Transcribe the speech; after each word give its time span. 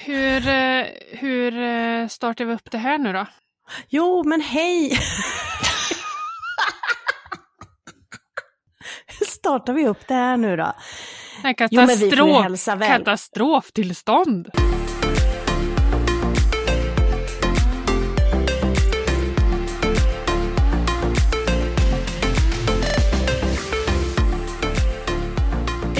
Hur, 0.00 0.48
eh, 0.48 0.84
hur 1.10 1.58
eh, 1.62 2.08
startar 2.08 2.44
vi 2.44 2.54
upp 2.54 2.70
det 2.70 2.78
här 2.78 2.98
nu 2.98 3.12
då? 3.12 3.26
Jo, 3.88 4.22
men 4.24 4.40
hej! 4.40 4.98
Hur 9.18 9.26
startar 9.26 9.72
vi 9.72 9.86
upp 9.86 10.08
det 10.08 10.14
här 10.14 10.36
nu 10.36 10.56
då? 10.56 10.72
Jo, 11.70 11.80
ju 12.04 12.10
katastrof, 12.10 12.42
hälsa 12.42 12.76
väl. 12.76 12.88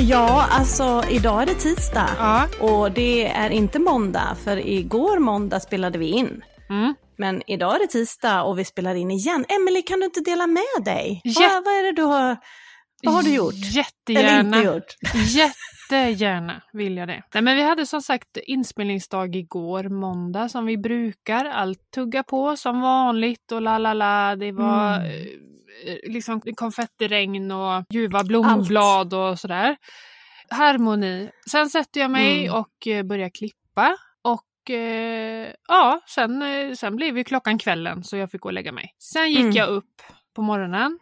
Ja, 0.09 0.47
alltså 0.51 1.03
idag 1.11 1.43
är 1.43 1.47
det 1.47 1.55
tisdag. 1.55 2.09
Ja. 2.19 2.47
Och 2.61 2.93
det 2.93 3.27
är 3.29 3.51
inte 3.51 3.79
måndag, 3.79 4.37
för 4.45 4.67
igår 4.67 5.19
måndag 5.19 5.61
spelade 5.61 5.99
vi 5.99 6.07
in. 6.07 6.43
Mm. 6.71 6.95
Men 7.19 7.43
idag 7.47 7.75
är 7.75 7.79
det 7.79 7.87
tisdag 7.87 8.43
och 8.43 8.59
vi 8.59 8.65
spelar 8.65 8.95
in 8.95 9.11
igen. 9.11 9.45
Emily, 9.49 9.83
kan 9.83 9.99
du 10.01 10.05
inte 10.07 10.21
dela 10.21 10.47
med 10.47 10.85
dig? 10.85 11.21
Ja. 11.25 11.51
Vad, 11.55 11.65
vad 11.65 11.75
är 11.75 11.83
det 11.83 11.93
du 11.93 12.03
har, 12.03 12.37
vad 13.03 13.15
har 13.15 13.23
du 13.23 13.35
gjort? 13.35 13.55
Eller 13.55 13.67
Jättegärna. 13.77 14.57
inte 14.57 14.69
gjort? 14.69 14.95
Jättegärna 15.15 16.63
vill 16.73 16.97
jag 16.97 17.09
det. 17.09 17.23
Nej, 17.35 17.43
men 17.43 17.57
vi 17.57 17.63
hade 17.63 17.87
som 17.87 18.03
sagt 18.03 18.37
inspelningsdag 18.47 19.37
igår, 19.37 19.85
måndag, 19.85 20.49
som 20.49 20.67
vi 20.67 20.79
brukar. 20.79 21.45
Allt 21.45 21.91
tugga 21.95 22.23
på 22.23 22.57
som 22.57 22.81
vanligt 22.81 23.53
och 23.53 23.63
la 23.63 23.79
la 23.79 23.93
la. 23.95 24.37
Det 24.37 24.53
var 24.53 24.97
Mm. 24.97 25.48
Eh, 25.87 26.11
liksom 26.13 26.41
konfettiregn 26.41 27.51
och 27.51 27.85
ljuva 27.91 28.25
blomblad 28.25 29.15
och 29.15 29.39
sådär. 29.39 29.77
Harmoni. 30.51 31.31
Sen 31.51 31.71
sätter 31.71 32.01
jag 32.01 32.11
mig 32.11 32.47
Mm. 32.47 32.55
och 32.61 32.87
eh, 32.87 33.03
börjar 33.03 33.29
klippa. 33.29 33.97
Och 34.23 34.71
eh, 34.71 35.49
ja, 35.69 36.01
sen, 36.07 36.43
eh, 36.43 36.73
sen 36.75 36.97
blev 36.97 37.19
ju 37.19 37.25
klockan 37.25 37.59
kvällen 37.59 38.05
så 38.05 38.17
jag 38.17 38.31
fick 38.31 38.41
gå 38.41 38.49
och 38.49 38.53
lägga 38.53 38.73
mig. 38.73 38.95
Sen 38.99 39.31
gick 39.31 39.39
Mm. 39.41 39.53
jag 39.53 39.69
upp 39.69 40.03
på 40.35 40.43
morgonen, 40.43 40.99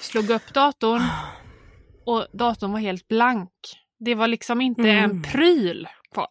slog 0.00 0.30
upp 0.30 0.54
datorn 0.54 1.02
och 2.06 2.26
datorn 2.32 2.72
var 2.72 2.78
helt 2.80 3.08
blank. 3.08 3.50
Det 3.98 4.14
var 4.14 4.26
liksom 4.28 4.60
inte 4.60 4.90
Mm. 4.90 5.04
en 5.10 5.22
pryl 5.22 5.88
kvar. 6.14 6.28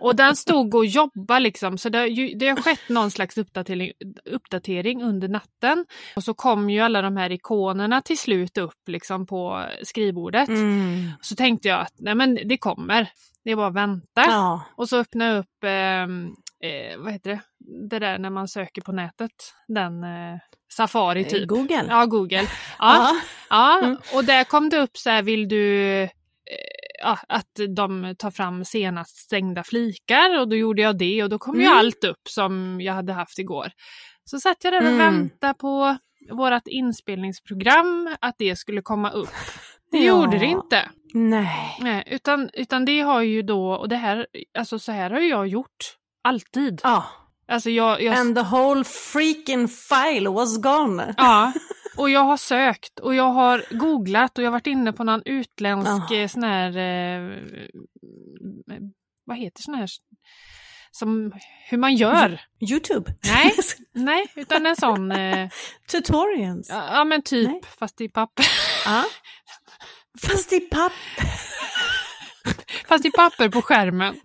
Och 0.00 0.16
den 0.16 0.36
stod 0.36 0.74
och 0.74 0.86
jobbade 0.86 1.40
liksom, 1.40 1.78
så 1.78 1.88
det, 1.88 2.34
det 2.34 2.48
har 2.48 2.56
skett 2.56 2.88
någon 2.88 3.10
slags 3.10 3.38
uppdatering, 3.38 3.92
uppdatering 4.24 5.02
under 5.02 5.28
natten. 5.28 5.86
Och 6.16 6.24
så 6.24 6.34
kom 6.34 6.70
ju 6.70 6.80
alla 6.80 7.02
de 7.02 7.16
här 7.16 7.32
ikonerna 7.32 8.00
till 8.00 8.18
slut 8.18 8.58
upp 8.58 8.88
liksom 8.88 9.26
på 9.26 9.64
skrivbordet. 9.82 10.48
Mm. 10.48 11.10
Så 11.20 11.34
tänkte 11.34 11.68
jag 11.68 11.80
att 11.80 11.94
nej 11.98 12.14
men 12.14 12.38
det 12.44 12.58
kommer, 12.58 13.08
det 13.44 13.50
är 13.50 13.56
bara 13.56 13.66
att 13.66 13.74
vänta. 13.74 14.24
Ja. 14.26 14.62
Och 14.76 14.88
så 14.88 14.96
öppnade 14.96 15.30
jag 15.30 15.40
upp, 15.40 15.64
ehm, 15.64 16.26
eh, 16.64 16.98
vad 16.98 17.12
heter 17.12 17.30
det, 17.30 17.40
det 17.88 17.98
där 17.98 18.18
när 18.18 18.30
man 18.30 18.48
söker 18.48 18.82
på 18.82 18.92
nätet, 18.92 19.54
den 19.68 20.04
eh, 20.04 20.38
Safari 20.76 21.24
typ. 21.24 21.48
Google. 21.48 21.86
Ja, 21.88 22.06
Google. 22.06 22.48
Ja, 22.78 23.16
ja. 23.50 23.78
Mm. 23.78 23.96
och 24.14 24.24
där 24.24 24.44
kom 24.44 24.68
det 24.68 24.78
upp 24.78 24.96
så 24.96 25.10
här, 25.10 25.22
vill 25.22 25.48
du 25.48 26.02
eh, 26.02 26.08
ja, 27.02 27.18
att 27.28 27.50
de 27.76 28.14
tar 28.18 28.30
fram 28.30 28.64
senast 28.64 29.16
stängda 29.16 29.64
flikar 29.64 30.38
och 30.40 30.48
då 30.48 30.56
gjorde 30.56 30.82
jag 30.82 30.98
det 30.98 31.22
och 31.22 31.28
då 31.30 31.38
kom 31.38 31.60
ju 31.60 31.66
Mm. 31.66 31.78
allt 31.78 32.04
upp 32.04 32.28
som 32.28 32.80
jag 32.80 32.92
hade 32.94 33.12
haft 33.12 33.38
igår. 33.38 33.66
Så 34.24 34.40
satt 34.40 34.56
jag 34.64 34.72
där 34.72 34.80
och 34.80 34.86
Mm. 34.92 34.98
väntade 34.98 35.54
på 35.54 35.96
vårt 36.32 36.66
inspelningsprogram, 36.66 38.16
att 38.20 38.34
det 38.38 38.56
skulle 38.56 38.82
komma 38.82 39.10
upp. 39.10 39.28
Det 39.90 39.98
Ja. 40.04 40.04
gjorde 40.04 40.38
det 40.38 40.46
inte. 40.46 40.88
Nej. 41.14 41.76
Nej, 41.80 42.04
utan, 42.10 42.50
utan 42.52 42.84
det 42.84 43.00
har 43.00 43.20
ju 43.22 43.42
då, 43.42 43.72
och 43.72 43.88
det 43.88 43.96
här, 43.96 44.26
alltså 44.58 44.78
så 44.78 44.92
här 44.92 45.10
har 45.10 45.20
ju 45.20 45.28
jag 45.28 45.48
gjort 45.48 45.96
alltid. 46.24 46.80
Ja. 46.82 47.04
Alltså 47.48 47.70
jag, 47.70 48.02
jag 48.02 48.14
And 48.18 48.36
the 48.36 48.42
whole 48.42 48.84
freaking 48.84 49.68
file 49.68 50.30
was 50.30 50.58
gone. 50.62 51.14
Ja, 51.16 51.52
och 51.98 52.10
jag 52.10 52.20
har 52.24 52.36
sökt 52.36 52.98
och 53.00 53.14
jag 53.14 53.30
har 53.32 53.64
googlat 53.70 54.38
och 54.38 54.44
jag 54.44 54.48
har 54.48 54.52
varit 54.52 54.66
inne 54.66 54.92
på 54.92 55.04
någon 55.04 55.22
utländsk 55.24 56.10
Ah. 56.10 56.14
eh, 56.14 56.28
sån 56.28 56.42
här, 56.42 56.76
eh, 56.76 57.38
vad 59.24 59.36
heter 59.36 59.62
sån 59.62 59.74
här, 59.74 59.88
som 60.90 61.32
hur 61.70 61.78
man 61.78 61.94
gör. 61.94 62.40
Youtube. 62.70 63.14
Nej. 63.24 63.54
Nej, 63.94 64.26
utan 64.36 64.66
en 64.66 64.76
sån, 64.76 65.12
eh, 65.12 65.48
Tutorials. 65.90 66.68
ja 66.68 66.88
ja, 66.92 67.04
men 67.04 67.22
typ, 67.22 67.48
Nej. 67.48 67.60
fast 67.78 68.00
i 68.00 68.08
papper. 68.08 68.46
Ja. 68.84 69.04
Fast 70.22 70.52
i 70.52 70.60
papp. 70.60 70.92
Fast 72.88 73.04
i 73.04 73.10
papper 73.10 73.48
på 73.48 73.62
skärmen. 73.62 74.20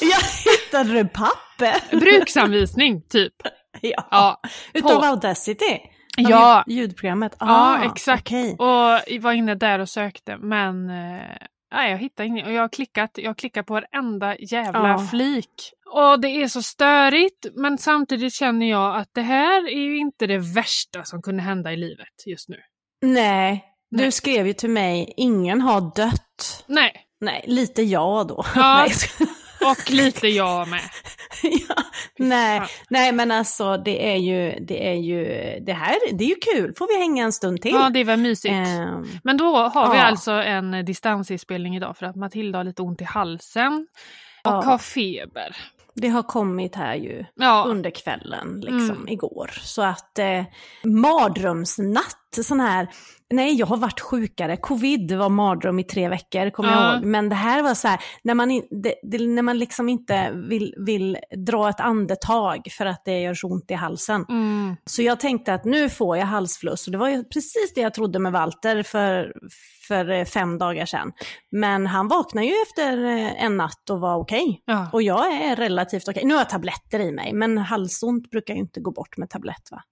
Jag 0.00 0.20
hittade 0.52 1.04
papper? 1.04 1.96
Bruksanvisning, 2.00 3.02
typ. 3.08 3.32
Ja. 3.80 4.08
Ja, 4.10 4.40
Utav 4.74 5.00
på- 5.00 5.06
Audacity? 5.06 5.78
Ja. 6.16 6.64
Ljudprogrammet? 6.66 7.36
ja 7.40 7.46
Ah, 7.48 7.84
exakt. 7.84 8.22
okej. 8.22 8.56
Och 8.58 9.22
var 9.24 9.32
inne 9.32 9.54
där 9.54 9.78
och 9.78 9.88
sökte, 9.88 10.36
men 10.36 10.90
eh, 10.90 11.26
nej, 11.74 11.90
jag 11.90 11.98
hittade 11.98 12.26
inget. 12.26 12.46
Och 12.46 12.52
jag 12.52 12.60
har 12.62 12.68
klickat, 12.68 13.10
jag 13.14 13.30
har 13.30 13.34
klickat 13.34 13.66
på 13.66 13.74
varenda 13.74 14.36
jävla 14.38 14.88
Ja. 14.88 15.06
flik. 15.10 15.72
Och 15.94 16.20
det 16.20 16.28
är 16.28 16.48
så 16.48 16.62
störigt, 16.62 17.46
men 17.54 17.78
samtidigt 17.78 18.34
känner 18.34 18.70
jag 18.70 18.96
att 18.96 19.08
det 19.14 19.22
här 19.22 19.68
är 19.68 19.80
ju 19.80 19.96
inte 19.98 20.26
det 20.26 20.38
värsta 20.38 21.04
som 21.04 21.22
kunde 21.22 21.42
hända 21.42 21.72
i 21.72 21.76
livet 21.76 22.26
just 22.26 22.48
nu. 22.48 22.56
Nej, 23.02 23.64
du 23.90 23.96
Nej. 23.96 24.12
skrev 24.12 24.46
ju 24.46 24.52
till 24.52 24.70
mig, 24.70 25.14
ingen 25.16 25.60
har 25.60 25.80
dött. 25.96 26.64
Nej, 26.66 26.92
Nej, 27.20 27.44
lite 27.46 27.82
jag 27.82 28.26
då. 28.28 28.44
Ja. 28.54 28.86
Och 29.70 29.90
lite 29.90 30.28
jag 30.28 30.68
med. 30.68 30.80
ja. 31.42 31.74
nej, 32.18 32.62
nej, 32.90 33.12
men 33.12 33.30
alltså 33.30 33.76
det 33.76 34.12
är 34.12 34.16
ju, 34.16 34.64
det 34.64 34.88
är 34.88 34.94
ju, 34.94 35.24
det 35.66 35.72
här, 35.72 35.94
det 36.12 36.24
är 36.24 36.28
ju 36.28 36.34
kul. 36.54 36.74
Får 36.78 36.88
vi 36.88 36.98
hänga 36.98 37.24
en 37.24 37.32
stund 37.32 37.62
till? 37.62 37.72
Ja, 37.74 37.90
det 37.90 38.04
var 38.04 38.16
mysigt. 38.16 38.52
Ehm, 38.54 39.06
Men 39.24 39.36
då 39.36 39.56
har 39.56 39.90
vi 39.92 39.96
Ja. 39.98 40.02
alltså 40.04 40.30
en 40.32 40.84
distansinspelning 40.84 41.76
idag 41.76 41.96
för 41.96 42.06
att 42.06 42.16
Matilda 42.16 42.58
har 42.58 42.64
lite 42.64 42.82
ont 42.82 43.00
i 43.00 43.04
halsen 43.04 43.86
och 44.44 44.50
Ja. 44.52 44.62
har 44.62 44.78
feber. 44.78 45.56
det 45.94 46.08
har 46.08 46.22
kommit 46.22 46.74
här 46.74 46.94
ju 46.94 47.24
Ja, 47.34 47.64
under 47.68 47.90
kvällen, 47.90 48.60
liksom 48.60 48.90
Mm. 48.96 49.08
igår. 49.08 49.50
Så 49.62 49.82
att 49.82 50.18
eh, 50.18 50.42
mardrömsnatt, 50.84 52.16
sån 52.36 52.60
här, 52.60 52.88
nej 53.30 53.54
jag 53.54 53.66
har 53.66 53.76
varit 53.76 54.00
sjukare, 54.00 54.56
covid 54.56 55.12
var 55.12 55.28
mardröm 55.28 55.78
i 55.78 55.84
tre 55.84 56.08
veckor, 56.08 56.50
kommer 56.50 56.70
Ja. 56.72 56.84
jag 56.86 56.94
ihåg. 56.96 57.04
Men 57.04 57.28
det 57.28 57.34
här 57.34 57.62
var 57.62 57.74
så 57.74 57.88
här, 57.88 58.00
när 58.24 58.34
man, 58.34 58.50
in, 58.50 58.62
det, 58.82 58.94
det, 59.02 59.26
när 59.26 59.42
man 59.42 59.58
liksom 59.58 59.88
inte 59.88 60.30
vill, 60.48 60.74
vill 60.86 61.18
dra 61.46 61.68
ett 61.68 61.80
andetag 61.80 62.60
för 62.78 62.86
att 62.86 63.02
det 63.04 63.20
gör 63.20 63.34
så 63.34 63.46
ont 63.48 63.70
i 63.70 63.74
halsen. 63.74 64.24
mm, 64.28 64.76
Så 64.86 65.02
jag 65.02 65.20
tänkte 65.20 65.54
att 65.54 65.64
nu 65.64 65.88
får 65.88 66.16
jag 66.16 66.26
halsfluss. 66.26 66.86
Och 66.86 66.92
det 66.92 66.98
var 66.98 67.08
ju 67.08 67.24
precis 67.24 67.72
det 67.74 67.80
jag 67.80 67.94
trodde 67.94 68.18
med 68.18 68.32
Walter 68.32 68.82
för, 68.82 69.32
för 69.88 70.10
eh, 70.10 70.24
fem 70.24 70.58
dagar 70.58 70.86
sedan. 70.86 71.12
Men 71.50 71.86
han 71.86 72.08
vaknade 72.08 72.46
ju 72.46 72.52
efter 72.68 73.04
eh, 73.04 73.44
en 73.44 73.56
natt 73.56 73.90
och 73.90 74.00
var 74.00 74.16
okej. 74.16 74.62
ja. 74.64 74.90
Och 74.92 75.02
jag 75.02 75.32
är 75.32 75.56
relativt 75.56 76.08
okej. 76.08 76.24
Nu 76.24 76.34
har 76.34 76.40
jag 76.40 76.50
tabletter 76.50 77.00
i 77.00 77.12
mig, 77.12 77.32
men 77.32 77.58
halsont 77.58 78.30
brukar 78.30 78.54
ju 78.54 78.60
inte 78.60 78.80
gå 78.80 78.90
bort 78.90 79.16
med 79.16 79.30
tablett 79.30 79.68
va? 79.70 79.82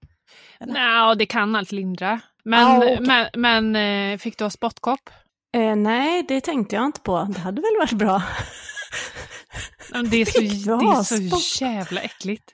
Nja, 0.59 1.15
det 1.15 1.25
kan 1.25 1.55
allt 1.55 1.71
lindra. 1.71 2.19
Men, 2.45 2.59
Ja, 2.61 2.77
okej. 2.77 2.97
men, 3.01 3.27
men 3.71 4.11
eh, 4.13 4.17
fick 4.17 4.37
du 4.37 4.43
ha 4.45 4.49
spottkopp? 4.49 5.09
Eh, 5.53 5.75
nej, 5.75 6.25
det 6.27 6.41
tänkte 6.41 6.75
jag 6.75 6.85
inte 6.85 6.99
på. 7.01 7.27
Det 7.33 7.39
hade 7.39 7.61
väl 7.61 7.77
varit 7.79 7.91
bra. 7.93 8.21
Det 10.11 10.17
är 10.21 10.25
så, 10.25 10.39
det 10.79 10.85
är 10.85 11.03
så 11.03 11.15
spott? 11.29 11.61
jävla 11.61 12.01
äckligt. 12.01 12.53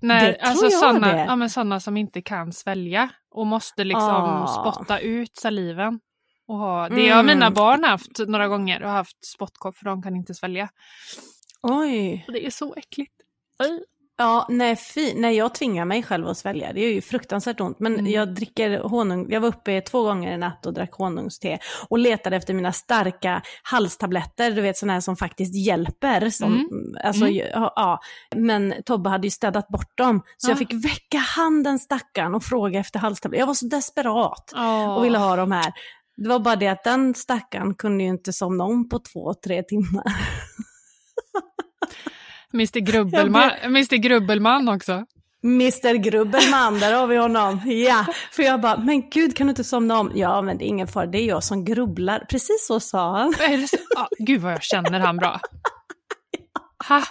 När, 0.00 0.20
Det 0.26 0.36
alltså 0.40 0.90
det. 1.00 1.24
ja, 1.28 1.36
men 1.36 1.50
såna 1.50 1.80
som 1.80 1.96
inte 1.96 2.22
kan 2.22 2.52
svälja 2.52 3.08
och 3.30 3.46
måste 3.46 3.84
liksom 3.84 4.08
Ah. 4.10 4.46
spotta 4.46 4.98
ut 4.98 5.36
saliven. 5.36 6.00
Och 6.48 6.56
ha, 6.58 6.88
det 6.88 6.94
Mm. 7.06 7.16
har 7.16 7.22
mina 7.24 7.50
barn 7.50 7.84
haft 7.84 8.18
några 8.26 8.48
gånger 8.48 8.82
och 8.82 8.90
haft 8.90 9.24
spottkopp 9.26 9.76
för 9.76 9.84
de 9.84 10.02
kan 10.02 10.16
inte 10.16 10.34
svälja. 10.34 10.68
Oj. 11.62 12.24
Och 12.26 12.32
det 12.32 12.46
är 12.46 12.50
så 12.50 12.74
äckligt. 12.74 13.14
Aj. 13.58 13.84
Ja, 14.20 14.46
nej, 14.48 14.76
fy, 14.76 15.12
nej, 15.14 15.36
jag 15.36 15.54
tvingar 15.54 15.84
mig 15.84 16.02
själv 16.02 16.28
att 16.28 16.38
svälja. 16.38 16.72
Det 16.72 16.80
är 16.84 16.92
ju 16.92 17.00
fruktansvärt 17.00 17.60
ont. 17.60 17.80
Men 17.80 17.92
Mm. 17.94 18.06
jag 18.12 18.34
dricker 18.34 18.78
honung. 18.78 19.26
Jag 19.30 19.40
var 19.40 19.48
uppe 19.48 19.80
två 19.80 20.02
gånger 20.02 20.34
i 20.34 20.38
natt 20.38 20.66
och 20.66 20.72
drack 20.74 20.92
honungste. 20.92 21.58
Och 21.88 21.98
letade 21.98 22.36
efter 22.36 22.54
mina 22.54 22.72
starka 22.72 23.42
halstabletter. 23.62 24.50
Du 24.50 24.60
vet 24.62 24.76
sådana 24.76 24.92
här 24.92 25.00
som 25.00 25.16
faktiskt 25.16 25.54
hjälper. 25.54 26.30
Som, 26.30 26.52
Mm. 26.52 26.68
Alltså, 27.04 27.24
Mm. 27.26 27.36
ja, 27.36 27.72
ja. 27.76 28.00
Men 28.36 28.74
Tobbe 28.84 29.10
hade 29.10 29.26
ju 29.26 29.30
städat 29.30 29.68
bort 29.68 29.98
dem. 29.98 30.22
Så 30.36 30.46
Ja. 30.48 30.50
jag 30.50 30.58
fick 30.58 30.72
väcka 30.84 31.18
handen 31.18 31.78
stackaren 31.78 32.34
och 32.34 32.42
fråga 32.44 32.80
efter 32.80 32.98
halstabletter. 32.98 33.40
Jag 33.40 33.46
var 33.46 33.54
så 33.54 33.66
desperat 33.66 34.52
Åh. 34.56 34.94
och 34.96 35.04
ville 35.04 35.18
ha 35.18 35.36
dem 35.36 35.52
här. 35.52 35.72
Det 36.16 36.28
var 36.28 36.38
bara 36.38 36.56
det 36.56 36.68
att 36.68 36.84
den 36.84 37.14
stackaren 37.14 37.74
kunde 37.74 38.04
ju 38.04 38.10
inte 38.10 38.32
somna 38.32 38.64
om 38.64 38.88
på 38.88 38.98
två, 38.98 39.34
tre 39.34 39.62
timmar. 39.62 40.04
Mr 42.54 42.78
Grubbelman, 42.80 43.50
Mr 43.64 43.96
Grubbelman 43.96 44.68
också. 44.68 45.04
Mr 45.44 45.94
Grubbelman, 45.94 46.78
där 46.78 46.94
har 46.94 47.06
vi 47.06 47.16
honom. 47.16 47.60
Ja, 47.66 48.06
för 48.32 48.42
jag 48.42 48.60
bara, 48.60 48.76
men 48.76 49.10
gud 49.10 49.36
kan 49.36 49.46
du 49.46 49.50
inte 49.50 49.64
somna 49.64 49.98
om? 49.98 50.12
Ja, 50.14 50.42
men 50.42 50.58
det 50.58 50.64
är 50.64 50.66
ingen 50.68 50.88
fara, 50.88 51.06
det 51.06 51.18
är 51.18 51.26
jag 51.26 51.44
som 51.44 51.64
grubblar. 51.64 52.26
Precis 52.30 52.66
så 52.66 52.80
sa 52.80 53.16
han. 53.18 53.34
Ah, 53.96 54.06
gud 54.18 54.40
vad 54.40 54.52
jag 54.52 54.62
känner 54.62 55.00
han 55.00 55.16
bra. 55.16 55.40
Ha! 56.88 57.02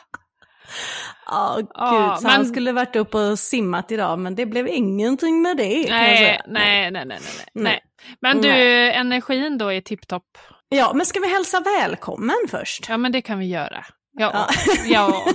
Ja, 1.26 1.56
gud. 1.58 1.68
Ja, 1.74 2.18
så 2.22 2.28
han 2.28 2.42
men- 2.42 2.50
skulle 2.50 2.72
varit 2.72 2.96
upp 2.96 3.16
och 3.16 3.40
simmat 3.40 3.92
idag, 3.92 4.20
men 4.20 4.36
det 4.36 4.46
blev 4.46 4.68
ingenting 4.68 5.42
med 5.42 5.58
det. 5.58 5.86
Nej, 5.90 5.90
nej, 5.90 6.42
nej, 6.48 6.92
nej, 6.92 7.06
nej, 7.06 7.06
nej. 7.06 7.20
Nej. 7.54 7.80
Men 8.22 8.42
du, 8.42 8.48
Nej. 8.50 8.94
energin 8.94 9.58
då 9.58 9.74
är 9.74 9.82
tipptopp. 9.82 10.38
Ja, 10.70 10.92
men 10.96 11.06
ska 11.06 11.20
vi 11.20 11.30
hälsa 11.30 11.60
välkommen 11.60 12.36
först? 12.50 12.86
Ja, 12.90 12.98
men 12.98 13.12
det 13.12 13.22
kan 13.22 13.40
vi 13.40 13.46
göra. 13.46 13.86
Ja, 14.18 14.48
Ja. 14.88 15.26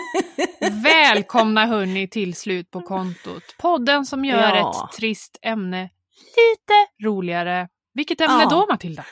Välkomna 0.82 1.66
hörni 1.66 2.08
till 2.08 2.34
Slut 2.34 2.70
på 2.70 2.80
kontot. 2.80 3.42
Podden 3.58 4.06
som 4.06 4.24
gör 4.24 4.56
Ja. 4.56 4.88
ett 4.90 4.96
trist 4.96 5.38
ämne 5.42 5.82
lite 6.36 7.06
roligare. 7.08 7.68
Vilket 7.94 8.20
ämne 8.20 8.42
Ja. 8.42 8.48
då 8.50 8.66
Matilda? 8.70 9.04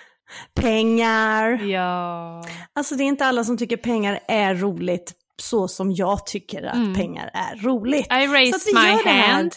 Pengar. 0.55 1.53
Ja. 1.65 2.43
Alltså 2.73 2.95
det 2.95 3.03
är 3.05 3.07
inte 3.07 3.27
alla 3.27 3.45
som 3.45 3.59
tycker 3.59 3.77
pengar 3.77 4.21
är 4.29 4.55
roligt 4.55 5.13
så 5.43 5.69
som 5.69 5.93
jag 5.93 6.27
tycker 6.27 6.63
att 6.63 6.75
Mm. 6.75 6.95
pengar 6.95 7.31
är 7.35 7.57
roligt. 7.57 8.07
I 8.07 8.27
raise 8.27 8.71
my 8.75 9.11
hand. 9.13 9.55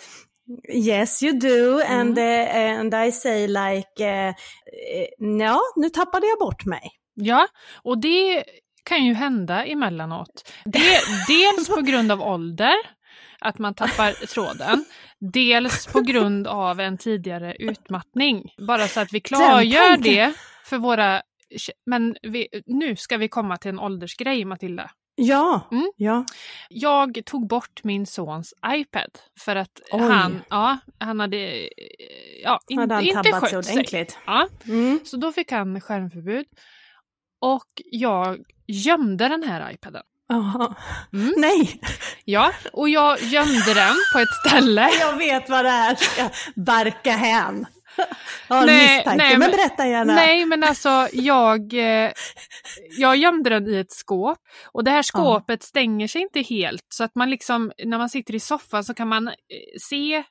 Yes 0.74 1.24
you 1.24 1.40
do 1.40 1.80
Mm. 1.82 2.00
and, 2.00 2.18
eh, 2.18 2.80
and 2.80 2.94
I 3.08 3.12
say 3.12 3.48
like, 3.48 4.06
eh, 4.06 4.34
ja 5.40 5.60
nu 5.76 5.90
tappade 5.90 6.28
jag 6.28 6.40
bort 6.40 6.66
mig. 6.66 6.82
Ja, 7.16 7.48
och 7.84 7.98
det 8.02 8.44
kan 8.84 9.06
ju 9.06 9.14
hända 9.14 9.66
emellanåt. 9.66 10.52
Det, 10.66 11.00
dels 11.28 11.68
på 11.70 11.82
grund 11.82 12.12
av 12.12 12.22
ålder, 12.22 12.74
att 13.40 13.60
man 13.60 13.74
tappar 13.74 14.26
tråden. 14.28 14.86
Dels 15.34 15.88
på 15.88 16.02
grund 16.02 16.48
av 16.48 16.80
en 16.80 16.98
tidigare 16.98 17.56
utmattning. 17.60 18.54
Bara 18.68 18.88
så 18.88 19.00
att 19.00 19.14
vi 19.14 19.20
klargör 19.20 19.98
det 19.98 20.34
för 20.66 20.78
våra... 20.78 21.22
Men 21.86 22.16
vi, 22.22 22.48
nu 22.66 22.96
ska 22.96 23.18
vi 23.18 23.28
komma 23.28 23.58
till 23.58 23.70
en 23.70 23.80
åldersgrej, 23.80 24.46
Matilda. 24.46 24.92
Ja, 25.16 25.68
Mm. 25.72 25.92
ja. 25.98 26.26
Jag 26.70 27.22
tog 27.26 27.48
bort 27.48 27.84
min 27.84 28.06
sons 28.06 28.54
iPad 28.68 29.12
för 29.40 29.56
att 29.56 29.82
Oj. 29.92 30.02
han, 30.02 30.42
ja, 30.50 30.78
han 31.00 31.20
hade 31.20 31.70
ja, 32.44 32.60
in, 32.70 32.80
Hade 32.80 32.94
han 32.96 33.04
inte 33.04 33.32
skött 33.32 33.66
sig. 33.66 33.74
ordentligt? 33.74 34.18
Ja, 34.26 34.48
Mm. 34.68 35.00
så 35.04 35.18
då 35.18 35.32
fick 35.32 35.52
han 35.52 35.82
skärmförbud. 35.82 36.46
Och 37.44 37.82
jag 37.92 38.38
gömde 38.68 39.28
den 39.28 39.44
här 39.44 39.72
iPaden. 39.72 40.04
Jaha. 40.28 40.76
Mm. 41.14 41.34
Nej, 41.38 41.80
Ja, 42.26 42.52
och 42.74 42.90
jag 42.90 43.22
gömde 43.22 43.74
den 43.74 43.96
på 44.14 44.20
ett 44.20 44.50
ställe. 44.50 44.90
jag 45.00 45.18
vet 45.18 45.50
vad 45.50 45.66
det 45.66 45.70
här 45.70 45.96
ska 45.96 46.30
barka 46.56 47.12
hän. 47.12 47.66
En 48.48 48.66
Nej, 48.66 48.96
misstanke, 48.96 49.24
nej, 49.24 49.38
men 49.38 49.52
berätta 49.52 49.88
gärna. 49.88 50.16
Nej, 50.16 50.46
men 50.46 50.64
alltså 50.64 51.08
jag, 51.14 51.74
eh, 51.74 52.12
jag 52.98 53.16
gömde 53.16 53.50
den 53.50 53.68
i 53.68 53.78
ett 53.78 53.92
skåp. 53.92 54.38
Och 54.72 54.84
det 54.84 54.92
här 54.92 55.02
skåpet 55.02 55.64
stänger 55.64 56.08
sig 56.08 56.22
inte 56.22 56.42
helt. 56.42 56.86
Så 56.94 57.04
att 57.04 57.16
man 57.16 57.30
liksom, 57.30 57.72
när 57.86 57.98
man 57.98 58.10
sitter 58.10 58.36
i 58.36 58.40
soffan 58.40 58.84
så 58.84 58.94
kan 58.94 59.08
man 59.08 59.28
eh, 59.28 59.34
se 59.90 60.24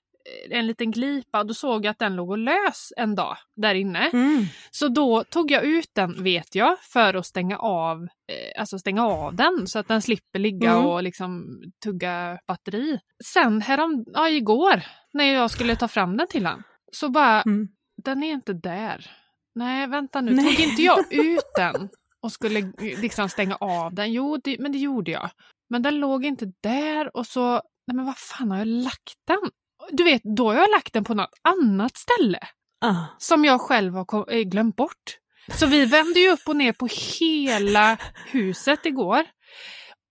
en 0.51 0.67
liten 0.67 0.91
glipa. 0.91 1.41
Och 1.41 1.47
då 1.47 1.55
såg 1.55 1.85
jag 1.85 1.91
att 1.91 1.99
den 1.99 2.17
låg 2.17 2.31
och 2.31 2.39
lös 2.39 2.93
en 2.97 3.15
dag 3.15 3.37
där 3.57 3.75
inne. 3.75 4.11
Mm. 4.13 4.45
Så 4.71 4.89
då 4.89 5.25
tog 5.25 5.51
jag 5.51 5.65
ut 5.65 5.91
den, 5.95 6.23
vet 6.25 6.55
jag, 6.55 6.79
för 6.81 7.15
att 7.15 7.27
stänga 7.27 7.59
av, 7.59 8.03
eh, 8.03 8.61
alltså 8.61 8.79
stänga 8.79 9.07
av 9.07 9.35
den 9.37 9.67
så 9.67 9.79
att 9.79 9.89
den 9.89 10.03
slipper 10.03 10.39
ligga 10.39 10.71
Mm. 10.73 10.87
och 10.87 11.03
liksom 11.03 11.45
tugga 11.85 12.39
batteri. 12.47 12.99
Sen 13.25 13.61
härom, 13.63 14.05
ja, 14.07 14.29
igår 14.29 14.83
när 15.13 15.25
jag 15.25 15.51
skulle 15.51 15.77
ta 15.77 15.89
fram 15.89 16.17
den 16.17 16.27
till 16.29 16.47
han 16.47 16.63
så 16.93 17.09
bara, 17.09 17.43
Mm. 17.43 17.69
den 18.05 18.23
är 18.23 18.33
inte 18.33 18.53
där. 18.53 19.11
Nej, 19.55 19.87
vänta 19.87 20.21
nu, 20.21 20.33
Nej. 20.35 20.45
tog 20.57 20.65
inte 20.67 20.83
jag 20.83 20.99
ut 21.13 21.51
den 21.57 21.89
och 22.23 22.33
skulle 22.33 22.59
eh, 22.59 23.01
liksom 23.01 23.29
stänga 23.29 23.57
av 23.57 23.95
den? 23.95 24.13
Jo, 24.13 24.37
det, 24.45 24.57
men 24.59 24.73
det 24.73 24.79
gjorde 24.79 25.11
jag. 25.11 25.31
Men 25.71 25.83
den 25.83 25.95
låg 26.01 26.25
inte 26.25 26.53
där 26.63 27.17
och 27.17 27.27
så, 27.27 27.53
nej 27.87 27.95
men 27.97 28.05
vad 28.07 28.19
fan 28.19 28.51
har 28.51 28.59
jag 28.59 28.67
lagt 28.67 29.15
den? 29.27 29.51
Du 29.91 30.05
vet, 30.05 30.23
då 30.37 30.49
har 30.49 30.55
jag 30.55 30.71
lagt 30.71 30.93
den 30.93 31.05
på 31.05 31.15
något 31.15 31.31
annat 31.43 31.97
ställe 31.97 32.39
Ah. 32.85 32.95
som 33.19 33.45
jag 33.45 33.61
själv 33.61 33.95
har 33.95 34.33
eh, 34.33 34.41
glömt 34.43 34.77
bort. 34.77 35.19
Så 35.55 35.67
vi 35.67 35.85
vände 35.87 36.21
ju 36.21 36.29
upp 36.33 36.41
och 36.49 36.57
ner 36.57 36.73
på 36.73 36.89
hela 37.21 37.97
huset 38.31 38.87
igår. 38.87 39.25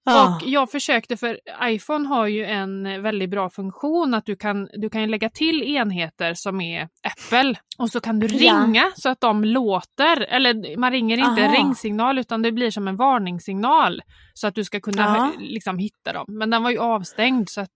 Ah. 0.06 0.36
Och 0.36 0.42
jag 0.48 0.72
försökte, 0.72 1.18
för 1.18 1.40
iPhone 1.64 2.08
har 2.08 2.28
ju 2.28 2.46
en 2.46 3.02
väldigt 3.04 3.30
bra 3.30 3.50
funktion 3.50 4.14
att 4.14 4.26
du 4.26 4.36
kan, 4.36 4.70
du 4.74 4.90
kan 4.90 5.12
lägga 5.12 5.30
till 5.30 5.64
enheter 5.64 6.34
som 6.34 6.62
är 6.62 6.90
Apple 7.04 7.56
och 7.78 7.90
så 7.90 8.00
kan 8.00 8.20
du 8.20 8.28
Ja. 8.28 8.54
ringa 8.54 8.92
så 8.96 9.10
att 9.10 9.22
de 9.22 9.44
låter, 9.44 10.22
eller 10.22 10.78
man 10.78 10.92
ringer 10.92 11.18
inte 11.18 11.46
Aha. 11.46 11.54
ringsignal 11.56 12.20
utan 12.20 12.42
det 12.42 12.52
blir 12.52 12.72
som 12.72 12.88
en 12.88 12.96
varningssignal 12.98 14.02
så 14.34 14.48
att 14.48 14.56
du 14.56 14.64
ska 14.64 14.80
kunna 14.80 15.32
liksom 15.40 15.78
hitta 15.78 16.14
dem. 16.14 16.26
Men 16.28 16.50
den 16.50 16.64
var 16.64 16.70
ju 16.72 16.78
avstängd 16.80 17.50
så 17.50 17.62
att 17.62 17.76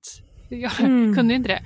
jag 0.62 0.80
Mm. 0.80 1.16
kunde 1.16 1.34
inte 1.34 1.50
det. 1.50 1.64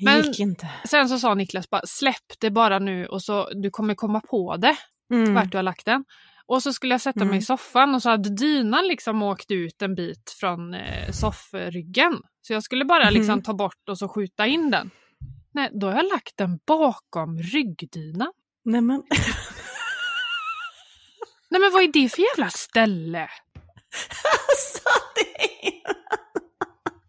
men- 0.00 0.34
inte. 0.40 0.68
Sen 0.88 1.08
så 1.08 1.18
sa 1.18 1.34
Niklas 1.34 1.70
bara 1.70 1.82
släpp 1.86 2.40
det 2.40 2.50
bara 2.50 2.78
nu 2.78 3.06
och 3.06 3.22
så 3.22 3.50
du 3.62 3.70
kommer 3.70 3.94
komma 3.94 4.20
på 4.20 4.56
det 4.56 4.76
Mm. 5.12 5.34
vart 5.34 5.50
du 5.50 5.58
har 5.58 5.62
lagt 5.62 5.86
den. 5.86 6.04
Och 6.46 6.62
så 6.62 6.72
skulle 6.72 6.94
jag 6.94 7.00
sätta 7.00 7.18
mig 7.18 7.26
Mm. 7.28 7.38
i 7.38 7.42
soffan 7.42 7.94
och 7.94 8.02
så 8.02 8.10
hade 8.10 8.36
dynan 8.36 8.86
liksom 8.86 9.22
åkt 9.22 9.50
ut 9.50 9.82
en 9.82 9.94
bit 9.94 10.36
från 10.40 10.74
eh, 10.74 11.10
soffryggen. 11.12 12.20
Så 12.42 12.52
jag 12.52 12.62
skulle 12.62 12.84
bara 12.84 13.04
Mhm. 13.04 13.14
liksom 13.14 13.42
ta 13.42 13.54
bort 13.54 13.88
och 13.90 13.98
så 13.98 14.08
skjuta 14.08 14.46
in 14.46 14.70
den. 14.70 14.90
Nej, 15.54 15.70
då 15.80 15.86
har 15.86 15.94
jag 15.96 16.04
lagt 16.12 16.36
den 16.36 16.58
bakom 16.66 17.38
ryggdynan. 17.38 18.32
Nej, 18.64 18.80
men... 18.80 19.02
Nej 21.50 21.60
men 21.60 21.72
vad 21.72 21.82
är 21.82 21.92
det 21.92 22.08
för 22.08 22.22
jävla 22.22 22.50
ställe? 22.50 23.20
alltså, 24.48 24.88
det 25.14 25.66
är... 25.68 26.01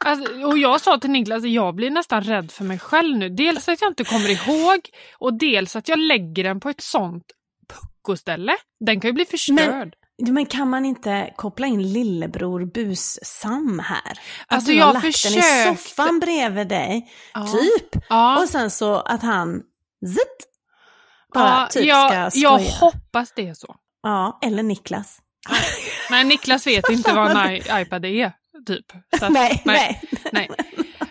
Alltså, 0.06 0.46
och 0.48 0.58
jag 0.58 0.82
sa 0.82 0.98
till 0.98 1.10
Niklas, 1.10 1.44
jag 1.44 1.76
blir 1.76 1.90
nästan 1.90 2.24
rädd 2.24 2.52
för 2.52 2.64
mig 2.64 2.80
själv 2.80 3.18
nu. 3.18 3.30
Dels 3.30 3.70
att 3.70 3.82
jag 3.82 3.92
inte 3.92 4.04
kommer 4.04 4.30
ihåg 4.30 4.80
och 5.18 5.34
dels 5.34 5.76
att 5.76 5.88
jag 5.88 6.00
lägger 6.00 6.44
den 6.44 6.60
på 6.60 6.70
ett 6.70 6.82
sånt 6.82 7.24
puckoställe. 7.74 8.56
Den 8.86 9.00
kan 9.02 9.10
ju 9.10 9.14
bli 9.14 9.26
förstörd. 9.26 9.94
Men 10.30 10.46
kan 10.46 10.70
man 10.70 10.86
inte 10.86 11.34
koppla 11.36 11.68
in 11.68 11.94
lillebror 11.94 12.66
Bus-Sam 12.66 13.80
här? 13.80 14.12
Att 14.12 14.18
Alltså, 14.48 14.72
du 14.72 14.80
har 14.80 14.88
jag 14.88 14.94
lagt 14.94 15.24
den 15.24 15.34
i 15.34 15.42
soffan 15.78 16.20
bredvid 16.20 16.68
dig, 16.68 17.12
Ja. 17.34 17.48
typ. 17.48 18.04
Ja. 18.10 18.42
Och 18.42 18.50
sen 18.50 18.70
så 18.72 18.96
att 18.96 19.22
han 19.22 19.62
zitt, 20.08 20.48
bara 21.34 21.44
ja, 21.50 21.68
typ 21.72 21.86
jag, 21.86 22.32
ska 22.32 22.40
jag 22.42 22.62
skoja. 22.62 22.76
hoppas 22.80 23.34
det 23.36 23.48
är 23.48 23.54
så. 23.54 23.76
Ja, 24.04 24.40
eller 24.44 24.64
Niklas. 24.64 25.18
Nej, 26.10 26.24
Niklas 26.24 26.68
vet 26.68 26.90
inte 26.90 27.14
vad 27.14 27.32
en 27.48 27.82
iPad 27.82 28.06
är, 28.06 28.32
typ. 28.66 28.86
Så 29.20 29.26
att, 29.26 29.32
nej, 29.32 29.62
nej. 29.66 30.02
nej. 30.32 30.50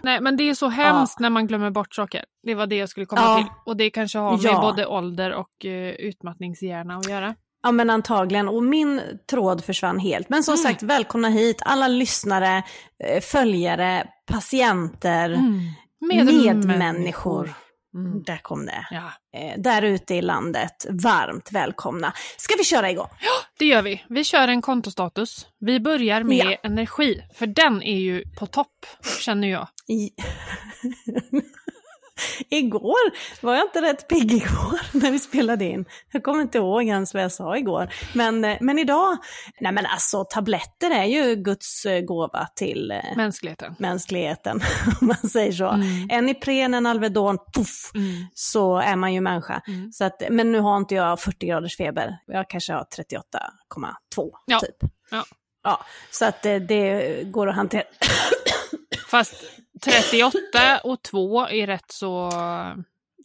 nej. 0.02 0.20
Men 0.20 0.36
det 0.36 0.48
är 0.50 0.54
så 0.54 0.68
hemskt 0.82 1.20
när 1.20 1.30
man 1.30 1.46
glömmer 1.46 1.70
bort 1.70 1.94
saker. 1.94 2.24
Det 2.42 2.54
var 2.54 2.66
det 2.66 2.76
jag 2.76 2.88
skulle 2.88 3.06
komma 3.06 3.22
Ja. 3.22 3.36
till. 3.36 3.46
Och 3.66 3.76
det 3.76 3.90
kanske 3.90 4.18
har 4.18 4.32
med 4.32 4.40
Ja. 4.44 4.60
både 4.60 4.86
ålder 4.86 5.32
och 5.32 5.64
uh, 5.64 5.72
utmattningshjärna 5.90 6.96
att 6.96 7.08
göra. 7.10 7.34
Ja 7.62 7.72
men 7.72 7.90
antagligen, 7.90 8.48
och 8.48 8.62
min 8.62 9.00
tråd 9.30 9.64
försvann 9.64 9.98
helt. 9.98 10.28
Men 10.28 10.42
som 10.42 10.54
Mm. 10.54 10.62
sagt, 10.62 10.82
välkomna 10.82 11.28
hit 11.28 11.62
alla 11.64 11.88
lyssnare, 11.88 12.62
eh, 13.04 13.20
följare, 13.20 14.06
patienter, 14.26 15.30
Mm. 15.30 15.60
medmänniskor. 16.00 17.54
Mm. 17.94 18.22
Där 18.22 18.36
kom 18.42 18.66
det. 18.66 18.86
Ja, 18.90 19.12
Eh, 19.34 19.58
där 19.60 19.82
ute 19.82 20.14
i 20.14 20.22
landet, 20.22 20.86
varmt 20.90 21.52
välkomna. 21.52 22.12
Ska 22.36 22.54
vi 22.58 22.64
köra 22.64 22.90
igång? 22.90 23.08
det 23.58 23.66
gör 23.66 23.82
vi. 23.82 24.04
Vi 24.08 24.24
kör 24.24 24.48
en 24.48 24.62
kontostatus. 24.62 25.46
Vi 25.60 25.80
börjar 25.80 26.22
med 26.22 26.36
Ja. 26.36 26.56
energi, 26.62 27.22
för 27.34 27.46
den 27.46 27.82
är 27.82 27.98
ju 27.98 28.24
på 28.38 28.46
topp, 28.46 28.86
känner 29.20 29.48
jag. 29.48 29.68
Igår 32.50 33.10
var 33.40 33.54
jag 33.54 33.64
inte 33.66 33.82
rätt 33.82 34.08
pigg 34.08 34.32
igår 34.32 34.80
när 35.02 35.10
vi 35.10 35.18
spelade 35.18 35.64
in. 35.64 35.84
Jag 36.12 36.22
kommer 36.22 36.42
inte 36.42 36.58
ihåg 36.58 36.82
ens 36.84 37.14
vad 37.14 37.22
jag 37.22 37.32
sa 37.32 37.56
igår. 37.56 37.92
Men, 38.14 38.44
eh, 38.44 38.56
men 38.60 38.78
idag, 38.78 39.16
nej 39.60 39.72
men 39.72 39.86
alltså 39.86 40.24
tabletter 40.24 40.90
är 40.90 41.04
ju 41.04 41.34
Guds 41.36 41.86
eh, 41.86 42.00
gåva 42.00 42.46
till 42.56 42.90
eh, 42.90 43.16
Mänskligheten. 43.16 43.74
mänskligheten, 43.78 44.60
om 45.00 45.06
man 45.06 45.16
säger 45.30 45.52
så. 45.52 45.68
Mm. 45.68 46.08
En 46.10 46.28
Ipren, 46.28 46.74
en 46.74 46.86
Alvedon, 46.86 47.38
puff, 47.54 47.90
Mm. 47.94 48.26
så 48.34 48.76
är 48.78 48.96
man 48.96 49.14
ju 49.14 49.20
människa. 49.20 49.62
Mm. 49.66 49.92
Så 49.92 50.04
att, 50.04 50.22
men 50.30 50.52
nu 50.52 50.60
har 50.60 50.76
inte 50.76 50.94
jag 50.94 51.20
40 51.20 51.46
graders 51.46 51.76
feber, 51.76 52.18
jag 52.26 52.50
kanske 52.50 52.72
har 52.72 52.86
38,2 52.96 54.30
Ja. 54.46 54.58
typ. 54.60 54.76
Ja. 55.10 55.24
Ja, 55.64 55.84
så 56.10 56.24
att 56.24 56.46
eh, 56.46 56.56
det 56.56 57.22
går 57.30 57.48
att 57.48 57.54
hantera. 57.56 57.82
Fast 59.08 59.34
38 59.84 60.80
och 60.84 61.02
2 61.02 61.46
är 61.48 61.66
rätt 61.66 61.90
så... 61.92 62.30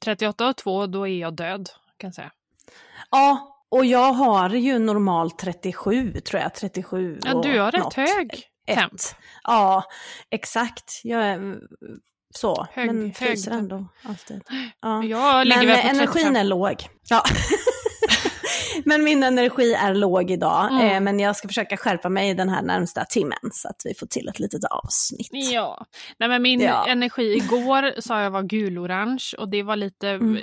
38 0.03 0.47
och 0.49 0.57
2, 0.57 0.85
då 0.87 1.07
är 1.07 1.19
jag 1.19 1.35
död, 1.35 1.69
kan 1.97 2.07
jag 2.07 2.13
säga. 2.15 2.31
Ja, 3.11 3.53
och 3.69 3.85
jag 3.85 4.13
har 4.13 4.49
ju 4.49 4.79
normalt 4.79 5.39
37 5.39 6.11
tror 6.21 6.41
jag, 6.41 6.55
37 6.55 7.19
Ja, 7.25 7.41
du 7.41 7.59
har 7.59 7.71
rätt 7.71 7.83
något. 7.83 7.93
hög 7.93 8.43
Ett. 8.67 8.75
temp. 8.77 8.91
Ja, 9.43 9.83
exakt. 10.29 11.01
Jag 11.03 11.25
är 11.25 11.55
så, 12.35 12.67
Hög- 12.71 12.87
men 12.87 13.01
hög 13.03 13.15
fryser 13.17 13.51
ändå 13.51 13.85
alltid. 14.03 14.41
Ja. 14.81 15.03
Jag 15.03 15.47
ligger 15.47 15.57
Men 15.57 15.67
väl 15.67 15.81
på 15.81 15.87
eh, 15.87 15.89
energin 15.89 16.13
35. 16.13 16.35
är 16.35 16.43
låg. 16.43 16.87
Ja. 17.09 17.23
Men 18.85 19.03
min 19.03 19.23
energi 19.23 19.73
är 19.73 19.93
låg 19.95 20.31
idag, 20.31 20.71
Mm. 20.71 20.87
eh, 20.95 20.99
men 21.01 21.19
jag 21.19 21.35
ska 21.35 21.47
försöka 21.47 21.77
skärpa 21.77 22.09
mig 22.09 22.33
den 22.33 22.49
här 22.49 22.61
närmsta 22.61 23.05
timmen 23.05 23.37
så 23.51 23.67
att 23.67 23.81
vi 23.85 23.93
får 23.93 24.07
till 24.07 24.27
ett 24.27 24.39
litet 24.39 24.63
avsnitt. 24.63 25.29
Ja, 25.31 25.85
nej 26.19 26.29
men 26.29 26.41
min 26.41 26.59
Ja. 26.61 26.87
energi 26.87 27.35
igår 27.37 28.01
sa 28.01 28.21
jag 28.21 28.31
var 28.31 28.43
gulorange 28.43 29.23
och 29.37 29.49
det 29.49 29.63
var 29.63 29.75
lite, 29.75 30.09
Mm. 30.09 30.37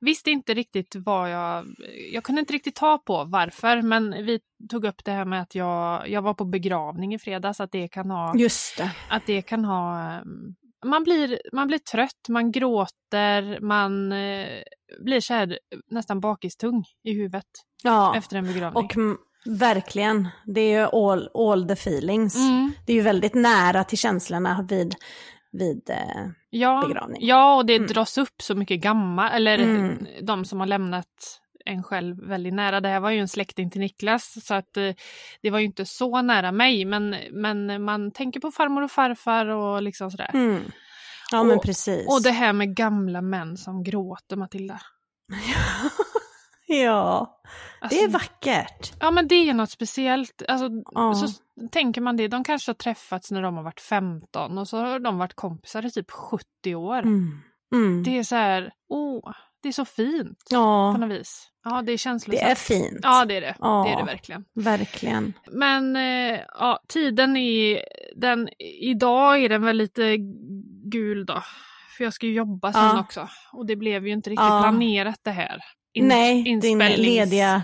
visste 0.00 0.30
inte 0.30 0.54
riktigt 0.54 0.94
vad 0.96 1.30
jag, 1.30 1.66
jag 2.12 2.24
kunde 2.24 2.40
inte 2.40 2.52
riktigt 2.52 2.74
ta 2.74 2.98
på 2.98 3.24
varför 3.24 3.82
men 3.82 4.10
vi 4.26 4.40
tog 4.70 4.84
upp 4.84 5.04
det 5.04 5.12
här 5.12 5.24
med 5.24 5.42
att 5.42 5.54
jag, 5.54 6.08
jag 6.08 6.22
var 6.22 6.34
på 6.34 6.44
begravning 6.44 7.14
i 7.14 7.18
fredags 7.18 7.60
att 7.60 7.72
det 7.72 7.88
kan 7.88 8.10
ha, 8.10 8.34
Just 8.36 8.76
det. 8.78 8.90
att 9.10 9.26
det 9.26 9.42
kan 9.42 9.64
ha 9.64 10.12
um, 10.20 10.54
man 10.84 11.04
blir, 11.04 11.40
man 11.52 11.66
blir 11.66 11.78
trött, 11.78 12.28
man 12.28 12.52
gråter, 12.52 13.60
man 13.60 14.12
eh, 14.12 14.62
blir 15.04 15.20
så 15.20 15.34
här 15.34 15.58
nästan 15.90 16.20
bakistung 16.20 16.84
i 17.04 17.12
huvudet 17.14 17.44
Ja, 17.82 18.16
efter 18.16 18.36
en 18.36 18.46
begravning. 18.46 18.84
och 18.84 18.92
verkligen, 19.60 20.28
det 20.46 20.60
är 20.60 20.80
ju 20.80 20.86
all, 20.86 21.28
all 21.34 21.66
the 21.68 21.72
feelings. 21.72 22.36
mm, 22.36 22.72
Det 22.86 22.92
är 22.92 22.96
ju 22.96 23.02
väldigt 23.02 23.34
nära 23.34 23.84
till 23.84 23.98
känslorna 23.98 24.66
vid, 24.68 24.94
vid 25.52 25.90
eh, 25.90 26.26
ja, 26.50 26.84
begravning. 26.88 27.26
Ja, 27.26 27.56
och 27.56 27.66
det 27.66 27.76
Mm. 27.76 27.86
dras 27.88 28.18
upp 28.18 28.42
så 28.42 28.54
mycket 28.54 28.80
gamla, 28.80 29.30
eller 29.30 29.58
Mm. 29.58 30.06
de 30.22 30.44
som 30.44 30.60
har 30.60 30.66
lämnat 30.66 31.40
en 31.64 31.82
själv 31.82 32.28
väldigt 32.28 32.54
nära. 32.54 32.80
Det 32.80 32.88
här 32.88 33.00
var 33.00 33.10
ju 33.10 33.18
en 33.18 33.28
släkting 33.28 33.70
till 33.70 33.80
Niklas 33.80 34.46
så 34.46 34.54
att 34.54 34.76
eh, 34.76 34.94
det 35.42 35.50
var 35.50 35.58
ju 35.58 35.64
inte 35.64 35.84
så 35.86 36.22
nära 36.22 36.52
mig 36.52 36.84
men, 36.84 37.16
men 37.32 37.84
man 37.84 38.10
tänker 38.10 38.40
på 38.40 38.50
farmor 38.50 38.82
och 38.82 38.90
farfar 38.90 39.46
och 39.46 39.82
liksom 39.82 40.10
sådär. 40.10 40.30
Mm. 40.34 40.62
Ja 41.30 41.44
men 41.44 41.58
precis. 41.60 42.08
Och 42.08 42.22
det 42.22 42.30
här 42.30 42.52
med 42.52 42.76
gamla 42.76 43.20
män 43.20 43.56
som 43.56 43.82
gråter 43.82 44.36
Matilda. 44.36 44.80
ja, 46.66 47.40
Alltså, 47.80 47.98
det 47.98 48.04
är 48.04 48.08
vackert. 48.08 48.92
Ja 49.00 49.10
men 49.10 49.28
det 49.28 49.34
är 49.34 49.54
något 49.54 49.70
speciellt. 49.70 50.42
Alltså, 50.48 50.68
Ja. 50.94 51.14
Så 51.14 51.28
tänker 51.70 52.00
man 52.00 52.16
det, 52.16 52.28
de 52.28 52.44
kanske 52.44 52.68
har 52.70 52.74
träffats 52.74 53.30
när 53.30 53.42
de 53.42 53.56
har 53.56 53.62
varit 53.62 53.80
15 53.80 54.58
och 54.58 54.68
så 54.68 54.78
har 54.78 54.98
de 54.98 55.18
varit 55.18 55.34
kompisar 55.34 55.86
i 55.86 55.90
typ 55.90 56.10
70 56.10 56.74
år. 56.74 56.98
Mm. 56.98 57.40
Mm. 57.74 58.02
Det 58.02 58.18
är 58.18 58.22
så 58.22 58.34
här, 58.36 58.72
åh, 58.88 59.32
det 59.64 59.68
är 59.70 59.72
så 59.72 59.84
fint 59.84 60.38
på 60.38 60.54
ja, 60.56 60.96
något 60.96 61.10
vis. 61.10 61.48
Ja, 61.64 61.82
det 61.82 61.92
är 61.92 61.96
känslosamt. 61.96 62.40
det 62.44 62.50
är 62.50 62.54
fint. 62.54 63.00
Ja, 63.02 63.24
det 63.24 63.36
är 63.36 63.40
det. 63.40 63.56
Ja. 63.60 63.84
Det 63.86 63.92
är 63.92 63.96
det 63.96 64.04
verkligen. 64.12 64.44
Verkligen. 64.54 65.32
Men 65.50 65.96
eh, 65.96 66.40
ja, 66.58 66.80
tiden 66.88 67.36
är, 67.36 67.82
den, 68.16 68.48
idag 68.80 69.44
är 69.44 69.48
den 69.48 69.62
väl 69.62 69.76
lite 69.76 70.16
gul 70.92 71.26
då. 71.26 71.42
För 71.96 72.04
jag 72.04 72.12
ska 72.12 72.26
ju 72.26 72.32
jobba 72.34 72.72
sen 72.72 72.82
Ja. 72.82 73.00
också. 73.00 73.28
Och 73.52 73.66
det 73.66 73.76
blev 73.76 74.06
ju 74.06 74.12
inte 74.12 74.30
riktigt 74.30 74.44
Ja. 74.44 74.60
planerat 74.62 75.20
det 75.22 75.30
här. 75.30 75.58
In- 75.94 76.08
Nej, 76.08 76.58
din 76.60 76.78
lediga, 76.78 77.62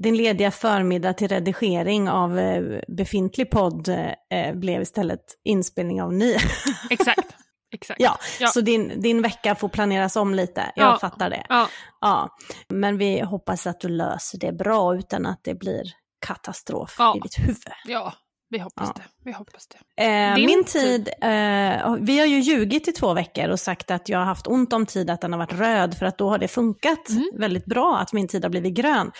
din 0.00 0.16
lediga 0.16 0.50
förmiddag 0.50 1.12
till 1.12 1.28
redigering 1.28 2.08
av 2.08 2.38
eh, 2.38 2.80
befintlig 2.88 3.50
podd 3.50 3.88
eh, 3.88 4.54
blev 4.54 4.82
istället 4.82 5.20
inspelning 5.44 6.02
av 6.02 6.12
ny. 6.12 6.34
Exakt. 6.90 7.36
Exakt. 7.70 8.00
ja, 8.00 8.18
Ja. 8.40 8.48
så 8.48 8.60
din, 8.60 9.00
din 9.00 9.22
vecka 9.22 9.54
får 9.54 9.68
planeras 9.68 10.16
om 10.16 10.34
lite. 10.34 10.72
Jag 10.76 10.86
Ja. 10.94 10.98
fattar 10.98 11.30
det. 11.30 11.46
Ja, 11.48 11.68
Ja, 12.00 12.28
men 12.68 12.98
vi 12.98 13.20
hoppas 13.20 13.66
att 13.66 13.80
du 13.80 13.88
löser 13.88 14.38
det 14.38 14.52
bra 14.52 14.94
utan 14.96 15.26
att 15.26 15.40
det 15.44 15.54
blir 15.54 15.82
katastrof 16.26 16.96
i 17.16 17.20
ditt 17.20 17.38
huvud. 17.38 17.56
ja, 17.84 18.12
vi 18.50 18.58
hoppas 18.58 18.88
Ja. 18.88 19.02
det. 19.02 19.02
Vi 19.24 19.32
hoppas 19.32 19.68
det. 19.96 20.04
Eh, 20.04 20.34
min 20.46 20.64
tid, 20.64 21.08
eh, 21.08 21.96
vi 22.00 22.18
har 22.18 22.26
ju 22.26 22.40
ljugit 22.40 22.88
i 22.88 22.92
två 22.92 23.14
veckor 23.14 23.48
och 23.48 23.60
sagt 23.60 23.90
att 23.90 24.08
jag 24.08 24.18
har 24.18 24.24
haft 24.24 24.46
ont 24.46 24.72
om 24.72 24.86
tid, 24.86 25.10
att 25.10 25.20
den 25.20 25.32
har 25.32 25.38
varit 25.38 25.52
röd, 25.52 25.94
för 25.98 26.06
att 26.06 26.18
då 26.18 26.28
har 26.30 26.38
det 26.38 26.48
funkat 26.48 27.08
Mm. 27.10 27.24
väldigt 27.38 27.64
bra 27.64 27.98
att 27.98 28.12
min 28.12 28.28
tid 28.28 28.42
har 28.44 28.50
blivit 28.50 28.74
grön. 28.74 29.10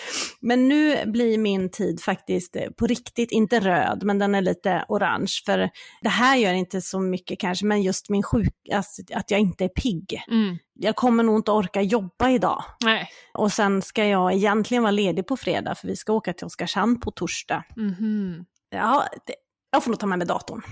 Men 0.40 0.68
nu 0.68 1.06
blir 1.06 1.38
min 1.38 1.70
tid 1.70 2.00
faktiskt 2.02 2.56
eh, 2.56 2.62
på 2.78 2.86
riktigt, 2.86 3.32
inte 3.32 3.60
röd, 3.60 4.02
men 4.04 4.18
den 4.18 4.34
är 4.34 4.40
lite 4.40 4.84
orange. 4.88 5.32
För 5.46 5.70
det 6.02 6.08
här 6.08 6.36
gör 6.36 6.52
inte 6.52 6.80
så 6.80 7.00
mycket 7.00 7.40
kanske, 7.40 7.66
men 7.66 7.82
just 7.82 8.08
min 8.10 8.22
sjuk, 8.22 8.54
alltså, 8.74 9.02
att 9.14 9.30
jag 9.30 9.40
inte 9.40 9.64
är 9.64 9.68
pigg. 9.68 10.22
Mm. 10.30 10.58
Jag 10.80 10.96
kommer 10.96 11.22
nog 11.24 11.36
inte 11.38 11.50
orka 11.52 11.82
jobba 11.82 12.30
idag. 12.30 12.64
Nej. 12.84 13.08
Och 13.34 13.52
sen 13.52 13.82
ska 13.82 14.04
jag 14.06 14.32
egentligen 14.34 14.82
vara 14.82 14.90
ledig 14.90 15.26
på 15.26 15.36
fredag, 15.36 15.74
för 15.74 15.88
vi 15.88 15.96
ska 15.96 16.12
åka 16.12 16.32
till 16.32 16.46
Oskarshamn 16.46 17.00
på 17.00 17.10
torsdag. 17.10 17.64
Mhm. 17.76 18.44
Ja, 18.70 19.06
det, 19.26 19.34
jag 19.72 19.84
får 19.84 19.90
nog 19.90 20.00
ta 20.00 20.06
med 20.06 20.18
mig 20.18 20.26
datorn. 20.26 20.62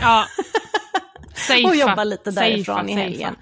Ja. 0.00 0.24
Safea. 1.34 1.68
och 1.68 1.76
jobba 1.76 2.04
lite 2.04 2.30
därifrån 2.30 2.88
i 2.88 2.92
safea. 2.92 3.04
helgen. 3.04 3.36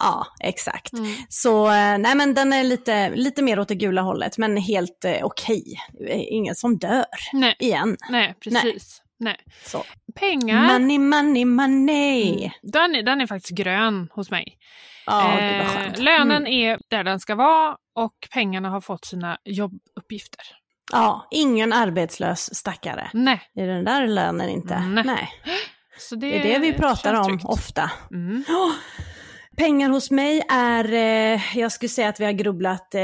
Ja, 0.00 0.26
exakt. 0.40 0.92
Mm. 0.92 1.14
Så 1.28 1.66
eh, 1.66 1.98
nej 1.98 2.14
men 2.14 2.34
den 2.34 2.52
är 2.52 2.64
lite, 2.64 3.10
lite 3.10 3.42
mer 3.42 3.58
åt 3.58 3.68
det 3.68 3.74
gula 3.74 4.02
hållet, 4.02 4.38
men 4.38 4.56
helt 4.56 5.04
eh, 5.04 5.18
okej. 5.24 5.64
Ingen 6.10 6.54
som 6.54 6.78
dör 6.78 7.04
Nej, 7.32 7.56
igen. 7.58 7.96
nej, 8.10 8.34
precis. 8.40 9.02
Nej. 9.18 9.36
Så. 9.64 9.84
Pengar. 10.14 10.62
Money, 10.72 10.98
money, 10.98 11.44
money. 11.44 12.38
Mm. 12.38 12.50
Den, 12.62 12.94
är, 12.94 13.02
den 13.02 13.20
är 13.20 13.26
faktiskt 13.26 13.56
grön 13.58 14.08
hos 14.12 14.30
mig. 14.30 14.58
Ja, 15.06 15.38
Eh, 15.38 15.92
lönen 16.02 16.46
Mm. 16.46 16.52
är 16.52 16.78
där 16.90 17.04
den 17.04 17.20
ska 17.20 17.34
vara 17.34 17.76
och 17.94 18.14
pengarna 18.30 18.70
har 18.70 18.80
fått 18.80 19.04
sina 19.04 19.38
jobbuppgifter. 19.44 20.44
Ja, 20.92 21.28
ingen 21.30 21.72
arbetslös 21.72 22.54
stackare. 22.54 23.10
Nej, 23.12 23.40
I 23.56 23.60
den 23.60 23.84
där 23.84 24.06
lönen 24.06 24.48
inte. 24.48 24.78
Nej. 24.80 25.04
Nej. 25.04 25.28
det, 26.10 26.16
Det 26.16 26.38
är 26.38 26.52
det 26.52 26.58
vi 26.58 26.72
pratar 26.72 27.14
om 27.14 27.24
tryggt. 27.24 27.44
ofta. 27.44 27.90
Mm. 28.10 28.44
Ja. 28.48 28.72
Pengar 29.56 29.90
hos 29.90 30.10
mig 30.10 30.42
är, 30.50 30.92
eh, 30.92 31.58
jag 31.58 31.72
skulle 31.72 31.88
säga 31.88 32.08
att 32.08 32.20
vi 32.20 32.24
har 32.24 32.32
grubblat 32.32 32.94
eh, 32.94 33.00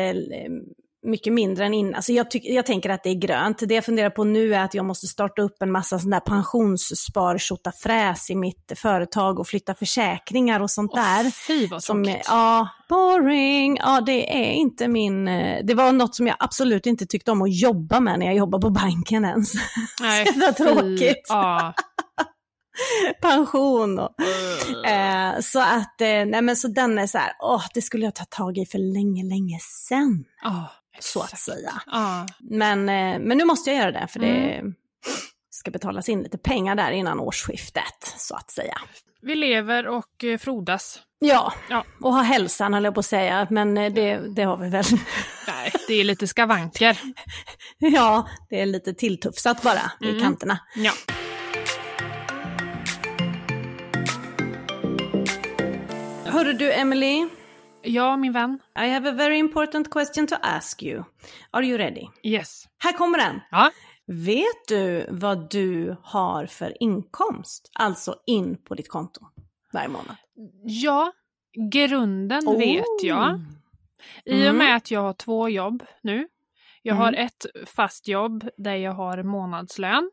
mycket 1.07 1.33
mindre 1.33 1.65
än 1.67 1.75
innan. 1.75 1.95
Alltså 1.95 2.13
jag, 2.13 2.27
tyck- 2.31 2.53
jag 2.55 2.67
tänker 2.67 2.91
att 2.91 3.03
det 3.03 3.11
är 3.11 3.15
grönt. 3.15 3.59
Det 3.69 3.75
jag 3.75 3.85
funderar 3.85 4.11
på 4.11 4.25
nu 4.25 4.55
är 4.55 4.65
att 4.65 4.75
jag 4.75 4.85
måste 4.85 5.07
starta 5.07 5.43
upp 5.43 5.63
en 5.63 5.71
massa 5.73 5.99
sån 5.99 6.11
där 6.11 6.21
pensionsspar 6.21 7.71
fräs 7.83 8.31
i 8.31 8.35
mitt 8.37 8.73
företag 8.77 9.39
och 9.41 9.49
flytta 9.49 9.75
försäkringar 9.75 10.61
och 10.61 10.71
sånt 10.71 10.93
där. 10.95 11.25
Åh, 11.27 11.31
fy 11.47 11.67
vad 11.67 11.83
Som, 11.85 12.05
tråkigt. 12.05 12.25
ja, 12.29 12.69
boring. 12.89 13.77
Ja, 13.77 14.01
det 14.01 14.37
är 14.49 14.53
inte 14.53 14.89
min... 14.89 15.29
eh, 15.29 15.59
Det 15.65 15.75
var 15.75 15.93
något 15.93 16.15
som 16.15 16.27
jag 16.27 16.37
absolut 16.39 16.87
inte 16.87 17.07
tyckte 17.07 17.31
om 17.31 17.43
att 17.43 17.61
jobba 17.61 18.01
med 18.01 18.19
när 18.19 18.27
jag 18.27 18.35
jobbade 18.37 18.63
på 18.63 18.71
banken 18.71 19.25
ens. 19.25 19.53
Nej, 20.01 20.27
så 20.35 20.53
tråkigt. 20.65 21.27
Ja. 21.29 21.75
Pension 23.23 23.99
och... 23.99 24.11
Eh, 24.87 25.41
så 25.41 25.61
att, 25.61 26.01
eh, 26.01 26.25
nej 26.27 26.43
men 26.43 26.57
så 26.57 26.69
den 26.69 26.99
är 26.99 27.07
så 27.07 27.19
här, 27.19 27.33
åh, 27.43 27.65
det 27.75 27.83
skulle 27.83 28.05
jag 28.05 28.15
ta 28.15 28.25
tag 28.25 28.59
i 28.59 28.67
för 28.67 28.79
länge, 28.95 29.25
länge 29.25 29.59
sen, 29.89 30.25
Ja, 30.43 30.71
så 31.01 31.21
att 31.23 31.39
säga. 31.39 31.73
Ja. 31.87 32.27
Men, 32.41 32.89
eh, 32.89 33.19
men 33.19 33.39
nu 33.39 33.45
måste 33.45 33.71
jag 33.71 33.79
göra 33.79 33.93
det, 34.01 34.07
för 34.11 34.21
det 34.21 34.55
Mm. 34.55 34.75
ska 35.51 35.71
betalas 35.71 36.09
in 36.09 36.23
lite 36.23 36.39
pengar 36.39 36.75
där 36.75 36.91
innan 36.91 37.21
årsskiftet, 37.21 38.15
så 38.17 38.35
att 38.37 38.51
säga. 38.51 38.75
Vi 39.23 39.35
lever 39.35 39.87
och 39.87 40.25
eh, 40.25 40.39
frodas. 40.39 41.01
Ja, 41.19 41.53
Ja. 41.71 41.85
och 42.01 42.15
ha 42.15 42.23
hälsan 42.23 42.75
höll 42.75 42.85
jag 42.85 42.95
på 42.95 43.01
att 43.01 43.07
säga, 43.07 43.47
men 43.51 43.79
eh, 43.79 43.93
det, 43.93 44.35
det 44.35 44.43
har 44.43 44.57
vi 44.57 44.69
väl. 44.69 44.85
Nej, 45.49 45.73
det 45.89 45.95
är 45.95 46.05
lite 46.05 46.27
skavanker. 46.27 46.99
ja, 47.79 48.29
det 48.51 48.61
är 48.61 48.67
lite 48.67 48.95
tilltufsat 48.95 49.63
bara 49.63 49.93
i 50.01 50.09
Mm. 50.09 50.21
kanterna. 50.23 50.59
Ja. 50.77 50.93
Hörru 56.25 56.53
du, 56.53 56.73
Emily, 56.73 57.29
ja, 57.83 58.17
min 58.17 58.33
vän. 58.33 58.59
I 58.79 58.89
have 58.89 59.09
a 59.11 59.13
very 59.13 59.37
important 59.39 59.91
question 59.91 60.27
to 60.27 60.35
ask 60.43 60.83
you. 60.83 61.05
Are 61.51 61.67
you 61.67 61.79
ready? 61.79 62.07
Yes. 62.23 62.65
Här 62.79 62.93
kommer 62.93 63.19
den. 63.19 63.41
Ja. 63.51 63.71
Vet 64.07 64.69
du 64.69 65.07
vad 65.11 65.51
du 65.51 65.97
har 66.03 66.47
för 66.47 66.83
inkomst? 66.83 67.71
Alltså 67.75 68.15
in 68.27 68.57
på 68.65 68.75
ditt 68.75 68.89
konto 68.89 69.21
varje 69.73 69.89
månad. 69.89 70.17
Ja, 70.65 71.13
grunden 71.73 72.59
vet 72.59 73.03
jag. 73.03 73.41
I 74.25 74.33
och 74.33 74.37
Mm. 74.47 74.57
med 74.57 74.77
att 74.77 74.91
jag 74.91 75.01
har 75.01 75.13
två 75.13 75.49
jobb 75.49 75.83
nu. 76.03 76.29
Jag 76.83 76.95
Mm. 76.95 77.05
har 77.05 77.13
ett 77.13 77.47
fast 77.67 78.09
jobb 78.09 78.49
där 78.57 78.75
jag 78.75 78.93
har 78.93 79.23
månadslön. 79.23 80.11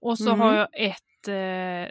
Och 0.00 0.18
så 0.18 0.28
Mm. 0.28 0.40
har 0.40 0.54
jag 0.54 0.68
ett, 0.72 1.28
eh, 1.28 1.34
eh, 1.34 1.88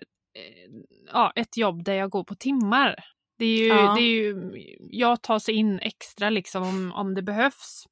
ja, 1.14 1.32
ett 1.36 1.58
jobb 1.58 1.84
där 1.84 1.94
jag 1.94 2.10
går 2.10 2.24
på 2.24 2.36
timmar. 2.36 2.96
Det 3.38 3.46
är 3.46 3.58
ju, 3.60 3.68
Ja. 3.68 3.94
det 3.96 4.02
är 4.02 4.12
ju, 4.24 4.52
jag 4.80 5.22
tar 5.22 5.40
sig 5.40 5.56
in 5.56 5.80
extra 5.80 6.30
liksom 6.30 6.64
om, 6.64 6.92
om 6.96 7.14
det 7.16 7.22
behövs. 7.22 7.84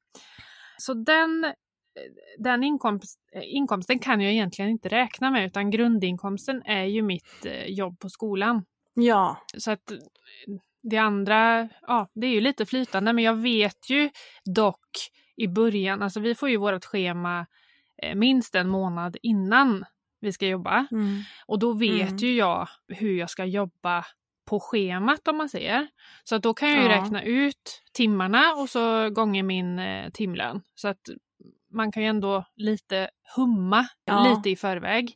Så 0.78 0.94
den, 0.94 1.52
den 2.38 2.64
inkomst, 2.64 3.18
inkomsten 3.42 3.98
kan 3.98 4.20
jag 4.20 4.32
egentligen 4.32 4.70
inte 4.70 4.88
räkna 4.88 5.30
med 5.30 5.46
utan 5.46 5.70
grundinkomsten 5.70 6.62
är 6.64 6.84
ju 6.84 7.02
mitt 7.02 7.46
eh, 7.46 7.64
jobb 7.66 7.98
på 8.00 8.08
skolan. 8.08 8.64
Ja, 8.94 9.36
Så 9.56 9.70
att 9.70 9.92
det 10.82 10.96
andra, 10.96 11.68
ja, 11.82 12.10
det 12.14 12.26
är 12.26 12.30
ju 12.30 12.40
lite 12.40 12.66
flytande, 12.66 13.12
men 13.12 13.24
jag 13.24 13.34
vet 13.36 13.90
ju 13.90 14.10
dock 14.44 14.88
i 15.36 15.48
början, 15.48 16.02
alltså 16.02 16.20
vi 16.20 16.34
får 16.34 16.48
ju 16.48 16.56
vårt 16.56 16.84
schema 16.84 17.46
eh, 18.02 18.14
minst 18.14 18.54
en 18.54 18.68
månad 18.68 19.16
innan 19.22 19.84
vi 20.20 20.32
ska 20.32 20.46
jobba. 20.46 20.86
mm. 20.92 21.20
Och 21.46 21.58
då 21.58 21.72
vet 21.72 22.00
Mm. 22.10 22.16
ju 22.16 22.34
jag 22.36 22.68
hur 22.88 23.18
jag 23.18 23.30
ska 23.30 23.44
jobba 23.44 24.04
på 24.44 24.60
schemat 24.60 25.28
om 25.28 25.36
man 25.36 25.48
säger. 25.48 25.88
Så 26.24 26.38
då 26.38 26.54
kan 26.54 26.70
jag 26.70 26.78
ju 26.78 26.84
Ja. 26.90 27.02
räkna 27.02 27.22
ut 27.22 27.82
timmarna 27.92 28.52
och 28.54 28.68
så 28.70 29.10
gånger 29.10 29.42
min 29.42 29.78
eh, 29.78 30.10
timlön. 30.10 30.60
Så 30.74 30.88
att 30.88 31.00
man 31.72 31.92
kan 31.92 32.02
ju 32.02 32.08
ändå 32.08 32.44
lite 32.56 33.10
humma 33.36 33.86
Ja. 34.04 34.34
lite 34.36 34.50
i 34.50 34.56
förväg. 34.56 35.14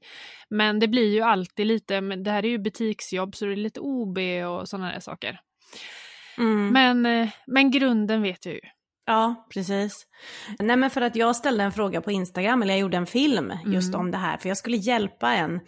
Men 0.50 0.78
det 0.78 0.88
blir 0.88 1.14
ju 1.14 1.20
alltid 1.22 1.66
lite, 1.66 2.00
men 2.00 2.22
det 2.22 2.30
här 2.30 2.44
är 2.44 2.48
ju 2.48 2.58
butiksjobb 2.58 3.36
så 3.36 3.44
det 3.44 3.52
är 3.52 3.56
lite 3.56 3.80
OB 3.80 4.18
och 4.48 4.68
sådana 4.68 4.92
där 4.92 5.00
saker. 5.00 5.40
Mm. 6.38 6.68
Men, 6.72 7.06
eh, 7.22 7.28
men 7.46 7.70
grunden 7.70 8.22
vet 8.22 8.46
jag 8.46 8.54
ju. 8.54 8.60
Ja, 9.06 9.46
precis. 9.54 10.06
Nej 10.58 10.76
men 10.76 10.90
för 10.90 11.00
att 11.00 11.16
jag 11.16 11.36
ställde 11.36 11.64
en 11.64 11.72
fråga 11.72 12.00
på 12.00 12.10
Instagram, 12.10 12.62
eller 12.62 12.74
jag 12.74 12.80
gjorde 12.80 12.96
en 12.96 13.06
film 13.06 13.52
just 13.66 13.88
Mm. 13.94 14.00
om 14.00 14.10
det 14.10 14.18
här, 14.18 14.36
för 14.36 14.48
jag 14.48 14.58
skulle 14.58 14.76
hjälpa 14.76 15.34
en 15.34 15.60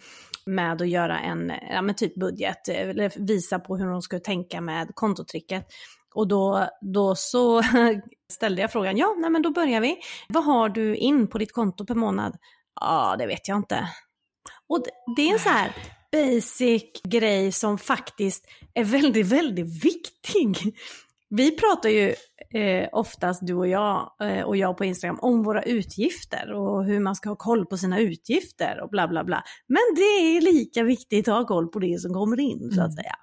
med 0.51 0.81
att 0.81 0.89
göra 0.89 1.19
en 1.19 1.53
ja, 1.69 1.81
men 1.81 1.95
typ 1.95 2.15
budget, 2.15 2.67
eller 2.67 3.11
visa 3.27 3.59
på 3.59 3.77
hur 3.77 3.85
hon 3.85 4.01
skulle 4.01 4.21
tänka 4.21 4.61
med 4.61 4.91
kontotricket. 4.93 5.67
Och 6.15 6.27
då, 6.27 6.69
då 6.81 7.15
så 7.15 7.61
ställde 8.31 8.61
jag 8.61 8.71
frågan, 8.71 8.97
ja, 8.97 9.15
nej 9.19 9.29
men 9.29 9.41
då 9.41 9.51
börjar 9.51 9.81
vi. 9.81 9.97
Vad 10.29 10.43
har 10.43 10.69
du 10.69 10.95
in 10.95 11.27
på 11.27 11.37
ditt 11.37 11.51
konto 11.51 11.85
per 11.85 11.95
månad? 11.95 12.37
Ja, 12.81 13.15
det 13.19 13.27
vet 13.27 13.47
jag 13.47 13.57
inte. 13.57 13.87
Och 14.69 14.83
det, 14.83 14.91
det 15.15 15.29
är 15.29 15.33
en 15.33 15.39
så 15.39 15.49
här 15.49 15.71
basic 16.11 17.01
grej 17.03 17.51
som 17.51 17.77
faktiskt 17.77 18.45
är 18.73 18.83
väldigt, 18.83 19.27
väldigt 19.27 19.85
viktig. 19.85 20.75
Vi 21.35 21.51
pratar 21.57 21.89
ju 21.89 22.09
eh, 22.61 22.89
oftast, 22.91 23.47
du 23.47 23.53
och 23.53 23.67
jag, 23.67 24.11
eh, 24.23 24.41
och 24.43 24.57
jag 24.57 24.77
på 24.77 24.85
Instagram, 24.85 25.19
om 25.21 25.43
våra 25.43 25.63
utgifter 25.63 26.53
och 26.53 26.85
hur 26.85 26.99
man 26.99 27.15
ska 27.15 27.29
ha 27.29 27.35
koll 27.35 27.65
på 27.65 27.77
sina 27.77 27.99
utgifter 27.99 28.81
och 28.83 28.89
bla 28.89 29.07
bla 29.07 29.23
bla. 29.23 29.43
Men 29.67 29.81
det 29.95 30.01
är 30.01 30.41
lika 30.41 30.83
viktigt 30.83 31.27
att 31.27 31.33
ha 31.35 31.45
koll 31.47 31.67
på 31.67 31.79
det 31.79 31.99
som 32.01 32.13
kommer 32.13 32.39
in, 32.39 32.59
så 32.71 32.81
att 32.81 32.87
Mm. 32.87 32.95
säga. 32.95 33.15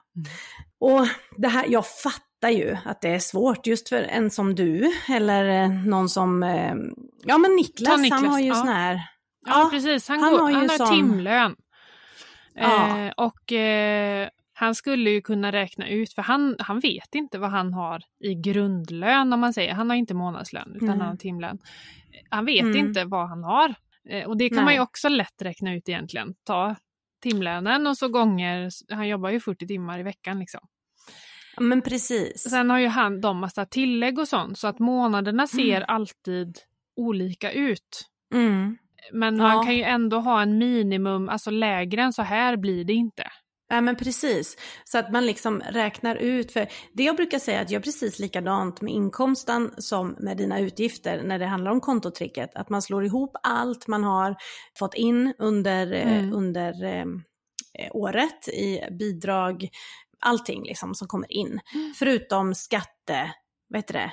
Och 0.80 1.06
det 1.36 1.48
här, 1.48 1.66
jag 1.68 1.86
fattar 1.86 2.48
ju 2.50 2.76
att 2.84 3.00
det 3.00 3.08
är 3.08 3.18
svårt 3.18 3.66
just 3.66 3.88
för 3.88 4.02
en 4.02 4.30
som 4.30 4.54
du, 4.54 4.92
eller 5.08 5.62
eh, 5.62 5.70
någon 5.70 6.08
som, 6.08 6.42
eh, 6.42 6.74
ja 7.24 7.38
men 7.38 7.56
Niklas, 7.56 7.86
Ta 7.88 7.92
han 7.92 8.02
Niklas, 8.02 8.22
har 8.26 8.38
ju 8.40 8.46
ja. 8.46 8.54
sån 8.54 8.68
här, 8.68 8.94
Ja, 9.46 9.60
Ja, 9.62 9.68
precis. 9.70 10.08
Han, 10.08 10.20
han 10.20 10.32
går, 10.32 10.38
har 10.38 10.50
han 10.52 10.62
ju 10.62 10.68
har 10.68 10.76
sån- 10.78 10.90
timlön. 10.90 11.56
Ja. 12.54 12.98
Eh, 13.06 13.12
och 13.16 13.52
eh, 13.52 14.28
han 14.60 14.74
skulle 14.74 15.10
ju 15.10 15.20
kunna 15.20 15.52
räkna 15.52 15.88
ut, 15.88 16.12
för 16.12 16.22
han, 16.22 16.56
han 16.58 16.80
vet 16.80 17.14
inte 17.14 17.38
vad 17.38 17.50
han 17.50 17.72
har 17.74 18.02
i 18.24 18.34
grundlön 18.34 19.32
om 19.32 19.40
man 19.40 19.52
säger. 19.54 19.74
Han 19.74 19.90
har 19.90 19.96
inte 19.96 20.14
månadslön 20.14 20.72
utan 20.74 20.88
Nej. 20.88 20.98
han 20.98 21.08
har 21.08 21.16
timlön. 21.16 21.58
Han 22.30 22.44
vet 22.44 22.62
Mm. 22.64 22.76
inte 22.76 23.04
vad 23.04 23.28
han 23.28 23.44
har. 23.44 23.74
Eh, 24.08 24.26
och 24.28 24.36
det 24.36 24.48
kan 24.48 24.56
man 24.56 24.64
Nej. 24.64 24.74
ju 24.74 24.80
också 24.80 25.08
lätt 25.08 25.42
räkna 25.42 25.74
ut 25.74 25.88
egentligen. 25.88 26.34
Ta 26.44 26.76
timlönen 27.22 27.86
och 27.86 27.98
så 27.98 28.08
gånger, 28.08 28.68
han 28.94 29.08
jobbar 29.08 29.30
ju 29.30 29.40
40 29.40 29.66
timmar 29.66 29.98
i 29.98 30.02
veckan 30.02 30.38
liksom. 30.38 30.60
ja, 31.56 31.62
men 31.62 31.82
precis. 31.82 32.50
Sen 32.50 32.70
har 32.70 32.78
ju 32.78 32.86
han 32.86 33.20
de 33.20 33.38
massa 33.38 33.64
tillägg 33.66 34.18
och 34.18 34.28
sånt 34.28 34.58
så 34.58 34.68
att 34.68 34.78
månaderna 34.78 35.46
ser 35.46 35.76
Mm. 35.76 35.84
alltid 35.88 36.58
olika 36.96 37.52
ut. 37.52 38.08
Mm. 38.34 38.78
Men 39.12 39.36
Ja. 39.36 39.42
man 39.42 39.64
kan 39.64 39.74
ju 39.76 39.82
ändå 39.82 40.20
ha 40.20 40.42
en 40.42 40.58
minimum, 40.58 41.28
alltså 41.28 41.50
lägre 41.50 42.02
än 42.02 42.12
så 42.12 42.22
här 42.22 42.56
blir 42.56 42.84
det 42.84 42.92
inte. 42.92 43.24
Ja 43.70 43.80
men 43.80 43.96
precis, 43.96 44.56
så 44.84 44.98
att 44.98 45.12
man 45.12 45.26
liksom 45.26 45.60
räknar 45.60 46.16
ut, 46.16 46.52
för 46.52 46.68
det 46.92 47.02
jag 47.02 47.16
brukar 47.16 47.38
säga 47.38 47.58
är 47.58 47.62
att 47.62 47.70
jag 47.70 47.80
är 47.80 47.84
precis 47.84 48.18
likadant 48.18 48.80
med 48.80 48.92
inkomsten 48.94 49.74
som 49.78 50.16
med 50.18 50.36
dina 50.36 50.58
utgifter 50.60 51.22
när 51.22 51.38
det 51.38 51.46
handlar 51.46 51.70
om 51.70 51.80
kontotricket, 51.80 52.50
att 52.54 52.68
man 52.68 52.82
slår 52.82 53.04
ihop 53.04 53.36
allt 53.42 53.86
man 53.86 54.04
har 54.04 54.36
fått 54.78 54.94
in 54.94 55.34
under, 55.38 55.92
eh, 55.92 56.18
Mm. 56.18 56.32
under 56.32 56.84
eh, 56.84 57.06
året 57.92 58.48
i 58.48 58.80
bidrag, 58.90 59.68
allting 60.20 60.62
liksom 60.64 60.94
som 60.94 61.08
kommer 61.08 61.32
in, 61.32 61.60
Mm. 61.74 61.94
förutom 61.98 62.54
skatte, 62.54 63.32
vad 63.68 63.78
heter 63.78 63.94
det, 63.94 64.12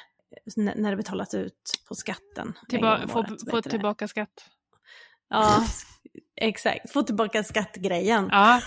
N- 0.57 0.71
när 0.75 0.91
det 0.91 0.97
betalas 0.97 1.33
ut 1.33 1.71
på 1.87 1.95
skatten. 1.95 2.53
Tillba- 2.69 3.07
få, 3.07 3.19
året, 3.19 3.51
få 3.51 3.61
tillbaka 3.61 4.07
skatt. 4.07 4.45
Ja, 5.29 5.65
exakt, 6.41 6.91
få 6.91 7.03
tillbaka 7.03 7.43
skattgrejen. 7.43 8.29
Ja, 8.31 8.61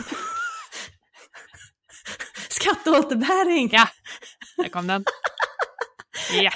Skatteåterbäring! 2.61 3.69
ja. 3.73 3.89
Där 4.57 4.69
kom 4.69 4.87
den. 4.87 5.05
Ja. 6.43 6.51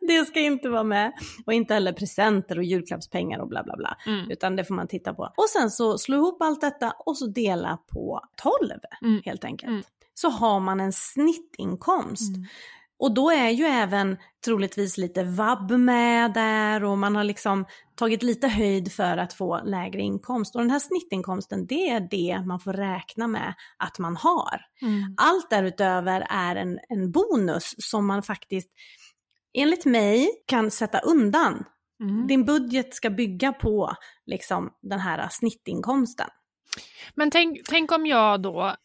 det 0.00 0.24
ska 0.24 0.40
inte 0.40 0.68
vara 0.68 0.84
med. 0.84 1.12
Och 1.46 1.52
inte 1.52 1.74
heller 1.74 1.92
presenter 1.92 2.58
och 2.58 2.64
julklappspengar 2.64 3.38
och 3.38 3.48
bla 3.48 3.62
bla 3.62 3.76
bla. 3.76 3.96
Mm. 4.06 4.30
Utan 4.30 4.56
det 4.56 4.64
får 4.64 4.74
man 4.74 4.88
titta 4.88 5.14
på. 5.14 5.22
Och 5.36 5.48
sen 5.48 5.70
så 5.70 5.98
slå 5.98 6.16
ihop 6.16 6.42
allt 6.42 6.60
detta 6.60 6.90
och 6.98 7.16
så 7.18 7.26
dela 7.26 7.76
på 7.92 8.20
12 8.36 8.52
Mm. 9.02 9.22
helt 9.24 9.44
enkelt. 9.44 9.70
Mm. 9.70 9.82
Så 10.14 10.28
har 10.28 10.60
man 10.60 10.80
en 10.80 10.92
snittinkomst. 10.92 12.34
Och 13.00 13.14
då 13.14 13.30
är 13.30 13.50
ju 13.50 13.64
även 13.64 14.16
troligtvis 14.44 14.98
lite 14.98 15.24
vab 15.24 15.70
med 15.70 16.32
där 16.32 16.84
och 16.84 16.98
man 16.98 17.16
har 17.16 17.24
liksom 17.24 17.64
tagit 17.94 18.22
lite 18.22 18.48
höjd 18.48 18.92
för 18.92 19.16
att 19.16 19.32
få 19.32 19.60
lägre 19.64 20.00
inkomst. 20.00 20.54
Och 20.54 20.60
den 20.60 20.70
här 20.70 20.78
snittinkomsten, 20.78 21.66
det 21.66 21.88
är 21.88 22.08
det 22.10 22.46
man 22.46 22.60
får 22.60 22.72
räkna 22.72 23.26
med 23.26 23.54
att 23.76 23.98
man 23.98 24.16
har. 24.16 24.60
Mm. 24.82 25.14
Allt 25.16 25.50
därutöver 25.50 26.26
är 26.30 26.56
en, 26.56 26.78
en 26.88 27.12
bonus 27.12 27.74
som 27.78 28.06
man 28.06 28.22
faktiskt, 28.22 28.68
enligt 29.58 29.84
mig, 29.84 30.28
kan 30.46 30.70
sätta 30.70 30.98
undan. 30.98 31.64
Mm. 32.00 32.26
Din 32.26 32.44
budget 32.44 32.94
ska 32.94 33.10
bygga 33.10 33.52
på 33.52 33.94
liksom, 34.26 34.70
den 34.82 35.00
här 35.00 35.28
snittinkomsten. 35.30 36.28
Men 37.14 37.30
tänk, 37.30 37.58
tänk 37.68 37.92
om 37.92 38.06
jag 38.06 38.42
då, 38.42 38.76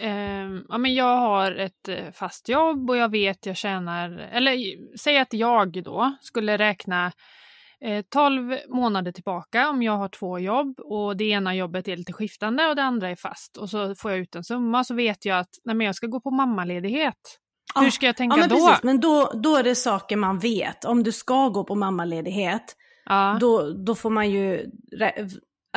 eh, 0.00 0.48
ja 0.68 0.78
men 0.78 0.94
jag 0.94 1.16
har 1.16 1.52
ett 1.52 1.88
eh, 1.88 2.10
fast 2.12 2.48
jobb 2.48 2.90
och 2.90 2.96
jag 2.96 3.10
vet 3.10 3.46
jag 3.46 3.56
tjänar, 3.56 4.10
eller 4.32 4.56
säg 4.98 5.18
att 5.18 5.32
jag 5.32 5.82
då 5.84 6.16
skulle 6.20 6.58
räkna 6.58 7.12
eh, 7.80 8.04
12 8.10 8.56
månader 8.68 9.12
tillbaka 9.12 9.68
om 9.68 9.82
jag 9.82 9.96
har 9.96 10.08
två 10.08 10.38
jobb 10.38 10.80
och 10.80 11.16
det 11.16 11.24
ena 11.24 11.54
jobbet 11.54 11.88
är 11.88 11.96
lite 11.96 12.12
skiftande 12.12 12.66
och 12.66 12.76
det 12.76 12.82
andra 12.82 13.10
är 13.10 13.16
fast 13.16 13.56
och 13.56 13.70
så 13.70 13.94
får 13.94 14.10
jag 14.10 14.20
ut 14.20 14.34
en 14.34 14.44
summa 14.44 14.84
så 14.84 14.94
vet 14.94 15.24
jag 15.24 15.38
att 15.38 15.50
nej 15.64 15.76
men 15.76 15.86
jag 15.86 15.94
ska 15.94 16.06
gå 16.06 16.20
på 16.20 16.30
mammaledighet. 16.30 17.38
Ja, 17.74 17.80
Hur 17.80 17.90
ska 17.90 18.06
jag 18.06 18.16
tänka 18.16 18.36
Ja 18.36 18.40
men 18.40 18.48
då? 18.48 18.66
precis, 18.66 18.82
men 18.82 19.00
då, 19.00 19.32
då 19.42 19.56
är 19.56 19.62
det 19.62 19.74
saker 19.74 20.16
man 20.16 20.38
vet. 20.38 20.84
Om 20.84 21.02
du 21.02 21.12
ska 21.12 21.48
gå 21.48 21.64
på 21.64 21.74
mammaledighet, 21.74 22.76
Ja, 23.08 23.36
då, 23.40 23.70
då 23.70 23.94
får 23.94 24.10
man 24.10 24.30
ju, 24.30 24.70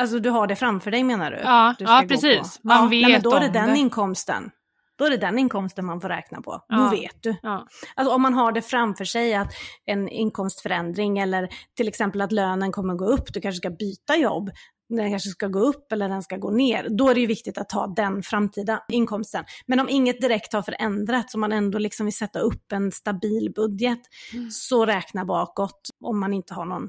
alltså 0.00 0.18
du 0.18 0.30
har 0.30 0.46
det 0.46 0.56
framför 0.56 0.90
dig 0.90 1.02
menar 1.04 1.30
du? 1.30 1.36
Ja, 1.36 1.74
du 1.78 1.84
ja, 1.84 2.04
precis. 2.08 2.60
Man 2.64 2.88
nej, 2.90 3.02
men 3.02 3.10
vet 3.12 3.22
då 3.22 3.34
är 3.34 3.40
det 3.40 3.46
om 3.46 3.52
den 3.52 3.70
det. 3.70 3.78
inkomsten. 3.78 4.50
Då 4.98 5.04
är 5.06 5.10
det 5.10 5.16
den 5.16 5.38
inkomsten 5.38 5.84
man 5.86 6.00
får 6.00 6.08
räkna 6.08 6.40
på. 6.42 6.50
Då 6.52 6.76
Ja. 6.76 6.88
vet 6.90 7.22
du. 7.22 7.36
ja. 7.42 7.66
Alltså 7.96 8.14
om 8.14 8.22
man 8.22 8.34
har 8.34 8.52
det 8.52 8.62
framför 8.62 9.04
sig 9.04 9.34
att 9.34 9.52
en 9.86 10.08
inkomstförändring 10.08 11.18
eller 11.18 11.48
till 11.76 11.88
exempel 11.88 12.20
att 12.20 12.32
lönen 12.32 12.72
kommer 12.72 12.94
gå 12.94 13.04
upp, 13.06 13.32
du 13.32 13.40
kanske 13.40 13.56
ska 13.56 13.70
byta 13.70 14.16
jobb, 14.16 14.50
den 14.88 15.10
kanske 15.10 15.28
ska 15.28 15.46
gå 15.46 15.58
upp 15.60 15.92
eller 15.92 16.08
den 16.08 16.22
ska 16.22 16.36
gå 16.36 16.50
ner, 16.50 16.86
då 16.90 17.08
är 17.08 17.14
det 17.14 17.20
ju 17.20 17.26
viktigt 17.26 17.58
att 17.58 17.68
ta 17.68 17.86
den 17.86 18.22
framtida 18.22 18.82
inkomsten. 18.88 19.44
Men 19.66 19.80
om 19.80 19.88
inget 19.88 20.20
direkt 20.20 20.52
har 20.52 20.62
förändrats 20.62 21.34
och 21.34 21.40
man 21.40 21.52
ändå 21.52 21.78
liksom 21.78 22.06
vill 22.06 22.16
sätta 22.16 22.38
upp 22.38 22.72
en 22.72 22.92
stabil 22.92 23.52
budget, 23.56 24.00
Mm. 24.34 24.50
så 24.50 24.86
räkna 24.86 25.24
bakåt 25.24 25.80
om 26.04 26.20
man 26.20 26.32
inte 26.34 26.54
har 26.54 26.64
någon 26.64 26.88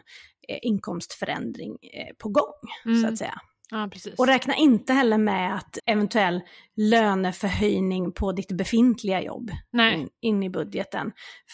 inkomstförändring 0.57 1.71
eh, 1.93 2.15
på 2.17 2.29
gång, 2.29 2.53
så 2.83 2.89
Mm. 2.89 3.05
att 3.13 3.17
säga. 3.17 3.39
ja. 3.71 3.87
Och 4.19 4.27
räkna 4.27 4.55
inte 4.55 4.93
heller 4.93 5.17
med 5.17 5.55
att 5.55 5.77
eventuell 5.85 6.41
löneförhöjning 6.75 8.11
på 8.11 8.31
ditt 8.31 8.51
befintliga 8.51 9.21
jobb 9.21 9.51
in, 9.93 10.09
in 10.21 10.43
i 10.43 10.49
budgeten. 10.49 11.11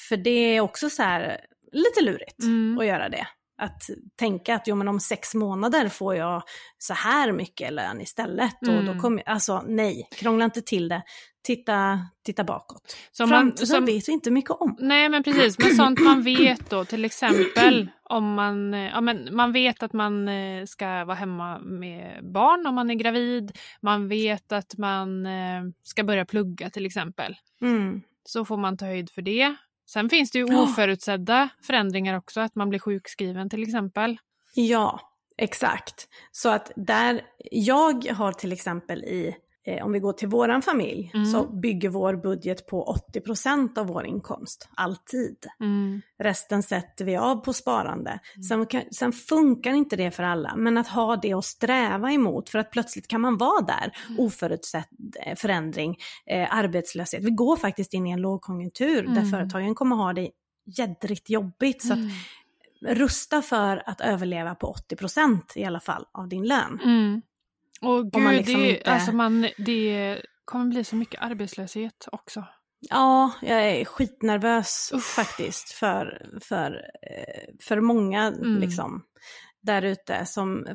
För 0.09 0.17
det 0.17 0.29
är 0.55 0.61
också 0.61 0.89
så 0.89 1.03
här 1.03 1.37
lite 1.71 2.01
lurigt 2.01 2.43
Mm. 2.43 2.77
att 2.79 2.85
göra 2.85 3.09
det. 3.09 3.27
Att 3.57 3.81
tänka 4.19 4.55
att 4.55 4.67
jo, 4.67 4.75
men 4.75 4.87
om 4.87 4.99
sex 4.99 5.35
månader 5.35 5.89
får 5.89 6.15
jag 6.15 6.43
så 6.77 6.93
här 6.93 7.31
mycket 7.31 7.73
lön 7.73 8.01
istället. 8.01 8.55
Och 8.61 8.67
då 8.67 8.91
Mm. 8.91 8.99
kommer, 8.99 9.23
alltså 9.29 9.63
nej, 9.67 10.07
krångla 10.15 10.45
inte 10.45 10.61
till 10.61 10.89
det. 10.89 11.03
Titta, 11.43 11.99
titta 12.25 12.43
bakåt. 12.43 12.97
Som 13.11 13.29
Fram, 13.29 13.45
man- 13.47 13.57
så 13.57 13.65
som- 13.65 13.85
vet 13.85 14.07
vi 14.09 14.13
inte 14.13 14.31
mycket 14.31 14.51
om. 14.51 14.75
Nej 14.79 15.09
men 15.09 15.23
precis, 15.23 15.59
men 15.59 15.75
sånt 15.75 15.99
man 15.99 16.23
vet 16.23 16.69
då 16.69 16.85
till 16.85 17.05
exempel 17.05 17.89
om 18.03 18.33
man, 18.33 18.73
ja, 18.73 19.01
men 19.01 19.35
man 19.35 19.51
vet 19.53 19.83
att 19.83 19.93
man 19.93 20.27
eh, 20.27 20.65
ska 20.65 21.05
vara 21.05 21.15
hemma 21.15 21.59
med 21.59 22.19
barn 22.33 22.67
om 22.67 22.75
man 22.75 22.89
är 22.89 22.95
gravid. 22.95 23.51
Man 23.81 24.07
vet 24.07 24.51
att 24.51 24.77
man 24.77 25.25
eh, 25.25 25.61
ska 25.83 26.03
börja 26.03 26.25
plugga 26.25 26.69
till 26.69 26.85
exempel. 26.85 27.35
Mm. 27.61 28.01
Så 28.23 28.45
får 28.45 28.57
man 28.57 28.77
ta 28.77 28.85
höjd 28.85 29.09
för 29.09 29.21
det. 29.21 29.55
Sen 29.87 30.09
finns 30.09 30.31
det 30.31 30.39
ju 30.39 30.57
oförutsedda 30.63 31.49
förändringar 31.61 32.17
också, 32.17 32.41
att 32.41 32.55
man 32.55 32.69
blir 32.69 32.79
sjukskriven 32.79 33.49
till 33.49 33.63
exempel. 33.63 34.17
Ja, 34.53 35.01
exakt. 35.37 36.07
Så 36.31 36.49
att 36.49 36.71
där, 36.75 37.21
jag 37.51 38.05
har 38.05 38.31
till 38.31 38.51
exempel 38.51 39.03
i 39.03 39.35
eh, 39.67 39.85
om 39.85 39.91
vi 39.91 39.99
går 39.99 40.13
till 40.13 40.27
våran 40.27 40.61
familj, 40.61 41.11
Mm. 41.13 41.25
så 41.25 41.47
bygger 41.47 41.89
vår 41.89 42.15
budget 42.15 42.67
på 42.67 42.83
80% 43.13 43.77
av 43.77 43.87
vår 43.87 44.05
inkomst, 44.05 44.69
alltid. 44.75 45.37
Mm. 45.59 46.01
Resten 46.19 46.63
sätter 46.63 47.05
vi 47.05 47.17
av 47.17 47.35
på 47.35 47.53
sparande. 47.53 48.19
Sen, 48.49 48.65
kan, 48.65 48.81
sen 48.91 49.11
funkar 49.13 49.73
inte 49.73 49.95
det 49.95 50.11
för 50.11 50.23
alla, 50.23 50.55
men 50.55 50.77
att 50.77 50.87
ha 50.87 51.15
det 51.15 51.33
att 51.33 51.45
sträva 51.45 52.11
emot, 52.11 52.49
för 52.49 52.59
att 52.59 52.71
plötsligt 52.71 53.07
kan 53.07 53.21
man 53.21 53.37
vara 53.37 53.61
där, 53.61 53.91
oförutsedd 54.17 55.15
eh, 55.25 55.35
förändring, 55.35 55.97
eh, 56.25 56.55
arbetslöshet. 56.55 57.23
Vi 57.23 57.31
går 57.31 57.55
faktiskt 57.55 57.93
in 57.93 58.07
i 58.07 58.11
en 58.11 58.21
lågkonjunktur 58.21 59.01
där 59.03 59.11
Mm. 59.11 59.29
företagen 59.31 59.75
kommer 59.75 59.95
ha 59.95 60.13
det 60.13 60.29
jädrigt 60.65 61.29
jobbigt. 61.29 61.81
Så 61.87 61.93
att 61.93 61.99
Mm. 61.99 62.95
rusta 62.95 63.41
för 63.41 63.83
att 63.85 64.01
överleva 64.01 64.55
på 64.55 64.67
80% 64.67 65.51
i 65.55 65.65
alla 65.65 65.79
fall 65.79 66.05
av 66.11 66.27
din 66.27 66.43
lön. 66.47 66.79
Mm. 66.83 67.21
Och 67.81 68.11
gud, 68.11 68.23
man 68.23 68.35
liksom 68.35 68.61
det, 68.61 68.69
inte- 68.77 68.91
alltså 68.93 69.11
man, 69.11 69.47
det 69.57 70.21
kommer 70.45 70.65
bli 70.65 70.83
så 70.83 70.95
mycket 70.95 71.21
arbetslöshet 71.21 72.07
också. 72.11 72.45
Ja, 72.89 73.31
jag 73.41 73.63
är 73.69 73.85
skitnervös 73.85 74.91
Uff. 74.93 75.03
faktiskt 75.03 75.71
för, 75.71 76.29
för, 76.41 76.71
eh, 77.01 77.53
för 77.67 77.81
många 77.81 78.27
Mm. 78.27 78.59
liksom 78.59 79.03
där 79.61 79.81
ute. 79.81 80.25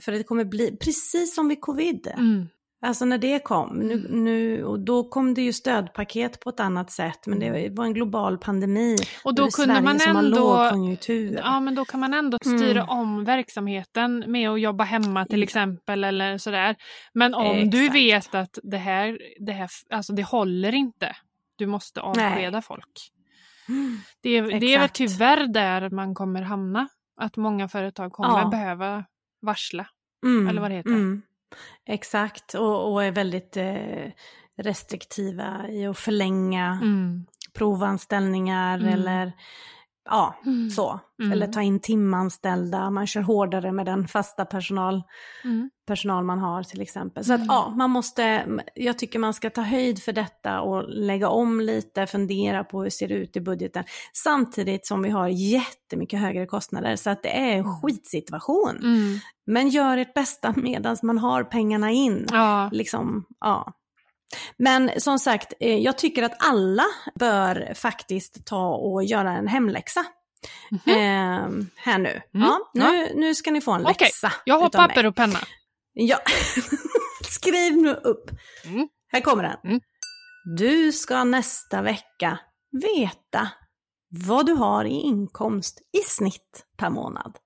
För 0.00 0.12
det 0.12 0.22
kommer 0.22 0.44
bli, 0.44 0.76
precis 0.76 1.34
som 1.34 1.48
vid 1.48 1.60
covid. 1.60 2.06
Mm. 2.18 2.48
Alltså 2.84 3.04
när 3.04 3.18
det 3.18 3.38
kom, 3.44 3.76
nu, 3.78 3.92
Mm. 3.94 4.24
nu, 4.24 4.64
och 4.64 4.80
då 4.80 5.08
kom 5.08 5.34
det 5.34 5.42
ju 5.42 5.52
stödpaket 5.52 6.40
på 6.40 6.50
ett 6.50 6.60
annat 6.60 6.90
sätt, 6.90 7.26
men 7.26 7.38
det 7.40 7.68
var 7.70 7.84
en 7.84 7.94
global 7.94 8.38
pandemi. 8.38 8.96
Och 9.24 9.34
då 9.34 9.50
kunde 9.50 9.74
Sverige 9.74 10.12
man 10.12 10.24
ändå... 10.24 10.70
Ja, 11.42 11.60
men 11.60 11.74
då 11.74 11.84
kan 11.84 12.00
man 12.00 12.14
ändå 12.14 12.38
styra 12.42 12.80
Mm. 12.82 12.88
om 12.88 13.24
verksamheten 13.24 14.24
med 14.26 14.50
att 14.50 14.60
jobba 14.60 14.84
hemma 14.84 15.26
till 15.26 15.42
exempel 15.42 16.04
eller 16.04 16.38
sådär. 16.38 16.76
Men 17.14 17.34
om 17.34 17.70
du 17.70 17.84
Exakt. 17.84 17.94
vet 17.96 18.34
att 18.34 18.58
det 18.62 18.76
här, 18.76 19.18
det 19.46 19.52
här, 19.52 19.68
alltså 19.90 20.12
det 20.12 20.22
håller 20.22 20.74
inte. 20.74 21.16
Du 21.56 21.66
måste 21.66 22.00
avskeda 22.00 22.62
folk. 22.62 23.10
Mm. 23.68 23.98
Det 24.22 24.30
är, 24.30 24.60
det 24.60 24.74
är 24.74 24.78
väl 24.78 24.88
tyvärr 24.88 25.46
där 25.46 25.90
man 25.90 26.14
kommer 26.14 26.42
hamna. 26.42 26.88
Att 27.20 27.36
många 27.36 27.68
företag 27.68 28.12
kommer 28.12 28.40
Ja. 28.40 28.48
behöva 28.48 29.04
varsla. 29.42 29.86
Mm, 30.26 30.48
Eller 30.48 30.60
vad 30.60 30.70
det 30.70 30.74
heter. 30.74 30.90
Exakt, 31.86 32.54
och, 32.54 32.92
och 32.92 33.04
är 33.04 33.10
väldigt 33.12 33.56
eh, 33.56 34.10
restriktiva 34.56 35.68
i 35.68 35.86
att 35.86 35.98
förlänga 35.98 36.66
Mm. 36.82 37.26
provanställningar 37.52 38.78
Mm. 38.78 38.88
eller 38.94 39.32
ja, 40.04 40.34
Mm. 40.46 40.70
så. 40.70 41.00
Mm. 41.22 41.32
Eller 41.32 41.46
ta 41.46 41.62
in 41.62 41.80
timanställda, 41.80 42.90
man 42.90 43.06
kör 43.06 43.20
hårdare 43.20 43.72
med 43.72 43.86
den 43.86 44.08
fasta 44.08 44.44
personal, 44.44 45.02
Mm. 45.44 45.70
personal 45.86 46.24
man 46.24 46.38
har 46.38 46.62
till 46.62 46.80
exempel. 46.80 47.24
Så 47.24 47.32
Mm. 47.32 47.42
att 47.42 47.46
ja, 47.48 47.72
man 47.76 47.90
måste, 47.90 48.46
jag 48.74 48.98
tycker 48.98 49.18
man 49.18 49.34
ska 49.34 49.50
ta 49.50 49.60
höjd 49.62 50.02
för 50.02 50.12
detta 50.12 50.60
och 50.60 50.84
lägga 50.88 51.28
om 51.28 51.60
lite, 51.60 52.06
fundera 52.06 52.64
på 52.64 52.78
hur 52.78 52.84
det 52.84 52.90
ser 52.90 53.12
ut 53.12 53.36
i 53.36 53.40
budgeten. 53.40 53.84
Samtidigt 54.24 54.86
som 54.86 55.02
vi 55.02 55.10
har 55.10 55.28
jättemycket 55.28 56.20
högre 56.20 56.46
kostnader 56.46 56.96
så 56.96 57.10
att 57.10 57.22
det 57.22 57.38
är 57.38 57.56
en 57.56 57.64
skitsituation. 57.80 58.76
Mm. 58.82 59.18
Men 59.46 59.68
gör 59.68 59.98
ert 59.98 60.14
bästa 60.14 60.54
medan 60.56 60.96
man 61.02 61.18
har 61.18 61.44
pengarna 61.44 61.90
in. 61.90 62.26
Ja. 62.30 62.68
Liksom, 62.72 63.24
ja. 63.40 63.72
Men 64.56 65.00
som 65.00 65.18
sagt, 65.18 65.52
eh, 65.60 65.78
jag 65.78 65.98
tycker 65.98 66.22
att 66.22 66.36
alla 66.38 66.84
bör 67.14 67.74
faktiskt 67.74 68.46
ta 68.46 68.74
och 68.74 69.04
göra 69.04 69.32
en 69.32 69.48
hemläxa. 69.48 70.04
Mhm. 70.70 70.80
Eh, 70.96 71.66
här 71.76 71.98
nu. 71.98 72.20
Ja, 72.30 72.70
nu, 72.74 73.14
nu 73.14 73.34
ska 73.34 73.50
ni 73.50 73.60
få 73.60 73.72
en 73.72 73.82
läxa. 73.82 74.32
Jag 74.44 74.58
har 74.58 74.66
utav 74.66 74.80
mig. 74.80 74.88
papper 74.88 75.06
och 75.06 75.16
penna. 75.16 75.38
Ja. 75.92 76.18
Skriv 77.28 77.76
nu 77.76 77.94
upp. 77.94 78.30
Mm. 78.64 78.88
Här 79.12 79.20
kommer 79.20 79.42
den. 79.42 79.56
Mm. 79.64 79.80
Du 80.56 80.92
ska 80.92 81.24
nästa 81.24 81.82
vecka 81.82 82.38
veta 82.82 83.48
vad 84.08 84.46
du 84.46 84.52
har 84.52 84.84
i 84.84 85.00
inkomst 85.00 85.80
i 85.92 86.00
snitt 86.00 86.66
per 86.76 86.90
månad. 86.90 87.36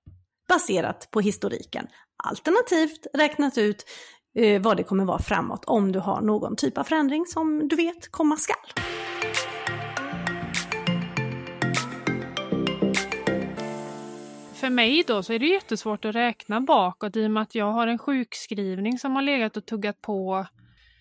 Baserat 0.49 1.11
på 1.11 1.21
historiken. 1.21 1.87
Alternativt 2.23 3.07
räknat 3.13 3.57
ut 3.57 3.85
eh, 4.37 4.61
vad 4.61 4.77
det 4.77 4.83
kommer 4.83 5.05
vara 5.05 5.19
framåt 5.19 5.65
om 5.65 5.91
du 5.91 5.99
har 5.99 6.21
någon 6.21 6.55
typ 6.55 6.77
av 6.77 6.83
förändring 6.83 7.25
som 7.25 7.67
du 7.67 7.75
vet 7.75 8.11
komma 8.11 8.37
skall. 8.37 8.83
För 14.53 14.69
mig 14.69 15.03
då 15.07 15.23
så 15.23 15.33
är 15.33 15.39
det 15.39 15.47
jättesvårt 15.47 16.05
att 16.05 16.15
räkna 16.15 16.61
bakåt 16.61 17.15
i 17.15 17.25
och 17.25 17.31
med 17.31 17.43
att 17.43 17.55
jag 17.55 17.71
har 17.71 17.87
en 17.87 17.97
sjukskrivning 17.97 18.99
som 18.99 19.15
har 19.15 19.21
legat 19.21 19.57
och 19.57 19.65
tuggat 19.65 20.01
på. 20.01 20.45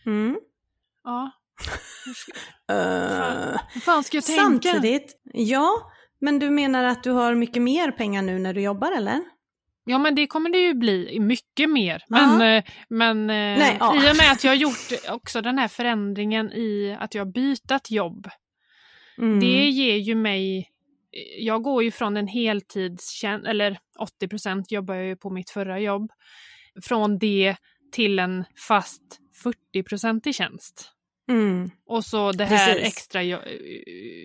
Mm. 0.07 0.37
Ja, 1.05 1.31
Eh, 2.69 3.61
hur 3.69 3.81
fan 3.81 4.05
ska 4.05 4.17
jag 4.17 4.25
tänka? 4.25 4.43
samtidigt, 4.43 5.21
ja, 5.33 5.71
men 6.19 6.39
du 6.39 6.51
menar 6.51 6.85
att 6.85 7.03
du 7.03 7.11
har 7.11 7.35
mycket 7.35 7.63
mer 7.63 7.91
pengar 7.91 8.23
nu 8.23 8.39
när 8.39 8.55
du 8.55 8.61
jobbar 8.61 8.93
eller? 8.93 9.21
Ja 9.89 9.99
men 9.99 10.15
det 10.15 10.27
kommer 10.27 10.51
det 10.51 10.59
ju 10.59 10.75
bli 10.75 11.21
mycket 11.21 11.71
mer. 11.71 12.05
Men, 12.09 12.43
eh, 12.43 12.65
men 12.89 13.31
eh, 13.31 13.59
Nej, 13.59 13.77
ja. 13.81 13.95
i 13.97 14.13
och 14.13 14.17
med 14.17 14.33
att 14.33 14.45
jag 14.45 14.51
har 14.51 14.57
gjort 14.57 14.93
också 15.09 15.41
den 15.41 15.59
här 15.59 15.69
förändringen 15.69 16.53
i 16.53 16.97
att 17.01 17.15
jag 17.15 17.25
har 17.25 17.33
bytt 17.33 17.91
jobb. 17.91 18.29
Mm. 19.19 19.41
Det 19.41 19.69
ger 19.69 19.97
ju 19.97 20.15
mig, 20.15 20.71
jag 21.39 21.63
går 21.63 21.83
ju 21.83 21.91
från 21.91 22.17
en 22.17 22.27
heltidstjänst, 22.27 23.47
eller 23.47 23.79
80 23.99 24.29
procent 24.29 24.73
jobbar 24.73 24.95
jag 24.95 25.07
ju 25.07 25.17
på 25.17 25.31
mitt 25.31 25.51
förra 25.51 25.81
jobb. 25.81 26.11
Från 26.83 27.19
det 27.19 27.57
till 27.93 28.19
en 28.19 28.45
fast 28.69 29.21
40-procentig 29.45 30.35
tjänst. 30.35 30.93
Mm. 31.29 31.71
Och 31.87 32.05
så 32.05 32.33
det 32.33 32.45
här 32.45 32.75
Precis. 32.75 32.89
extra 32.89 33.23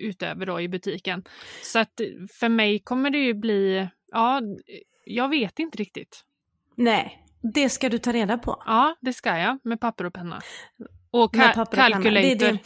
utöver 0.02 0.46
då 0.46 0.60
i 0.60 0.68
butiken. 0.68 1.24
Så 1.62 1.78
att 1.78 2.00
för 2.40 2.48
mig 2.48 2.78
kommer 2.78 3.10
det 3.10 3.18
ju 3.18 3.34
bli, 3.34 3.88
ja, 4.12 4.40
jag 5.04 5.28
vet 5.28 5.58
inte 5.58 5.78
riktigt. 5.78 6.20
Nej, 6.76 7.18
det 7.54 7.68
ska 7.68 7.88
du 7.88 7.98
ta 7.98 8.12
reda 8.12 8.38
på. 8.38 8.62
Ja, 8.66 8.96
det 9.00 9.12
ska 9.12 9.38
jag 9.38 9.58
med 9.64 9.80
papper 9.80 10.04
och 10.04 10.14
penna. 10.14 10.40
Och 11.10 11.34
ka- 11.34 11.48
och 11.60 11.92
calculator. 11.92 12.28
Det 12.28 12.58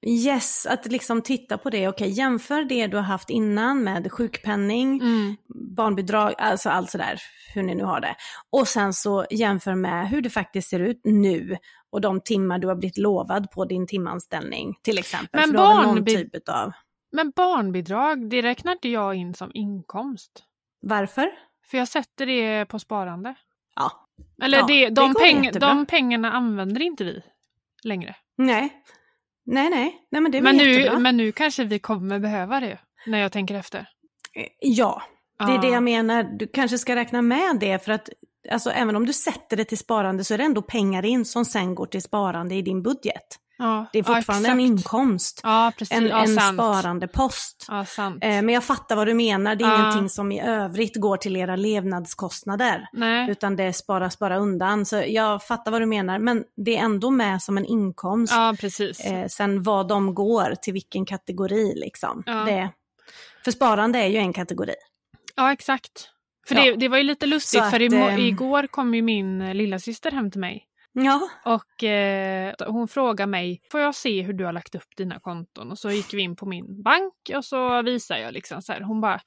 det. 0.00 0.10
Yes, 0.10 0.66
att 0.66 0.86
liksom 0.86 1.22
titta 1.22 1.58
på 1.58 1.70
det. 1.70 1.88
Okej, 1.88 2.10
jämför 2.10 2.64
det 2.64 2.86
du 2.86 2.96
har 2.96 3.04
haft 3.04 3.30
innan 3.30 3.84
med 3.84 4.12
sjukpenning, 4.12 5.00
Mm, 5.02 5.36
barnbidrag, 5.76 6.34
alltså 6.38 6.68
allt 6.70 6.90
sådär, 6.90 7.20
hur 7.54 7.62
ni 7.62 7.74
nu 7.74 7.84
har 7.84 8.00
det. 8.00 8.14
Och 8.50 8.68
sen 8.68 8.92
så 8.92 9.26
jämför 9.30 9.74
med 9.74 10.08
hur 10.08 10.20
det 10.20 10.30
faktiskt 10.30 10.68
ser 10.70 10.80
ut 10.80 11.00
nu 11.04 11.56
och 11.90 12.00
de 12.00 12.20
timmar 12.20 12.58
du 12.58 12.68
har 12.68 12.74
blivit 12.74 12.98
lovad 12.98 13.50
på 13.50 13.64
din 13.64 13.86
timanställning 13.86 14.74
till 14.82 14.98
exempel. 14.98 15.40
Men 15.40 15.50
barnbi- 15.60 16.30
typ 16.32 16.48
av... 16.48 16.72
Men 17.12 17.30
barnbidrag, 17.36 18.30
det 18.30 18.42
räknar 18.42 18.72
inte 18.72 18.88
jag 18.88 19.14
in 19.14 19.34
som 19.34 19.50
inkomst. 19.54 20.44
Varför? 20.80 21.30
För 21.70 21.78
jag 21.78 21.88
sätter 21.88 22.26
det 22.26 22.66
på 22.66 22.78
sparande. 22.78 23.34
Ja. 23.76 23.92
Eller 24.42 24.58
Ja, 24.58 24.66
det, 24.66 24.84
det 24.84 24.90
de, 24.90 25.12
går 25.12 25.20
peng, 25.20 25.50
de 25.52 25.86
pengarna 25.86 26.32
använder 26.32 26.80
inte 26.80 27.04
vi 27.04 27.22
längre. 27.82 28.16
Nej. 28.36 28.72
Nej, 29.46 29.70
nej. 29.70 30.06
Nej, 30.10 30.20
men 30.22 30.32
det 30.32 30.40
Men 30.40 30.56
nu, 30.56 30.70
jättebra. 30.72 30.98
men 30.98 31.16
nu 31.16 31.32
kanske 31.32 31.64
vi 31.64 31.78
kommer 31.78 32.18
behöva 32.18 32.60
det, 32.60 32.78
när 33.06 33.18
jag 33.18 33.32
tänker 33.32 33.54
efter. 33.54 33.78
Eh, 33.78 34.46
Ja, 34.60 35.02
det 35.38 35.52
är 35.52 35.58
det 35.58 35.68
jag 35.68 35.82
menar. 35.82 36.22
Du 36.22 36.46
kanske 36.46 36.78
ska 36.78 36.96
räkna 36.96 37.22
med 37.22 37.56
det 37.60 37.84
för 37.84 37.92
att 37.92 38.08
alltså, 38.50 38.70
även 38.70 38.96
om 38.96 39.06
du 39.06 39.12
sätter 39.12 39.56
det 39.56 39.64
till 39.64 39.78
sparande 39.78 40.24
så 40.24 40.34
är 40.34 40.38
det 40.38 40.44
ändå 40.44 40.62
pengar 40.62 41.04
in 41.04 41.24
som 41.24 41.44
sen 41.44 41.74
går 41.74 41.86
till 41.86 42.02
sparande 42.02 42.54
i 42.54 42.62
din 42.62 42.82
budget. 42.82 43.38
Ja, 43.58 43.86
Det 43.92 43.98
är 43.98 44.04
ja, 44.08 44.14
fortfarande 44.14 44.48
en 44.48 44.60
exakt. 44.60 44.70
inkomst, 44.78 45.40
Ja, 45.42 45.72
en, 45.90 46.06
ja, 46.06 46.22
en 46.22 46.28
sparandepost. 46.36 47.66
Ja. 47.68 47.80
Eh, 48.06 48.18
men 48.20 48.48
jag 48.48 48.64
fattar 48.64 48.96
vad 48.96 49.06
du 49.06 49.14
menar, 49.14 49.54
det 49.56 49.64
är 49.64 49.68
Ja. 49.68 49.80
ingenting 49.80 50.08
som 50.08 50.32
i 50.32 50.40
övrigt 50.42 50.96
går 50.96 51.16
till 51.16 51.36
era 51.36 51.56
levnadskostnader. 51.56 52.88
Nej. 52.92 53.30
Utan 53.30 53.56
det 53.56 53.72
sparas 53.72 54.18
bara 54.18 54.36
undan. 54.38 54.86
Så 54.86 55.02
jag 55.06 55.42
fattar 55.46 55.70
vad 55.70 55.80
du 55.82 55.86
menar, 55.86 56.18
men 56.18 56.44
det 56.56 56.76
är 56.76 56.80
ändå 56.84 57.10
med 57.10 57.42
som 57.42 57.58
en 57.58 57.64
inkomst. 57.64 58.32
Ja. 58.32 58.54
Eh, 59.04 59.26
sen 59.28 59.62
vad 59.62 59.88
de 59.88 60.14
går 60.14 60.54
till 60.62 60.72
vilken 60.72 61.06
kategori 61.06 61.72
liksom. 61.76 62.22
Ja. 62.26 62.32
Det, 62.32 62.70
för 63.44 63.50
sparande 63.50 63.98
är 63.98 64.06
ju 64.06 64.16
en 64.16 64.32
kategori. 64.32 64.74
Ja, 65.36 65.52
exakt. 65.52 66.08
För 66.48 66.54
Ja. 66.54 66.62
det, 66.64 66.72
det 66.76 66.88
var 66.88 66.96
ju 66.96 67.02
lite 67.02 67.26
lustigt, 67.26 67.64
Så 67.64 67.70
för 67.70 67.76
att, 67.76 67.92
imo- 67.92 68.08
ehm, 68.10 68.20
igår 68.20 68.66
kom 68.66 68.94
ju 68.94 69.02
min 69.02 69.40
eh, 69.40 69.54
lilla 69.54 69.78
syster 69.78 70.10
hem 70.10 70.30
till 70.30 70.40
mig. 70.40 70.64
Ja, 70.96 71.20
Och 71.44 71.84
eh, 71.84 72.54
hon 72.66 72.88
frågade 72.88 73.30
mig, 73.30 73.60
får 73.72 73.80
jag 73.80 73.94
se 73.94 74.22
hur 74.22 74.32
du 74.32 74.44
har 74.44 74.52
lagt 74.52 74.74
upp 74.74 74.96
dina 74.96 75.20
konton? 75.20 75.70
Och 75.70 75.78
så 75.78 75.90
gick 75.90 76.14
vi 76.14 76.22
in 76.22 76.36
på 76.36 76.46
min 76.46 76.82
bank 76.82 77.14
och 77.36 77.44
så 77.44 77.82
visade 77.82 78.20
jag 78.20 78.32
liksom 78.34 78.62
så 78.62 78.72
här. 78.72 78.80
Hon 78.80 79.00
bara, 79.00 79.20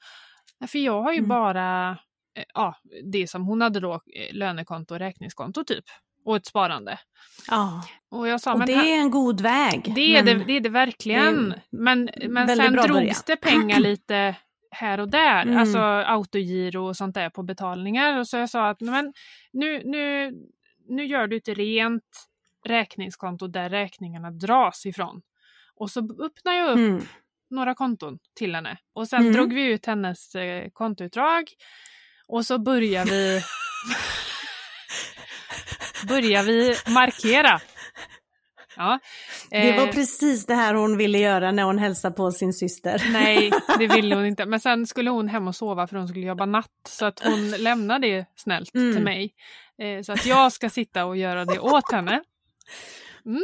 "Nej, 0.60 0.68
för 0.68 0.78
jag 0.78 1.02
har 1.02 1.12
ju 1.12 1.18
Mm. 1.18 1.28
bara 1.28 1.90
eh, 2.38 2.44
ja, 2.54 2.74
det 3.12 3.30
som 3.30 3.46
hon 3.46 3.60
hade 3.60 3.80
då, 3.80 3.94
eh, 3.94 4.34
lönekonto 4.34 4.94
och 4.94 4.98
räkningskonto 5.00 5.64
typ. 5.64 5.84
Och 6.24 6.36
ett 6.36 6.46
sparande. 6.46 6.98
ja. 7.50 7.82
Och 8.10 8.28
jag 8.28 8.40
sa, 8.40 8.52
och 8.54 8.66
det 8.66 8.74
här- 8.74 8.86
är 8.86 9.00
en 9.00 9.10
god 9.10 9.40
väg. 9.40 9.92
det, 9.94 10.16
är 10.16 10.22
det, 10.22 10.34
det 10.44 10.52
är 10.52 10.60
det 10.60 10.68
verkligen. 10.68 11.48
det 11.48 11.54
är 11.54 11.62
men 11.70 12.10
men 12.28 12.48
sen 12.56 12.72
drogs 12.72 12.88
början. 12.88 13.14
det 13.26 13.36
pengar 13.36 13.80
lite 13.80 14.34
här 14.70 15.00
och 15.00 15.08
där, 15.10 15.42
Mm. 15.42 15.58
alltså 15.58 15.78
autogiro 15.78 16.88
och 16.88 16.96
sånt 16.96 17.14
där 17.14 17.30
på 17.30 17.42
betalningar. 17.42 18.18
Och 18.18 18.28
så 18.28 18.36
jag 18.36 18.50
sa 18.50 18.68
att 18.68 18.80
men 18.80 19.12
nu, 19.52 19.82
nu, 19.84 20.32
nu 20.88 21.04
gör 21.04 21.26
du 21.26 21.36
ett 21.36 21.48
rent 21.48 22.28
räkningskonto 22.66 23.46
där 23.46 23.70
räkningarna 23.70 24.30
dras 24.30 24.86
ifrån. 24.86 25.22
Och 25.74 25.90
så 25.90 26.00
öppnar 26.00 26.52
jag 26.52 26.70
upp 26.70 26.76
Mm. 26.78 27.02
några 27.50 27.74
konton 27.74 28.18
till 28.36 28.54
henne. 28.54 28.78
Och 28.94 29.08
sen 29.08 29.20
Mm. 29.20 29.32
drog 29.32 29.54
vi 29.54 29.64
ut 29.64 29.86
hennes 29.86 30.34
eh, 30.34 30.68
kontoutdrag. 30.72 31.44
Och 32.26 32.46
så 32.46 32.58
börjar 32.58 33.04
vi 33.04 33.40
börjar 36.08 36.42
vi 36.42 36.74
markera. 36.92 37.60
Ja. 38.76 38.98
Det 39.50 39.72
var 39.76 39.86
eh, 39.86 39.92
precis 39.92 40.46
det 40.46 40.54
här 40.54 40.74
hon 40.74 40.96
ville 40.96 41.18
göra 41.18 41.52
när 41.52 41.62
hon 41.62 41.78
hälsade 41.78 42.14
på 42.14 42.30
sin 42.30 42.52
syster. 42.52 43.02
Nej, 43.12 43.50
det 43.78 43.86
ville 43.86 44.14
hon 44.14 44.26
inte. 44.32 44.46
Men 44.46 44.60
sen 44.60 44.86
skulle 44.86 45.10
hon 45.10 45.28
hem 45.28 45.48
och 45.48 45.56
sova 45.56 45.86
för 45.86 45.96
hon 45.96 46.08
skulle 46.08 46.26
jobba 46.26 46.46
natt. 46.46 46.70
Så 46.88 47.06
att 47.06 47.20
hon 47.20 47.50
lämnade 47.58 48.06
det 48.08 48.26
snällt 48.36 48.74
Mm. 48.74 48.94
till 48.94 49.04
mig. 49.04 49.34
Eh, 49.78 50.02
så 50.02 50.12
att 50.12 50.26
jag 50.26 50.52
ska 50.52 50.70
sitta 50.70 51.04
och 51.04 51.16
göra 51.16 51.44
det 51.44 51.58
åt 51.58 51.92
henne. 51.92 52.22
Mm. 53.26 53.42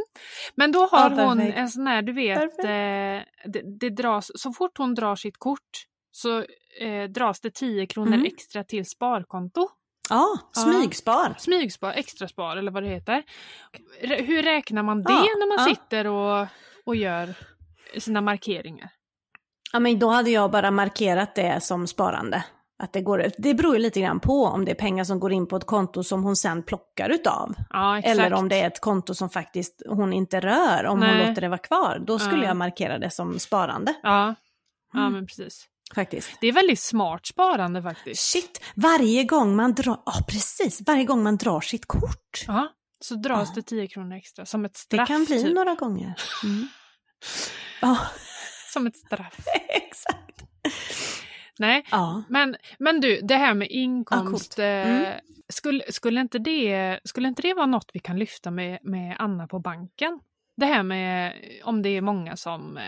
Men 0.55 0.73
då 0.73 0.87
har 0.87 1.11
Ja, 1.11 1.25
hon 1.25 1.40
en 1.40 1.68
sån 1.68 1.87
här, 1.87 2.03
du 2.03 2.12
vet, 2.12 2.59
eh, 2.59 3.51
det, 3.53 3.79
det 3.81 3.90
dras, 3.90 4.31
så 4.35 4.53
fort 4.53 4.79
hon 4.79 4.94
drar 4.94 5.16
sitt 5.16 5.38
kort 5.38 5.61
så 6.11 6.38
eh, 6.81 7.05
dras 7.09 7.40
det 7.40 7.51
10 7.55 7.87
kronor 7.87 8.14
Mm. 8.14 8.27
extra 8.27 8.64
till 8.64 8.87
sparkonto. 8.87 9.68
Ja, 10.11 10.38
smygspar. 10.53 11.35
Smygspar, 11.38 11.92
extraspar 11.92 12.57
eller 12.57 12.70
vad 12.73 12.83
det 12.83 12.88
heter. 12.88 13.23
Hur 14.01 14.42
räknar 14.42 14.83
man 14.83 15.03
det 15.03 15.12
Ja, 15.12 15.18
när 15.38 15.57
man 15.57 15.68
ja. 15.68 15.75
sitter 15.75 16.07
och, 16.07 16.47
och 16.85 16.97
gör 16.97 17.35
sina 17.99 18.20
markeringar? 18.20 18.90
Ja, 19.73 19.79
men 19.81 19.99
då 19.99 20.09
hade 20.11 20.31
jag 20.31 20.51
bara 20.51 20.70
markerat 20.70 21.35
det 21.35 21.62
som 21.62 21.87
sparande. 21.87 22.44
Att 22.82 22.92
det, 22.92 23.00
går, 23.00 23.30
det 23.38 23.54
beror 23.54 23.74
ju 23.76 23.82
lite 23.82 24.00
grann 24.00 24.20
på 24.20 24.44
om 24.46 24.64
det 24.64 24.70
är 24.70 24.74
pengar 24.74 25.04
som 25.04 25.20
går 25.20 25.32
in 25.32 25.46
på 25.46 25.56
ett 25.56 25.66
konto 25.66 26.04
som 26.04 26.22
hon 26.24 26.37
sen 26.37 26.62
plockar 26.62 27.10
utav. 27.10 27.54
Ja. 27.70 27.98
Eller 28.00 28.32
om 28.32 28.48
det 28.48 28.60
är 28.60 28.66
ett 28.66 28.80
konto 28.80 29.14
som 29.14 29.30
faktiskt 29.30 29.82
hon 29.88 30.12
inte 30.12 30.40
rör, 30.40 30.84
om 30.84 30.98
hon 31.02 31.08
Nej. 31.10 31.28
låter 31.28 31.40
det 31.42 31.48
vara 31.48 31.58
kvar. 31.58 32.02
Då 32.06 32.18
skulle 32.18 32.42
Ja. 32.42 32.48
jag 32.48 32.56
markera 32.56 32.98
det 32.98 33.10
som 33.10 33.38
sparande. 33.38 33.94
Ja, 34.02 34.34
ja 34.92 35.00
Mm. 35.00 35.12
men 35.12 35.26
precis. 35.26 35.66
Faktiskt. 35.94 36.30
Det 36.40 36.46
är 36.46 36.52
väldigt 36.52 36.80
smart 36.80 37.26
sparande 37.26 37.82
faktiskt. 37.82 38.22
Shit, 38.32 38.60
varje 38.74 39.24
gång 39.24 39.56
man 39.56 39.74
drar, 39.74 40.00
ja 40.06 40.12
precis, 40.28 40.80
varje 40.87 41.04
gång 41.04 41.22
man 41.22 41.37
drar 41.37 41.60
sitt 41.60 41.87
kort. 41.87 42.44
Ja, 42.46 42.68
så 43.00 43.14
dras 43.14 43.48
Ja. 43.48 43.54
det 43.54 43.62
10 43.62 43.87
kronor 43.87 44.16
extra 44.16 44.46
som 44.46 44.64
ett 44.64 44.72
Det 44.72 44.78
straff. 44.78 45.08
kan 45.08 45.24
bli 45.24 45.42
typ. 45.42 45.54
några 45.54 45.74
gånger. 45.74 46.14
Mm. 46.44 46.68
Ja, 47.80 47.98
Som 48.72 48.87
ett 48.87 48.96
straff. 48.96 49.38
exakt. 49.68 50.43
Nej, 51.58 51.84
Ja. 51.90 52.22
men, 52.28 52.56
men 52.78 53.00
du, 53.00 53.20
det 53.20 53.34
här 53.36 53.54
med 53.54 53.68
inkomst. 53.70 54.54
Ja, 54.58 54.64
Mm. 54.64 55.04
eh, 55.04 55.12
skulle, 55.48 55.92
skulle, 55.92 56.20
inte 56.20 56.38
det, 56.38 57.00
skulle 57.04 57.28
inte 57.28 57.42
det 57.42 57.54
vara 57.54 57.66
något 57.66 57.90
vi 57.94 58.00
kan 58.00 58.18
lyfta 58.18 58.50
med, 58.50 58.78
med 58.82 59.16
Anna 59.18 59.46
på 59.46 59.58
banken? 59.58 60.20
Det 60.56 60.66
här 60.66 60.82
med 60.82 61.32
om 61.64 61.82
det 61.82 61.88
är 61.88 62.00
många 62.00 62.36
som 62.36 62.78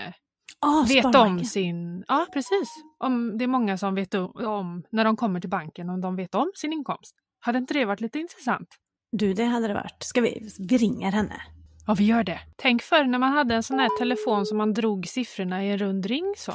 Ah, 0.60 0.84
vet 0.88 1.14
om 1.14 1.44
sin... 1.44 2.04
Ja, 2.08 2.26
precis. 2.32 2.68
Om 2.98 3.38
det 3.38 3.44
är 3.44 3.48
många 3.48 3.78
som 3.78 3.94
vet 3.94 4.14
om, 4.14 4.82
när 4.90 5.04
de 5.04 5.16
kommer 5.16 5.40
till 5.40 5.50
banken, 5.50 5.90
om 5.90 6.00
de 6.00 6.16
vet 6.16 6.34
om 6.34 6.50
sin 6.54 6.72
inkomst. 6.72 7.14
Hade 7.40 7.58
inte 7.58 7.74
det 7.74 7.84
varit 7.84 8.00
lite 8.00 8.18
intressant? 8.18 8.68
Du, 9.12 9.34
det 9.34 9.44
hade 9.44 9.68
det 9.68 9.74
varit. 9.74 9.96
Ska 10.02 10.20
vi, 10.20 10.48
vi 10.68 10.76
ringer 10.78 11.12
henne? 11.12 11.42
Ja, 11.86 11.94
vi 11.94 12.04
gör 12.04 12.24
det. 12.24 12.40
Tänk 12.56 12.82
förr 12.82 13.04
när 13.04 13.18
man 13.18 13.32
hade 13.32 13.54
en 13.54 13.62
sån 13.62 13.78
här 13.78 13.98
telefon 13.98 14.46
som 14.46 14.58
man 14.58 14.72
drog 14.74 15.06
siffrorna 15.06 15.64
i 15.64 15.70
en 15.70 15.78
rund 15.78 16.06
ring 16.06 16.34
så, 16.36 16.52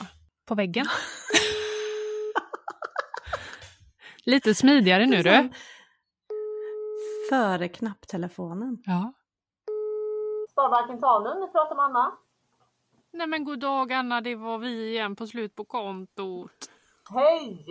på 0.47 0.55
väggen. 0.55 0.85
Lite 4.25 4.55
smidigare 4.55 5.05
nu 5.05 5.21
du. 5.23 5.49
Före 7.29 7.67
knapptelefonen. 7.69 8.77
Ja. 8.85 9.13
Sparbanken 10.51 10.99
Tanum, 11.01 11.39
nu 11.39 11.47
pratar 11.47 11.75
med 11.75 11.85
Anna. 11.85 12.17
Nej 13.13 13.27
men 13.27 13.43
god 13.43 13.59
dag 13.59 13.93
Anna, 13.93 14.21
det 14.21 14.35
var 14.35 14.57
vi 14.57 14.89
igen 14.89 15.15
på 15.15 15.27
slut 15.27 15.55
på 15.55 15.65
kontot. 15.65 16.51
Hej! 17.13 17.65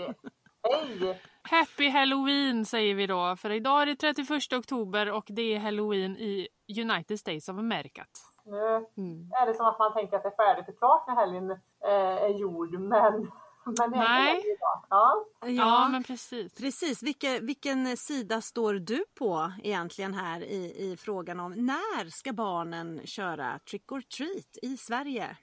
Hej! 0.63 1.21
Happy 1.43 1.89
Halloween 1.89 2.65
säger 2.65 2.95
vi 2.95 3.07
då, 3.07 3.37
för 3.37 3.51
idag 3.51 3.83
är 3.83 3.87
det 3.87 3.97
31 3.97 4.53
oktober 4.53 5.11
och 5.13 5.25
det 5.29 5.55
är 5.55 5.59
Halloween 5.59 6.17
i 6.17 6.49
United 6.81 7.19
States 7.19 7.49
of 7.49 7.59
America. 7.59 8.05
Nu 8.45 8.57
Mm. 8.97 9.31
är 9.43 9.47
det 9.47 9.55
som 9.55 9.67
att 9.67 9.79
man 9.79 9.93
tänker 9.93 10.17
att 10.17 10.23
det 10.23 10.29
är 10.29 10.47
färdigt 10.47 10.69
och 10.69 10.79
klart 10.79 11.05
när 11.09 11.15
helgen 11.15 11.51
eh, 11.51 12.25
är 12.25 12.29
gjord, 12.29 12.81
men, 12.81 13.31
men 13.79 13.91
det 13.91 13.97
är 13.97 14.25
Nej. 14.25 14.57
Ja. 14.91 15.25
Ja, 15.41 15.89
men 15.89 16.03
precis. 16.05 16.55
Precis, 16.55 17.03
vilken, 17.03 17.47
vilken 17.47 17.97
sida 17.97 18.41
står 18.41 18.75
du 18.75 19.05
på 19.19 19.53
egentligen 19.63 20.15
här 20.15 20.41
i, 20.41 20.91
i 20.93 20.97
frågan 20.97 21.41
om 21.41 21.53
när 21.53 22.11
ska 22.11 22.33
barnen 22.33 23.01
köra 23.07 23.59
trick 23.71 23.93
or 23.93 24.01
treat 24.01 24.59
i 24.63 24.77
Sverige? 24.77 25.37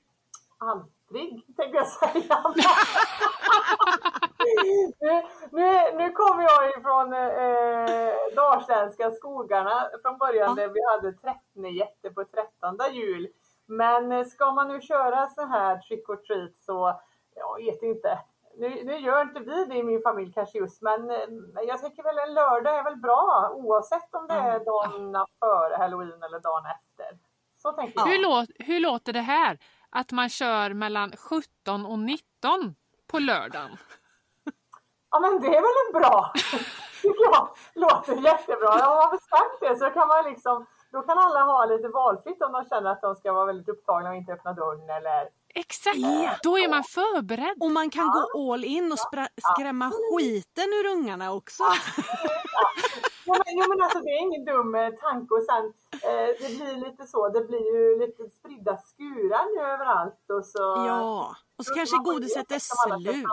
Aldrig, 0.57 1.45
tänkte 1.57 1.77
jag 1.77 1.87
säga. 1.87 2.43
nu, 4.99 5.23
nu, 5.51 5.97
nu 5.97 6.11
kommer 6.11 6.43
jag 6.43 6.77
ifrån 6.79 7.13
eh, 7.13 8.35
dalsländska 8.35 9.11
skogarna 9.11 9.87
från 10.01 10.17
början 10.17 10.55
Ja. 10.57 10.63
där 10.63 10.73
vi 10.73 10.79
hade 10.91 11.13
13 11.13 11.75
jätter 11.75 12.09
på 12.09 12.23
13 12.23 12.95
jul. 12.95 13.27
Men 13.65 14.11
eh, 14.11 14.25
ska 14.25 14.51
man 14.51 14.67
nu 14.67 14.81
köra 14.81 15.27
så 15.29 15.45
här 15.45 15.77
trick 15.77 16.09
or 16.09 16.15
treat 16.15 16.57
så, 16.57 17.01
jag 17.59 17.65
vet 17.73 17.83
inte. 17.83 18.19
Nu, 18.57 18.83
nu 18.83 18.97
gör 18.97 19.21
inte 19.21 19.39
vi 19.39 19.65
det 19.65 19.75
i 19.75 19.83
min 19.83 20.01
familj 20.01 20.33
kanske 20.33 20.57
just, 20.57 20.81
men 20.81 21.09
jag 21.67 21.81
tycker 21.81 22.03
väl 22.03 22.17
en 22.17 22.33
lördag 22.33 22.75
är 22.77 22.83
väl 22.83 22.95
bra 22.95 23.51
oavsett 23.53 24.15
om 24.15 24.27
det 24.27 24.33
är 24.33 24.59
dagen 24.65 25.25
före 25.39 25.75
halloween 25.77 26.23
eller 26.23 26.39
dagen 26.39 26.63
efter. 26.65 27.17
Så 27.57 27.71
tänker 27.71 27.99
jag. 27.99 28.05
Hur, 28.05 28.17
lå- 28.25 28.47
hur 28.59 28.79
låter 28.79 29.13
det 29.13 29.21
här? 29.21 29.57
Att 29.89 30.11
man 30.11 30.29
kör 30.29 30.73
mellan 30.73 31.11
17 31.17 31.85
och 31.85 31.99
19 31.99 32.75
på 33.07 33.19
lördagen? 33.19 33.69
Ja 35.11 35.19
men 35.19 35.41
det 35.41 35.47
är 35.47 35.61
väl 35.61 35.77
en 35.87 36.01
bra, 36.01 36.31
tycker 37.01 37.23
jag. 37.31 37.49
Låter 37.75 38.15
jättebra. 38.15 38.67
Om 38.69 38.79
man 38.79 38.97
har 38.97 39.11
bestämt 39.11 39.59
det 39.61 39.75
så 39.85 39.89
kan 39.93 40.07
man 40.07 40.23
liksom, 40.25 40.65
då 40.91 41.01
kan 41.01 41.17
alla 41.17 41.39
ha 41.43 41.65
lite 41.65 41.87
valfritt 41.87 42.41
om 42.43 42.51
de 42.51 42.65
känner 42.65 42.91
att 42.91 43.01
de 43.01 43.15
ska 43.15 43.33
vara 43.33 43.45
väldigt 43.45 43.69
upptagna 43.69 44.09
och 44.09 44.15
inte 44.15 44.33
öppna 44.33 44.53
dörren 44.53 44.89
eller 44.89 45.29
Exakt! 45.59 45.97
Då 46.43 46.57
är 46.57 46.69
man 46.69 46.83
förberedd. 46.83 47.57
Och 47.59 47.71
man 47.71 47.89
kan 47.89 48.07
gå 48.07 48.53
all 48.53 48.63
in 48.63 48.91
och 48.91 48.99
skrämma 49.53 49.91
skiten 49.91 50.67
ur 50.73 50.85
ungarna 50.85 51.33
också. 51.33 51.63
Jo 53.25 53.33
men, 53.45 53.57
jo, 53.57 53.65
men 53.69 53.81
alltså 53.81 53.99
det 53.99 54.09
är 54.09 54.21
ingen 54.21 54.45
dum 54.45 54.75
eh, 54.75 54.89
tanke 54.89 55.33
och 55.33 55.43
sen 55.43 55.65
eh, 56.09 56.27
det 56.39 56.57
blir 56.57 56.89
lite 56.89 57.07
så, 57.07 57.29
det 57.29 57.41
blir 57.41 57.75
ju 57.75 57.99
lite 57.99 58.29
spridda 58.29 58.77
skurar 58.77 59.55
nu 59.55 59.61
överallt 59.73 60.29
och 60.29 60.45
så. 60.45 60.59
Ja, 60.87 61.35
och 61.57 61.65
så 61.65 61.69
så 61.69 61.75
kanske 61.75 61.97
godiset 61.97 62.51
är 62.51 62.59
slut. 62.59 63.25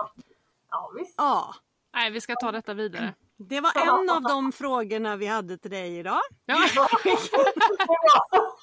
Ja 0.71 0.91
visst. 0.97 1.13
Ja, 1.17 1.55
Nej, 1.93 2.11
vi 2.11 2.21
ska 2.21 2.35
ta 2.35 2.51
detta 2.51 2.73
vidare. 2.73 3.13
det 3.37 3.61
var 3.61 3.71
en 3.75 4.09
av 4.09 4.21
de 4.21 4.51
frågorna 4.51 5.15
vi 5.15 5.25
hade 5.25 5.57
till 5.57 5.71
dig 5.71 5.97
idag. 5.97 6.21
Ja. 6.45 6.57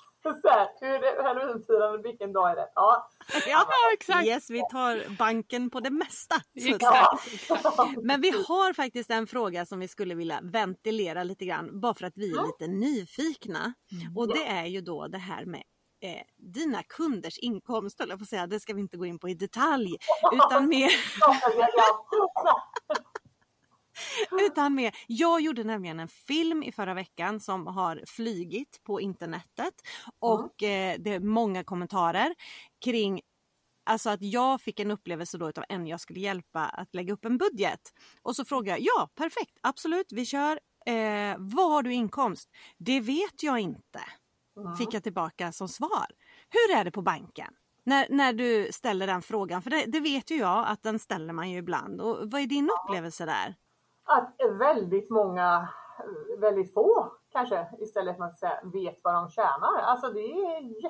hur 0.80 1.04
är 1.04 1.22
halloweenfirandet, 1.22 2.04
vilken 2.04 2.32
dag 2.32 2.50
är 2.50 2.56
det? 2.56 2.68
Ja. 2.74 3.10
Ja, 3.46 3.66
exakt. 3.92 4.26
Yes, 4.26 4.50
vi 4.50 4.60
tar 4.70 5.16
banken 5.16 5.70
på 5.70 5.80
det 5.80 5.90
mesta. 5.90 6.34
säga. 6.80 7.06
Men 8.02 8.20
vi 8.20 8.30
har 8.30 8.72
faktiskt 8.72 9.10
en 9.10 9.26
fråga 9.26 9.66
som 9.66 9.80
vi 9.80 9.88
skulle 9.88 10.14
vilja 10.14 10.40
ventilera 10.42 11.22
lite 11.22 11.44
grann, 11.44 11.80
bara 11.80 11.94
för 11.94 12.06
att 12.06 12.16
vi 12.16 12.30
är 12.30 12.46
lite 12.46 12.66
nyfikna. 12.66 13.74
Och 14.16 14.28
det 14.28 14.46
är 14.46 14.66
ju 14.66 14.80
då 14.80 15.06
det 15.06 15.18
här 15.18 15.44
med 15.44 15.62
eh, 16.02 16.22
dina 16.54 16.82
kunders 16.82 17.38
inkomst, 17.38 18.00
höll 18.00 18.08
jag 18.08 18.22
att 18.22 18.28
säga. 18.28 18.46
Det 18.46 18.60
ska 18.60 18.74
vi 18.74 18.80
inte 18.80 18.96
gå 18.96 19.06
in 19.06 19.18
på 19.18 19.28
i 19.28 19.34
detalj, 19.34 19.96
utan 20.32 20.68
mer 20.68 20.90
Utan 24.46 24.74
med, 24.74 24.94
jag 25.06 25.40
gjorde 25.40 25.64
nämligen 25.64 26.00
en 26.00 26.08
film 26.08 26.62
i 26.62 26.72
förra 26.72 26.94
veckan 26.94 27.40
som 27.40 27.66
har 27.66 28.02
flygit 28.06 28.80
på 28.84 29.00
internetet 29.00 29.74
och 30.18 30.62
eh, 30.62 30.96
det 30.98 31.14
är 31.14 31.20
många 31.20 31.64
kommentarer 31.64 32.34
kring 32.84 33.20
Alltså 33.84 34.10
att 34.10 34.22
jag 34.22 34.60
fick 34.60 34.80
en 34.80 34.90
upplevelse 34.90 35.38
då 35.38 35.48
utav 35.48 35.64
en 35.68 35.86
jag 35.86 36.00
skulle 36.00 36.20
hjälpa 36.20 36.64
att 36.64 36.94
lägga 36.94 37.12
upp 37.12 37.24
en 37.24 37.38
budget. 37.38 37.80
Och 38.22 38.36
så 38.36 38.44
frågade 38.44 38.78
jag, 38.78 38.86
ja 38.96 39.10
perfekt, 39.14 39.58
absolut 39.60 40.12
vi 40.12 40.26
kör. 40.26 40.60
Eh, 40.86 41.36
vad 41.38 41.70
har 41.70 41.82
du 41.82 41.92
inkomst? 41.92 42.50
Det 42.78 43.00
vet 43.00 43.42
jag 43.42 43.58
inte. 43.58 44.00
Fick 44.78 44.94
jag 44.94 45.02
tillbaka 45.02 45.52
som 45.52 45.68
svar. 45.68 46.06
Hur 46.50 46.76
är 46.76 46.84
det 46.84 46.90
på 46.90 47.02
banken? 47.02 47.54
När, 47.84 48.06
när 48.10 48.32
du 48.32 48.68
ställer 48.72 49.06
den 49.06 49.22
frågan, 49.22 49.62
för 49.62 49.70
det, 49.70 49.84
det 49.86 50.00
vet 50.00 50.30
ju 50.30 50.36
jag 50.36 50.68
att 50.68 50.82
den 50.82 50.98
ställer 50.98 51.32
man 51.32 51.50
ju 51.50 51.58
ibland. 51.58 52.00
Och 52.00 52.30
vad 52.30 52.40
är 52.40 52.46
din 52.46 52.70
upplevelse 52.70 53.24
där? 53.26 53.54
Att 54.12 54.58
väldigt 54.58 55.10
många, 55.10 55.68
väldigt 56.38 56.74
få 56.74 57.12
kanske 57.32 57.66
istället 57.78 58.16
för 58.16 58.24
att 58.24 58.38
säga 58.38 58.60
vet 58.62 59.00
vad 59.02 59.14
de 59.14 59.28
tjänar. 59.28 59.78
Alltså 59.82 60.08
det 60.08 60.20
är 60.20 60.82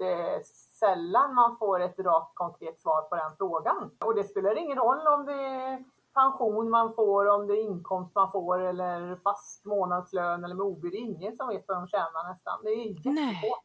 jättesällan 0.00 1.34
man 1.34 1.56
får 1.56 1.80
ett 1.80 1.98
rakt 1.98 2.34
konkret 2.34 2.80
svar 2.80 3.02
på 3.02 3.16
den 3.16 3.36
frågan. 3.38 3.90
Och 4.04 4.14
det 4.14 4.24
spelar 4.24 4.58
ingen 4.58 4.78
roll 4.78 5.06
om 5.06 5.26
det 5.26 5.32
är 5.32 5.84
pension 6.14 6.70
man 6.70 6.94
får, 6.94 7.26
om 7.26 7.46
det 7.46 7.54
är 7.54 7.62
inkomst 7.62 8.14
man 8.14 8.32
får 8.32 8.60
eller 8.60 9.16
fast 9.16 9.64
månadslön 9.64 10.44
eller 10.44 10.54
med 10.54 10.66
OB. 10.66 10.82
Det 10.82 10.96
är 10.96 11.00
ingen 11.00 11.36
som 11.36 11.48
vet 11.48 11.64
vad 11.68 11.76
de 11.76 11.88
tjänar 11.88 12.28
nästan. 12.28 12.60
Det 12.62 12.70
är 12.70 12.86
jättesvårt 12.86 13.64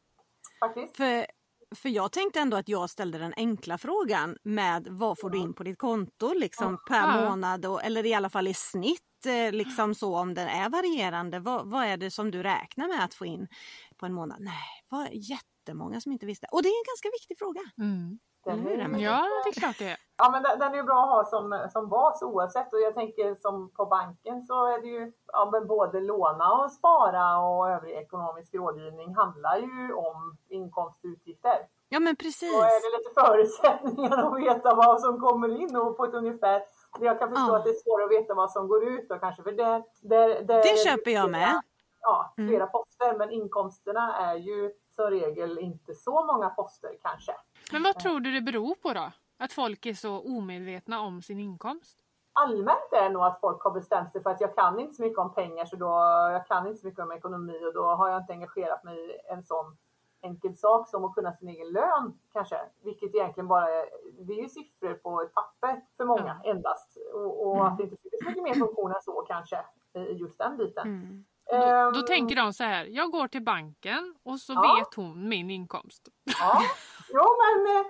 faktiskt. 0.60 0.96
För, 0.96 1.26
för 1.74 1.88
jag 1.88 2.12
tänkte 2.12 2.40
ändå 2.40 2.56
att 2.56 2.68
jag 2.68 2.90
ställde 2.90 3.18
den 3.18 3.34
enkla 3.36 3.78
frågan 3.78 4.36
med 4.42 4.86
vad 4.90 5.20
får 5.20 5.30
du 5.30 5.38
in 5.38 5.54
på 5.54 5.62
ditt 5.62 5.78
konto 5.78 6.32
liksom 6.34 6.78
per 6.88 7.24
månad 7.24 7.66
och, 7.66 7.84
eller 7.84 8.06
i 8.06 8.14
alla 8.14 8.30
fall 8.30 8.48
i 8.48 8.54
snitt 8.54 9.26
eh, 9.26 9.52
liksom 9.52 9.94
så 9.94 10.16
om 10.16 10.34
den 10.34 10.48
är 10.48 10.68
varierande. 10.68 11.40
Vad, 11.40 11.70
vad 11.70 11.84
är 11.84 11.96
det 11.96 12.10
som 12.10 12.30
du 12.30 12.42
räknar 12.42 12.88
med 12.88 13.04
att 13.04 13.14
få 13.14 13.26
in 13.26 13.48
på 13.96 14.06
en 14.06 14.12
månad? 14.12 14.36
Nej, 14.40 14.84
var 14.90 15.08
jättemånga 15.12 16.00
som 16.00 16.12
inte 16.12 16.26
visste. 16.26 16.46
Och 16.52 16.62
det 16.62 16.68
är 16.68 16.78
en 16.80 16.90
ganska 16.92 17.08
viktig 17.20 17.38
fråga. 17.38 17.60
Mm. 17.78 18.18
Den 18.50 18.58
hur, 18.60 18.80
är-? 18.80 18.98
Ja, 18.98 19.26
det 19.44 19.48
är 19.50 19.60
klart 19.60 19.78
det 19.78 19.88
är. 19.90 19.96
Ja, 20.18 20.30
men 20.30 20.42
den, 20.42 20.58
den 20.58 20.72
är 20.72 20.76
ju 20.76 20.82
bra 20.82 21.02
att 21.02 21.08
ha 21.10 21.24
som, 21.24 21.68
som 21.72 21.88
bas 21.88 22.22
oavsett. 22.22 22.72
Och 22.72 22.80
jag 22.80 22.94
tänker 22.94 23.34
som 23.34 23.70
på 23.70 23.86
banken 23.86 24.42
så 24.42 24.66
är 24.66 24.80
det 24.80 24.86
ju 24.88 25.12
ja, 25.32 25.48
men 25.52 25.66
både 25.66 26.00
låna 26.00 26.52
och 26.52 26.72
spara 26.72 27.38
och 27.38 27.70
övrig 27.70 27.94
ekonomisk 27.96 28.54
rådgivning 28.54 29.14
handlar 29.14 29.56
ju 29.58 29.92
om 29.94 30.36
inkomst 30.48 31.04
och 31.04 31.08
utgifter. 31.08 31.56
Ja 31.88 32.00
men 32.00 32.16
precis. 32.16 32.52
Då 32.52 32.62
är 32.62 32.90
det 32.92 32.98
lite 32.98 33.20
förutsättningar 33.20 34.18
att 34.26 34.40
veta 34.42 34.74
vad 34.74 35.00
som 35.00 35.20
kommer 35.20 35.60
in 35.62 35.76
och 35.76 35.96
på 35.96 36.04
ett 36.04 36.14
ungefär. 36.14 36.62
Jag 37.00 37.18
kan 37.18 37.28
förstå 37.28 37.52
Ja. 37.52 37.56
att 37.58 37.64
det 37.64 37.70
är 37.70 37.74
svårt 37.84 38.02
att 38.02 38.10
veta 38.10 38.34
vad 38.34 38.50
som 38.50 38.68
går 38.68 38.88
ut 38.88 39.08
då 39.08 39.18
kanske. 39.18 39.42
För 39.42 39.52
där, 39.52 39.82
där 40.02 40.44
Det 40.46 40.70
är 40.70 40.84
köper 40.84 41.10
jag 41.10 41.24
flera- 41.24 41.26
med. 41.26 41.60
Ja, 42.00 42.34
Mm. 42.38 42.48
flera 42.50 42.66
poster. 42.66 43.18
Men 43.18 43.30
inkomsterna 43.30 44.16
är 44.16 44.34
ju 44.36 44.72
som 44.96 45.10
regel 45.10 45.58
inte 45.58 45.94
så 45.94 46.24
många 46.26 46.48
poster 46.50 46.90
kanske. 47.02 47.32
Men 47.72 47.82
vad 47.82 47.98
tror 47.98 48.20
du 48.20 48.32
det 48.32 48.40
beror 48.40 48.74
på 48.74 48.92
då? 48.92 49.12
Att 49.38 49.52
folk 49.52 49.86
är 49.86 49.94
så 49.94 50.20
omedvetna 50.20 51.00
om 51.00 51.22
sin 51.22 51.40
inkomst? 51.40 51.98
allmänt 52.36 52.92
är 52.92 53.10
nog 53.10 53.22
att 53.22 53.40
folk 53.40 53.62
har 53.62 53.70
bestämt 53.70 54.12
sig 54.12 54.22
för 54.22 54.30
att 54.30 54.40
jag 54.40 54.54
kan 54.54 54.80
inte 54.80 54.94
så 54.94 55.02
mycket 55.02 55.18
om 55.18 55.34
pengar 55.34 55.64
så 55.64 55.76
då 55.76 55.86
jag 56.32 56.46
kan 56.46 56.66
inte 56.66 56.78
så 56.80 56.86
mycket 56.86 57.00
om 57.04 57.12
ekonomi 57.12 57.60
och 57.66 57.74
då 57.74 57.84
har 57.94 58.08
jag 58.08 58.22
inte 58.22 58.32
engagerat 58.32 58.84
mig 58.84 58.96
i 58.98 59.32
en 59.32 59.42
sån 59.42 59.76
enkel 60.22 60.56
sak 60.56 60.88
som 60.88 61.04
att 61.04 61.14
kunna 61.14 61.32
sin 61.32 61.48
egen 61.48 61.72
lön 61.72 62.18
kanske. 62.32 62.56
Vilket 62.84 63.14
egentligen 63.14 63.48
bara 63.48 63.70
är, 63.70 63.86
det 64.26 64.32
är 64.32 64.42
ju 64.42 64.48
siffror 64.48 64.94
på 64.94 65.22
ett 65.22 65.34
papper 65.34 65.80
för 65.96 66.04
många 66.04 66.40
endast. 66.44 66.96
Och, 67.14 67.46
och 67.46 67.66
att 67.66 67.76
det 67.78 67.82
inte 67.84 67.96
finns 67.96 68.26
mycket 68.26 68.42
mer 68.42 68.54
funktion 68.54 68.90
än 68.92 69.02
så 69.02 69.24
kanske 69.28 69.64
i 69.94 70.12
just 70.12 70.38
den 70.38 70.56
biten. 70.56 70.86
Mm. 70.86 71.24
Då, 71.50 71.56
Ehm, 71.56 71.92
då 71.92 72.02
tänker 72.02 72.36
de 72.36 72.52
så 72.52 72.64
här, 72.64 72.84
jag 72.84 73.10
går 73.10 73.28
till 73.28 73.42
banken 73.44 74.14
och 74.22 74.40
så 74.40 74.52
Ja. 74.52 74.76
vet 74.78 74.94
hon 74.94 75.28
min 75.28 75.50
inkomst. 75.50 76.08
Ja, 76.40 76.60
jo 77.08 77.24
men 77.42 77.76
eh, 77.76 77.84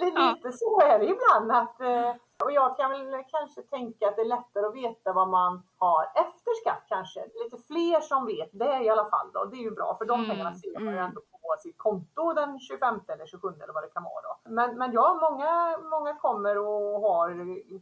li- 0.00 0.12
Ja. 0.14 0.30
lite 0.34 0.52
så 0.52 0.80
är 0.80 0.98
det 0.98 1.04
ibland. 1.04 1.52
Att, 1.52 1.80
eh, 1.80 2.10
och 2.44 2.52
jag 2.52 2.76
kan 2.76 2.90
väl 2.90 3.24
kanske 3.30 3.62
tänka 3.62 4.08
att 4.08 4.16
det 4.16 4.22
är 4.22 4.26
lättare 4.26 4.66
att 4.66 4.74
veta 4.74 5.12
vad 5.12 5.28
man 5.28 5.62
har 5.78 6.02
efter 6.14 6.37
skatt 6.62 6.84
kanske. 6.88 7.20
Lite 7.44 7.58
fler 7.66 8.00
som 8.00 8.26
vet 8.26 8.50
det 8.52 8.84
i 8.84 8.88
alla 8.88 9.10
fall. 9.10 9.28
Då. 9.32 9.44
Det 9.44 9.56
är 9.56 9.62
ju 9.62 9.70
bra 9.70 9.96
för 9.98 10.04
de 10.04 10.18
Mm, 10.18 10.30
pengarna 10.30 10.54
ser 10.54 10.72
man 10.74 10.82
ju 10.82 10.98
mm. 10.98 11.04
ändå 11.04 11.20
på 11.20 11.56
sitt 11.62 11.78
konto 11.78 12.32
den 12.32 12.58
25 12.60 13.00
eller 13.08 13.26
27 13.26 13.48
eller 13.62 13.72
vad 13.72 13.82
det 13.82 13.88
kan 13.88 14.02
vara. 14.02 14.22
Då. 14.22 14.50
Men, 14.50 14.78
men 14.78 14.92
ja, 14.92 15.18
många, 15.30 15.78
många 15.90 16.14
kommer 16.14 16.58
och 16.58 17.00
har 17.00 17.30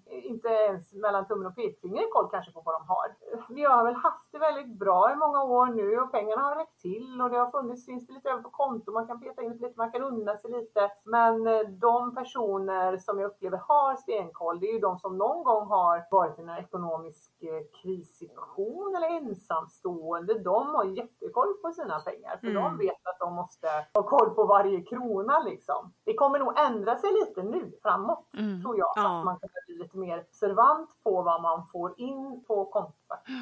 inte 0.08 0.48
ens 0.48 0.92
mellan 0.92 1.26
tummen 1.26 1.46
och 1.46 1.54
pekfingret 1.54 2.12
koll 2.12 2.28
kanske 2.30 2.52
på 2.52 2.60
vad 2.64 2.74
de 2.74 2.88
har. 2.88 3.06
Vi 3.54 3.64
har 3.64 3.84
väl 3.84 3.94
haft 3.94 4.32
det 4.32 4.38
väldigt 4.38 4.78
bra 4.78 5.12
i 5.12 5.16
många 5.16 5.42
år 5.42 5.66
nu 5.66 6.00
och 6.00 6.12
pengarna 6.12 6.42
har 6.42 6.56
räckt 6.56 6.80
till 6.80 7.20
och 7.22 7.30
det 7.30 7.38
har 7.38 7.50
funnits, 7.50 7.86
finns 7.86 8.06
det 8.06 8.12
lite 8.12 8.30
över 8.30 8.42
på 8.42 8.50
konto, 8.50 8.92
man 8.92 9.06
kan 9.06 9.20
peta 9.20 9.42
in 9.42 9.52
lite, 9.52 9.72
man 9.76 9.92
kan 9.92 10.02
unna 10.02 10.36
sig 10.36 10.50
lite. 10.50 10.90
Men 11.04 11.46
eh, 11.46 11.60
de 11.60 12.14
personer 12.14 12.96
som 12.96 13.20
jag 13.20 13.30
upplever 13.30 13.58
har 13.68 13.96
stenkoll, 13.96 14.60
det 14.60 14.66
är 14.66 14.72
ju 14.72 14.80
de 14.80 14.98
som 14.98 15.18
någon 15.18 15.44
gång 15.44 15.68
har 15.68 16.06
varit 16.10 16.38
i 16.38 16.42
en 16.42 16.50
ekonomisk 16.50 17.35
krissituation 17.82 18.96
eller 18.96 19.16
ensamstående. 19.16 20.38
De 20.38 20.66
har 20.74 20.84
jättekoll 20.84 21.54
på 21.62 21.72
sina 21.72 21.98
pengar 22.00 22.36
för 22.40 22.46
Mm. 22.46 22.62
de 22.62 22.78
vet 22.78 23.06
att 23.06 23.18
de 23.20 23.34
måste 23.34 23.66
ha 23.94 24.02
koll 24.02 24.30
på 24.34 24.44
varje 24.46 24.82
krona 24.82 25.38
liksom. 25.40 25.92
Det 26.04 26.14
kommer 26.14 26.38
nog 26.38 26.58
ändra 26.58 26.96
sig 26.96 27.10
lite 27.12 27.42
nu 27.42 27.72
framåt 27.82 28.26
Mm. 28.38 28.62
tror 28.62 28.78
jag. 28.78 28.92
Ja. 28.96 29.18
Att 29.18 29.24
man 29.24 29.38
kan 29.40 29.48
bli 29.66 29.78
lite 29.78 29.96
mer 29.98 30.18
observant 30.20 30.90
på 31.04 31.22
vad 31.22 31.42
man 31.42 31.66
får 31.72 31.94
in 32.00 32.44
på 32.46 32.64
kontot. 32.64 32.96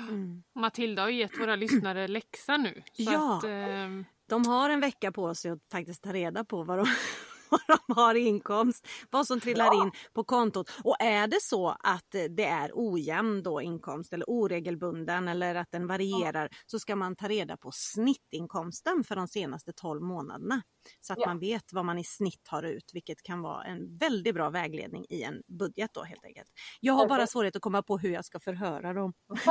Mm. 0.09 0.43
Matilda 0.55 1.03
har 1.03 1.09
gett 1.09 1.41
våra 1.41 1.57
lyssnare 1.57 2.09
läxa 2.09 2.57
nu. 2.57 2.83
Så 2.93 3.03
Ja. 3.13 3.37
att, 3.39 3.45
ehm, 3.45 4.05
De 4.27 4.47
har 4.47 4.71
en 4.71 4.81
vecka 4.81 5.13
på 5.13 5.35
sig 5.35 5.51
att 5.51 5.59
faktiskt 5.73 6.03
ta 6.05 6.13
reda 6.13 6.45
på 6.45 6.63
vad 6.63 6.79
de, 6.79 6.85
vad 7.69 7.79
de 7.87 7.95
har 7.95 8.15
i 8.15 8.21
inkomst, 8.21 8.89
vad 9.11 9.27
som 9.27 9.41
trillar 9.41 9.65
Ja. 9.65 9.85
in 9.85 9.91
på 10.15 10.25
kontot. 10.25 10.71
Och 10.85 10.97
är 11.01 11.27
det 11.27 11.39
så 11.43 11.69
att 11.69 12.11
det 12.31 12.45
är 12.45 12.71
ojämn 12.75 13.43
då 13.43 13.63
inkomst 13.63 14.13
eller 14.13 14.31
oregelbunden 14.31 15.29
eller 15.29 15.55
att 15.55 15.71
den 15.71 15.87
varierar 15.87 16.49
så 16.67 16.79
ska 16.79 16.97
man 16.97 17.17
ta 17.17 17.29
reda 17.29 17.57
på 17.57 17.71
snittinkomsten 17.75 19.05
för 19.05 19.17
de 19.17 19.29
senaste 19.29 19.73
12 19.73 20.03
månaderna. 20.03 20.63
Så 21.01 21.13
att 21.13 21.19
Ja. 21.19 21.27
man 21.27 21.39
vet 21.39 21.73
vad 21.73 21.85
man 21.85 21.99
i 21.99 22.05
snitt 22.05 22.49
har 22.49 22.63
ut, 22.63 22.91
vilket 22.93 23.23
kan 23.23 23.43
vara 23.43 23.65
en 23.65 23.99
väldigt 23.99 24.35
bra 24.35 24.51
vägledning 24.51 25.07
i 25.09 25.23
en 25.23 25.43
budget 25.59 25.91
då 25.95 26.03
helt 26.03 26.25
enkelt. 26.25 26.49
Jag 26.81 26.95
har 26.95 27.09
bara 27.09 27.27
svårighet 27.27 27.57
att 27.57 27.63
komma 27.63 27.83
på 27.83 27.99
hur 27.99 28.11
jag 28.11 28.25
ska 28.25 28.41
förhöra 28.41 28.93
dem. 28.93 29.13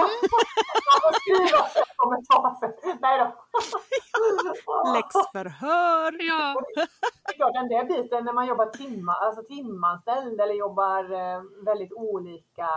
Nej 3.02 3.20
då. 3.20 3.36
Läxförhör! 4.96 6.14
ja, 7.38 7.52
den 7.52 7.68
där 7.68 7.86
biten 7.86 8.26
när 8.26 8.34
man 8.34 8.48
jobbar 8.48 8.66
timma, 8.66 9.14
alltså 9.14 9.44
timanställd 9.44 10.42
eller 10.42 10.54
jobbar 10.54 11.12
eh, 11.12 11.42
väldigt 11.66 11.94
olika 11.94 12.68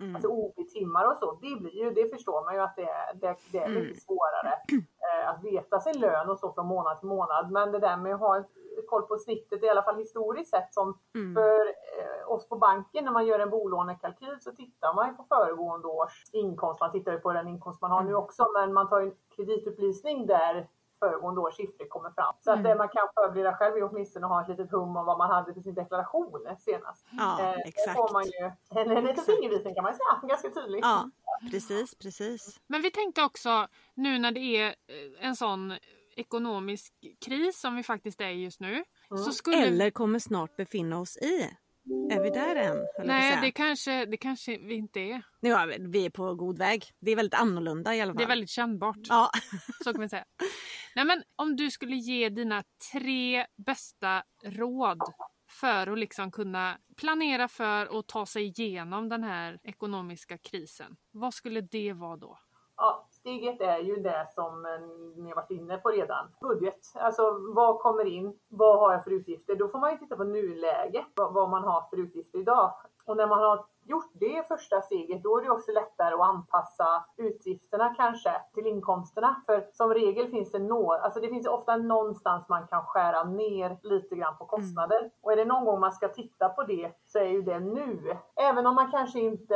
Mm. 0.00 0.14
alltså 0.16 0.28
OB-timmar 0.28 1.06
och 1.12 1.16
så, 1.18 1.32
det, 1.32 1.56
blir 1.60 1.74
ju, 1.74 1.90
det 1.90 2.10
förstår 2.14 2.44
man 2.44 2.54
ju 2.54 2.60
att 2.60 2.76
det 2.76 2.82
är, 2.88 3.14
det, 3.14 3.36
det 3.52 3.58
är 3.58 3.66
Mm. 3.66 3.82
lite 3.82 4.00
svårare 4.00 4.52
eh, 5.22 5.28
att 5.30 5.44
veta 5.44 5.80
sin 5.80 6.00
lön 6.00 6.30
och 6.30 6.38
så 6.38 6.52
från 6.52 6.66
månad 6.66 6.98
till 6.98 7.08
månad. 7.08 7.50
Men 7.52 7.72
det 7.72 7.78
där 7.78 7.96
med 7.96 8.14
att 8.14 8.20
ha 8.20 8.36
en, 8.36 8.44
koll 8.88 9.02
på 9.02 9.16
snittet, 9.18 9.62
i 9.62 9.68
alla 9.68 9.82
fall 9.82 9.96
historiskt 9.98 10.50
sett, 10.50 10.74
som 10.74 10.98
Mm. 11.14 11.34
för 11.34 11.60
eh, 11.66 12.30
oss 12.32 12.48
på 12.48 12.56
banken 12.56 13.04
när 13.04 13.12
man 13.12 13.26
gör 13.26 13.38
en 13.38 13.50
bolånekalkyl 13.50 14.36
så 14.40 14.52
tittar 14.52 14.94
man 14.94 15.08
ju 15.08 15.14
på 15.14 15.24
föregående 15.28 15.88
års 15.88 16.24
inkomst. 16.32 16.80
Man 16.80 16.92
tittar 16.92 17.12
ju 17.12 17.18
på 17.18 17.32
den 17.32 17.48
inkomst 17.48 17.80
man 17.82 17.90
har 17.90 18.02
nu 18.02 18.14
också, 18.14 18.46
men 18.54 18.72
man 18.72 18.88
tar 18.88 19.00
ju 19.00 19.06
en 19.06 19.14
kreditupplysning 19.36 20.26
där 20.26 20.68
föregående 20.98 21.40
års 21.40 21.54
siffror 21.56 21.88
kommer 21.88 22.10
fram. 22.10 22.34
Så 22.40 22.50
att 22.52 22.58
Mm. 22.58 22.78
man 22.78 22.88
kan 22.88 23.08
förbereda 23.14 23.56
själv 23.56 23.76
är 23.76 23.82
åtminstone 23.84 24.26
ha 24.26 24.42
ett 24.42 24.48
litet 24.48 24.70
hum 24.70 24.96
om 24.96 25.06
vad 25.06 25.18
man 25.18 25.30
hade 25.30 25.54
för 25.54 25.60
sin 25.60 25.74
deklaration 25.74 26.46
senast. 26.58 27.06
Ja, 27.10 27.40
Eh, 27.40 27.54
exakt. 27.64 27.96
Då 27.96 28.06
får 28.06 28.12
man 28.12 28.24
ju 28.24 28.32
en, 28.80 28.90
en 28.98 29.04
liten 29.04 29.24
fingervisning 29.24 29.74
kan 29.74 29.84
man 29.84 29.94
säga, 29.94 30.20
ganska 30.28 30.50
tydligt. 30.50 30.84
Ja, 30.84 31.10
precis, 31.50 31.94
precis. 31.94 32.60
men 32.66 32.82
vi 32.82 32.90
tänkte 32.90 33.22
också 33.22 33.66
nu 33.94 34.18
när 34.18 34.32
det 34.32 34.40
är 34.40 34.66
eh, 34.68 35.26
en 35.26 35.36
sån 35.36 35.74
ekonomisk 36.16 36.92
kris 37.26 37.60
som 37.60 37.76
vi 37.76 37.82
faktiskt 37.82 38.20
är 38.20 38.28
i 38.28 38.44
just 38.44 38.60
nu. 38.60 38.72
Mm. 39.10 39.22
Så 39.24 39.32
skulle 39.32 39.66
Eller 39.66 39.90
kommer 39.90 40.18
snart 40.18 40.56
befinna 40.56 41.00
oss 41.00 41.16
i. 41.16 41.56
Är 42.10 42.22
vi 42.22 42.30
där 42.30 42.56
än? 42.56 43.06
Nej, 43.06 43.38
det 43.40 43.50
kanske, 43.50 44.06
det 44.06 44.16
kanske 44.16 44.58
vi 44.58 44.74
inte 44.74 45.00
är. 45.00 45.22
Nu 45.40 45.52
är 45.52 45.66
vi, 45.66 45.76
vi 45.78 46.06
är 46.06 46.10
på 46.10 46.34
god 46.34 46.58
väg. 46.58 46.84
Det 47.00 47.10
är 47.10 47.16
väldigt 47.16 47.40
annorlunda 47.40 47.94
i 47.94 48.00
alla 48.00 48.12
fall. 48.12 48.16
Det 48.16 48.24
är 48.24 48.28
väldigt 48.28 48.50
kännbart. 48.50 48.96
Ja. 49.02 49.30
Så 49.84 49.92
kan 49.92 50.00
vi 50.02 50.08
säga. 50.08 50.24
Nej, 50.96 51.04
men 51.04 51.22
om 51.36 51.56
du 51.56 51.70
skulle 51.70 51.96
ge 51.96 52.28
dina 52.28 52.62
tre 52.92 53.46
bästa 53.66 54.22
råd 54.44 55.00
för 55.50 55.86
att 55.86 55.98
liksom 55.98 56.30
kunna 56.30 56.78
planera 56.96 57.48
för 57.48 57.88
och 57.88 58.06
ta 58.06 58.26
sig 58.26 58.44
igenom 58.44 59.08
den 59.08 59.24
här 59.24 59.58
ekonomiska 59.62 60.38
krisen. 60.38 60.96
Vad 61.10 61.34
skulle 61.34 61.60
det 61.60 61.92
vara 61.92 62.16
då? 62.16 62.38
Ja, 62.76 63.08
Steget 63.26 63.60
är 63.60 63.78
ju 63.78 63.96
det 63.96 64.26
som 64.34 64.66
eh, 64.66 64.80
ni 65.16 65.28
har 65.28 65.36
varit 65.36 65.50
inne 65.50 65.76
på 65.78 65.88
redan. 65.88 66.26
Budget. 66.40 66.78
Alltså 66.94 67.22
vad 67.54 67.78
kommer 67.78 68.04
in? 68.04 68.38
Vad 68.48 68.78
har 68.78 68.92
jag 68.92 69.04
för 69.04 69.10
utgifter? 69.10 69.56
Då 69.56 69.68
får 69.68 69.78
man 69.78 69.92
ju 69.92 69.98
titta 69.98 70.16
på 70.16 70.24
nuläget, 70.24 71.06
Vad, 71.14 71.34
vad 71.34 71.50
man 71.50 71.64
har 71.64 71.86
för 71.90 71.96
utgifter 71.96 72.38
idag. 72.38 72.72
Och 73.06 73.16
när 73.16 73.26
man 73.26 73.38
har 73.38 73.64
gjort 73.88 74.10
det 74.14 74.48
första 74.48 74.82
steget, 74.82 75.22
då 75.22 75.38
är 75.38 75.42
det 75.42 75.50
också 75.50 75.72
lättare 75.72 76.14
att 76.14 76.20
anpassa 76.20 77.04
utgifterna 77.16 77.94
kanske 77.94 78.30
till 78.54 78.66
inkomsterna. 78.66 79.42
För 79.46 79.68
som 79.72 79.94
regel 79.94 80.28
finns 80.30 80.52
det 80.52 80.58
nå, 80.58 80.92
alltså 80.92 81.20
det 81.20 81.28
finns 81.28 81.46
ofta 81.46 81.76
någonstans 81.76 82.48
man 82.48 82.66
kan 82.66 82.82
skära 82.82 83.24
ner 83.24 83.78
lite 83.82 84.16
grann 84.16 84.36
på 84.38 84.44
kostnader. 84.46 85.10
Och 85.22 85.32
är 85.32 85.36
det 85.36 85.44
någon 85.44 85.64
gång 85.64 85.80
man 85.80 85.92
ska 85.92 86.08
titta 86.08 86.48
på 86.48 86.62
det 86.62 86.92
så 87.04 87.18
är 87.18 87.28
ju 87.28 87.42
det 87.42 87.60
nu. 87.60 88.16
Även 88.36 88.66
om 88.66 88.74
man 88.74 88.90
kanske 88.90 89.20
inte 89.20 89.54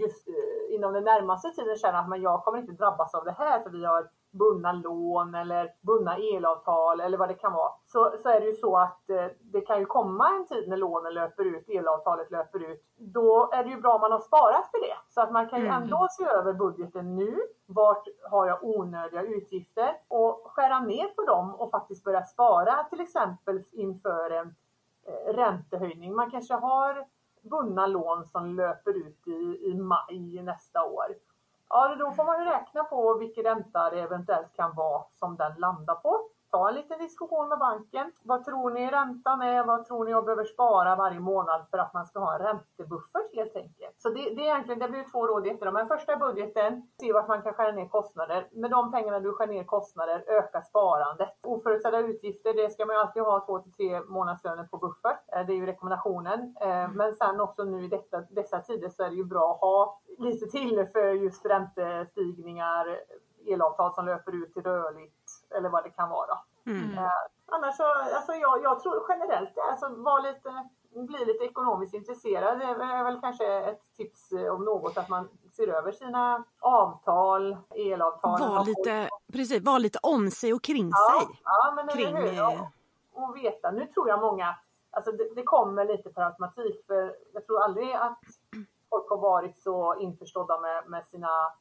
just 0.00 0.28
eh, 0.28 0.74
inom 0.74 0.92
den 0.92 1.04
närmaste 1.04 1.50
tiden 1.50 1.76
känner 1.76 1.98
att 1.98 2.08
man, 2.08 2.22
jag 2.22 2.44
kommer 2.44 2.58
inte 2.58 2.72
drabbas 2.72 3.14
av 3.14 3.24
det 3.24 3.34
här 3.38 3.60
för 3.60 3.70
vi 3.70 3.84
har 3.84 4.08
bundna 4.30 4.72
lån 4.72 5.34
eller 5.34 5.70
bundna 5.80 6.16
elavtal 6.16 7.00
eller 7.00 7.18
vad 7.18 7.28
det 7.28 7.34
kan 7.34 7.52
vara. 7.52 7.72
Så, 7.86 8.12
så 8.22 8.28
är 8.28 8.40
det 8.40 8.46
ju 8.46 8.52
så 8.54 8.76
att 8.76 9.10
eh, 9.10 9.26
det 9.40 9.60
kan 9.60 9.78
ju 9.78 9.86
komma 9.86 10.28
en 10.28 10.46
tid 10.46 10.68
när 10.68 10.76
lånen 10.76 11.14
löper 11.14 11.44
ut, 11.44 11.68
elavtalet 11.68 12.30
löper 12.30 12.62
ut. 12.70 12.84
Då 12.96 13.50
är 13.52 13.64
det 13.64 13.70
ju 13.70 13.80
bra 13.80 13.94
om 13.94 14.00
man 14.00 14.12
har 14.12 14.20
sparat 14.20 14.70
för 14.70 14.80
det. 14.80 14.94
Så 15.08 15.20
att 15.20 15.32
man 15.32 15.48
kan 15.48 15.60
ju 15.60 15.66
Mm. 15.66 15.82
ändå 15.82 16.06
se 16.10 16.24
över 16.24 16.52
budgeten 16.52 17.16
nu. 17.16 17.40
Vart 17.66 18.04
har 18.30 18.46
jag 18.46 18.64
onödiga 18.64 19.22
utgifter? 19.22 19.96
Och 20.08 20.42
skära 20.46 20.80
ner 20.80 21.08
på 21.08 21.22
dem 21.22 21.54
och 21.54 21.70
faktiskt 21.70 22.04
börja 22.04 22.22
spara 22.24 22.84
till 22.90 23.00
exempel 23.00 23.62
inför 23.72 24.30
en 24.30 24.54
eh, 25.06 25.32
räntehöjning. 25.34 26.14
Man 26.14 26.30
kanske 26.30 26.54
har 26.54 27.04
bundna 27.42 27.86
lån 27.86 28.24
som 28.24 28.46
löper 28.46 29.06
ut 29.06 29.26
i, 29.28 29.70
i 29.70 29.74
maj 29.74 30.42
nästa 30.42 30.84
år. 30.84 31.06
Ja, 31.70 31.94
då 31.98 32.12
får 32.12 32.24
man 32.24 32.44
ju 32.44 32.50
räkna 32.50 32.84
på 32.84 33.14
vilken 33.18 33.44
ränta 33.44 33.90
det 33.90 34.00
eventuellt 34.00 34.56
kan 34.56 34.74
vara 34.74 35.04
som 35.12 35.36
den 35.36 35.54
landar 35.58 35.94
på 35.94 36.20
ta 36.50 36.68
en 36.68 36.74
liten 36.74 36.98
diskussion 36.98 37.48
med 37.48 37.58
banken. 37.58 38.12
Vad 38.22 38.44
tror 38.44 38.70
ni 38.70 38.90
räntan 38.90 39.42
är? 39.42 39.64
Vad 39.64 39.84
tror 39.84 40.04
ni 40.04 40.10
jag 40.10 40.24
behöver 40.24 40.44
spara 40.44 40.96
varje 40.96 41.20
månad 41.20 41.66
för 41.70 41.78
att 41.78 41.94
man 41.94 42.06
ska 42.06 42.18
ha 42.18 42.34
en 42.34 42.42
räntebuffert 42.42 43.34
helt 43.34 43.56
enkelt? 43.56 43.94
Så 43.98 44.08
det, 44.08 44.34
det 44.34 44.42
är 44.42 44.50
egentligen, 44.52 44.78
det 44.78 44.88
blir 44.88 45.10
två 45.12 45.26
råd 45.26 45.46
jättebra. 45.46 45.70
Men 45.70 45.86
första 45.86 46.16
budgeten, 46.16 46.88
se 47.00 47.12
vart 47.12 47.28
man 47.28 47.42
kan 47.42 47.52
skära 47.52 47.72
ner 47.72 47.88
kostnader. 47.88 48.48
Med 48.52 48.70
de 48.70 48.92
pengarna 48.92 49.20
du 49.20 49.32
skär 49.32 49.46
ner 49.46 49.64
kostnader, 49.64 50.24
öka 50.26 50.62
sparandet. 50.62 51.28
Oförutsedda 51.42 51.98
utgifter, 51.98 52.54
det 52.54 52.70
ska 52.70 52.86
man 52.86 52.96
ju 52.96 53.00
alltid 53.00 53.22
ha 53.22 53.46
två 53.46 53.58
till 53.58 53.72
tre 53.72 54.00
månadslöner 54.00 54.64
på 54.64 54.76
buffert. 54.78 55.18
Eh, 55.32 55.46
det 55.46 55.52
är 55.52 55.56
ju 55.56 55.66
rekommendationen. 55.66 56.56
Eh, 56.60 56.88
men 56.90 57.14
sen 57.14 57.40
också 57.40 57.64
nu 57.64 57.84
i 57.84 57.88
detta, 57.88 58.20
dessa 58.20 58.60
tider 58.60 58.88
så 58.88 59.02
är 59.02 59.10
det 59.10 59.16
ju 59.16 59.24
bra 59.24 59.52
att 59.52 59.60
ha 59.60 60.00
lite 60.18 60.46
till 60.46 60.86
för 60.92 61.12
just 61.12 61.46
räntestigningar, 61.46 63.00
elavtal 63.46 63.94
som 63.94 64.06
löper 64.06 64.34
ut 64.34 64.54
till 64.54 64.62
rörligt 64.62 65.19
eller 65.56 65.68
vad 65.68 65.84
det 65.84 65.90
kan 65.90 66.08
vara. 66.08 66.38
Mm. 66.66 66.98
Eh, 66.98 67.10
annars 67.46 67.76
så, 67.76 67.84
alltså 68.16 68.32
jag, 68.32 68.62
jag 68.62 68.80
tror 68.80 69.04
generellt 69.08 69.58
alltså 69.70 69.88
var 69.88 70.22
lite, 70.22 70.68
bli 71.06 71.24
lite 71.24 71.44
ekonomiskt 71.44 71.94
intresserad. 71.94 72.58
Det 72.58 72.64
är 72.64 73.04
väl 73.04 73.20
kanske 73.20 73.46
ett 73.46 73.80
tips 73.96 74.32
eh, 74.32 74.54
om 74.54 74.64
något 74.64 74.98
att 74.98 75.08
man 75.08 75.28
ser 75.52 75.68
över 75.68 75.92
sina 75.92 76.44
avtal, 76.60 77.56
elavtal. 77.70 78.40
Var 78.40 78.64
lite, 78.64 79.08
precis, 79.32 79.62
var 79.64 79.78
lite 79.78 79.98
om 80.02 80.30
sig 80.30 80.54
och 80.54 80.62
kring 80.62 80.90
ja, 80.90 81.20
sig. 81.20 81.40
Ja, 81.44 81.72
men 81.76 81.88
kring... 81.88 82.16
hur? 82.16 82.44
Och, 82.44 82.66
och 83.12 83.36
veta. 83.36 83.70
Nu 83.70 83.86
tror 83.86 84.08
jag 84.08 84.20
många, 84.20 84.54
alltså 84.90 85.12
det, 85.12 85.34
det 85.34 85.42
kommer 85.42 85.84
lite 85.84 86.10
per 86.10 86.22
automatik 86.22 86.86
för 86.86 87.16
jag 87.32 87.46
tror 87.46 87.62
aldrig 87.62 87.92
att 87.92 88.18
folk 88.90 89.10
har 89.10 89.18
varit 89.18 89.60
så 89.60 89.96
införstådda 90.00 90.60
med, 90.60 90.88
med 90.88 91.06
sina 91.06 91.52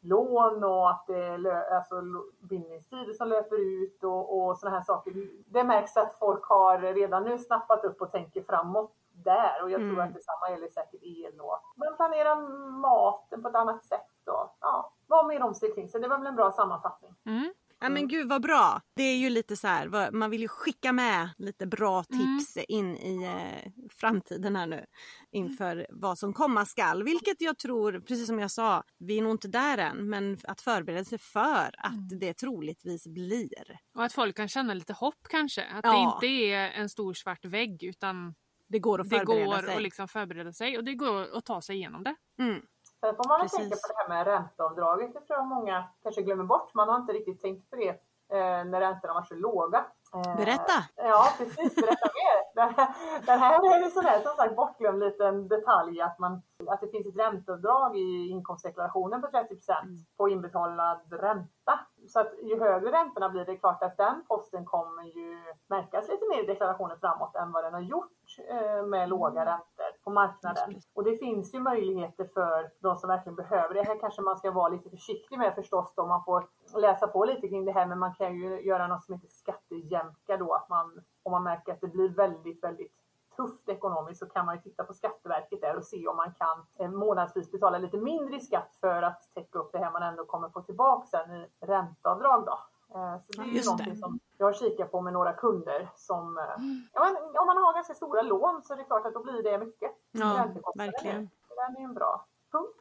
lån 0.00 0.64
och 0.64 0.90
att 0.90 1.04
det 1.06 1.24
är 1.24 1.74
alltså, 1.74 2.02
bindningstider 2.40 3.12
som 3.12 3.28
löper 3.28 3.82
ut 3.84 4.04
och, 4.04 4.38
och 4.38 4.58
sådana 4.58 4.76
här 4.76 4.84
saker. 4.84 5.12
Det 5.46 5.64
märks 5.64 5.96
att 5.96 6.18
folk 6.18 6.44
har 6.44 6.78
redan 6.78 7.24
nu 7.24 7.38
snappat 7.38 7.84
upp 7.84 8.02
och 8.02 8.12
tänker 8.12 8.42
framåt 8.42 8.94
där 9.24 9.62
och 9.62 9.70
jag 9.70 9.80
mm. 9.80 9.94
tror 9.94 10.04
att 10.04 10.14
detsamma 10.14 10.50
gäller 10.50 10.68
säkert 10.68 11.02
el 11.02 11.40
och 11.40 11.60
man 11.76 11.96
planerar 11.96 12.36
maten 12.80 13.42
på 13.42 13.48
ett 13.48 13.54
annat 13.54 13.84
sätt 13.84 14.28
och 14.28 14.56
ja, 14.60 14.92
var 15.06 15.24
mer 15.24 15.42
om 15.42 15.54
sig 15.54 15.74
kring 15.74 15.88
sig. 15.88 16.00
Det 16.00 16.08
var 16.08 16.18
väl 16.18 16.26
en 16.26 16.36
bra 16.36 16.52
sammanfattning. 16.52 17.14
Mm. 17.26 17.52
Ja 17.80 17.88
men 17.88 18.08
gud 18.08 18.28
vad 18.28 18.42
bra. 18.42 18.82
Det 18.96 19.02
är 19.02 19.16
ju 19.16 19.30
lite 19.30 19.56
så 19.56 19.66
här, 19.66 20.10
man 20.10 20.30
vill 20.30 20.40
ju 20.40 20.48
skicka 20.48 20.92
med 20.92 21.28
lite 21.38 21.66
bra 21.66 22.04
mm. 22.10 22.38
tips 22.38 22.56
mm. 22.56 22.66
in 22.68 22.96
i 22.96 23.24
eh, 23.24 23.72
framtiden 23.90 24.56
här 24.56 24.66
nu 24.66 24.84
inför 25.30 25.86
vad 25.90 26.18
som 26.18 26.32
komma 26.32 26.66
skall. 26.66 27.02
Vilket 27.02 27.40
jag 27.40 27.58
tror, 27.58 28.00
precis 28.00 28.26
som 28.26 28.38
jag 28.38 28.50
sa, 28.50 28.84
vi 28.98 29.18
är 29.18 29.22
nog 29.22 29.32
inte 29.32 29.48
där 29.48 29.78
än, 29.78 30.10
men 30.10 30.38
att 30.44 30.60
förbereda 30.60 31.04
sig 31.04 31.18
för 31.18 31.70
att 31.78 32.12
mm. 32.12 32.18
det 32.18 32.34
troligtvis 32.34 33.06
blir. 33.06 33.78
Och 33.94 34.04
att 34.04 34.12
folk 34.12 34.36
kan 34.36 34.48
känna 34.48 34.74
lite 34.74 34.92
hopp 34.92 35.28
kanske. 35.28 35.64
Att 35.64 35.84
ja. 35.84 36.20
det 36.20 36.26
inte 36.26 36.54
är 36.54 36.70
en 36.70 36.88
stor 36.88 37.14
svart 37.14 37.44
vägg 37.44 37.84
utan 37.84 38.34
det 38.68 38.78
går 38.78 39.00
att 39.00 39.08
förbereda 39.08 39.34
det 39.34 39.46
går 39.46 39.62
sig. 39.62 39.76
att 39.76 39.82
liksom 39.82 40.08
förbereda 40.08 40.52
sig 40.52 40.78
och 40.78 40.84
det 40.84 40.94
går 40.94 41.36
att 41.36 41.44
ta 41.44 41.62
sig 41.62 41.76
igenom 41.76 42.04
det. 42.04 42.14
Mm. 42.38 42.62
Sen 43.00 43.16
får 43.16 43.28
man 43.28 43.40
väl 43.40 43.48
tänka 43.48 43.76
på 43.76 43.88
det 43.88 43.94
här 43.96 44.08
med 44.08 44.26
ränteavdraget. 44.26 45.14
Det 45.14 45.20
tror 45.20 45.38
jag 45.38 45.46
många 45.46 45.84
kanske 46.02 46.22
glömmer 46.22 46.44
bort. 46.44 46.74
Man 46.74 46.88
har 46.88 46.96
inte 46.96 47.12
riktigt 47.12 47.40
tänkt 47.42 47.70
på 47.70 47.76
det 47.76 47.88
eh, 48.32 48.64
när 48.64 48.80
räntorna 48.80 49.14
var 49.14 49.22
så 49.22 49.34
låga. 49.34 49.86
Eh, 50.14 50.36
Berätta! 50.36 50.78
Ja, 50.96 51.28
precis. 51.38 51.74
Berätta 51.74 52.08
mer. 52.18 52.38
Den 53.26 53.38
här 53.38 53.74
är 53.74 53.84
en 53.84 53.90
sån 53.90 54.04
här, 54.04 54.20
som 54.20 54.36
sagt 54.36 54.56
bortglömd 54.56 55.00
liten 55.00 55.48
detalj 55.48 56.00
att, 56.00 56.18
man, 56.18 56.42
att 56.66 56.80
det 56.80 56.88
finns 56.88 57.06
ett 57.06 57.16
ränteavdrag 57.16 57.96
i 57.96 58.28
inkomstdeklarationen 58.28 59.20
på 59.20 59.26
30 59.26 59.54
mm. 59.54 59.96
på 60.16 60.28
inbetalad 60.28 61.12
ränta. 61.12 61.80
Så 62.08 62.20
att 62.20 62.32
ju 62.42 62.60
högre 62.60 62.92
räntorna 62.92 63.28
blir 63.28 63.44
det 63.44 63.56
klart 63.56 63.82
att 63.82 63.96
den 63.96 64.24
posten 64.28 64.64
kommer 64.64 65.02
ju 65.02 65.54
märkas 65.66 66.08
lite 66.08 66.28
mer 66.28 66.42
i 66.42 66.46
deklarationen 66.46 66.98
framåt 67.00 67.34
än 67.34 67.52
vad 67.52 67.64
den 67.64 67.74
har 67.74 67.80
gjort 67.80 68.38
eh, 68.48 68.86
med 68.86 69.08
låga 69.08 69.42
mm. 69.42 69.52
räntor 69.52 70.04
på 70.04 70.10
marknaden. 70.10 70.80
Och 70.94 71.04
det 71.04 71.16
finns 71.16 71.54
ju 71.54 71.60
möjligheter 71.60 72.24
för 72.34 72.70
de 72.80 72.96
som 72.96 73.08
verkligen 73.08 73.36
behöver 73.36 73.74
det. 73.74 73.82
Här 73.82 74.00
kanske 74.00 74.22
man 74.22 74.36
ska 74.36 74.50
vara 74.50 74.68
lite 74.68 74.90
försiktig 74.90 75.38
med 75.38 75.54
förstås 75.54 75.92
då 75.96 76.06
man 76.06 76.24
får 76.24 76.48
läsa 76.76 77.06
på 77.06 77.24
lite 77.24 77.48
kring 77.48 77.64
det 77.64 77.72
här 77.72 77.86
men 77.86 77.98
man 77.98 78.14
kan 78.14 78.34
ju 78.34 78.60
göra 78.60 78.86
något 78.86 79.04
som 79.04 79.14
heter 79.14 79.28
skattejämka 79.28 80.36
då 80.36 80.54
att 80.54 80.68
man 80.68 81.00
om 81.22 81.32
man 81.32 81.42
märker 81.42 81.72
att 81.72 81.80
det 81.80 81.88
blir 81.88 82.08
väldigt, 82.08 82.64
väldigt 82.64 82.97
tufft 83.38 83.68
ekonomiskt 83.68 84.18
så 84.18 84.26
kan 84.26 84.46
man 84.46 84.54
ju 84.56 84.60
titta 84.60 84.84
på 84.84 84.94
Skatteverket 84.94 85.60
där 85.60 85.76
och 85.76 85.84
se 85.84 86.06
om 86.06 86.16
man 86.16 86.32
kan 86.34 86.66
eh, 86.78 86.90
månadsvis 86.90 87.50
betala 87.50 87.78
lite 87.78 87.96
mindre 87.96 88.36
i 88.36 88.40
skatt 88.40 88.76
för 88.80 89.02
att 89.02 89.34
täcka 89.34 89.58
upp 89.58 89.72
det 89.72 89.78
här 89.78 89.90
man 89.90 90.02
ändå 90.02 90.24
kommer 90.24 90.48
få 90.48 90.62
tillbaka 90.62 91.06
sen 91.06 91.30
i 91.30 91.46
ränteavdrag 91.60 92.46
då. 92.46 92.58
Eh, 92.94 93.16
så 93.26 93.42
det 93.42 93.48
är 93.48 93.52
ju 93.52 93.64
någonting 93.64 93.96
som 93.96 94.18
jag 94.38 94.46
har 94.46 94.52
kikat 94.52 94.92
på 94.92 95.00
med 95.00 95.12
några 95.12 95.32
kunder 95.32 95.90
som, 95.96 96.38
eh, 96.38 96.44
mm. 96.44 96.88
ja, 96.92 97.00
men, 97.04 97.16
om 97.40 97.46
man 97.46 97.56
har 97.56 97.74
ganska 97.74 97.94
stora 97.94 98.22
lån 98.22 98.62
så 98.62 98.72
är 98.72 98.76
det 98.76 98.84
klart 98.84 99.06
att 99.06 99.14
då 99.14 99.22
blir 99.22 99.42
det 99.42 99.58
mycket. 99.58 99.90
Ja, 100.10 100.48
verkligen. 100.74 101.30
Den 101.56 101.76
är 101.76 101.84
en 101.84 101.94
bra. 101.94 102.26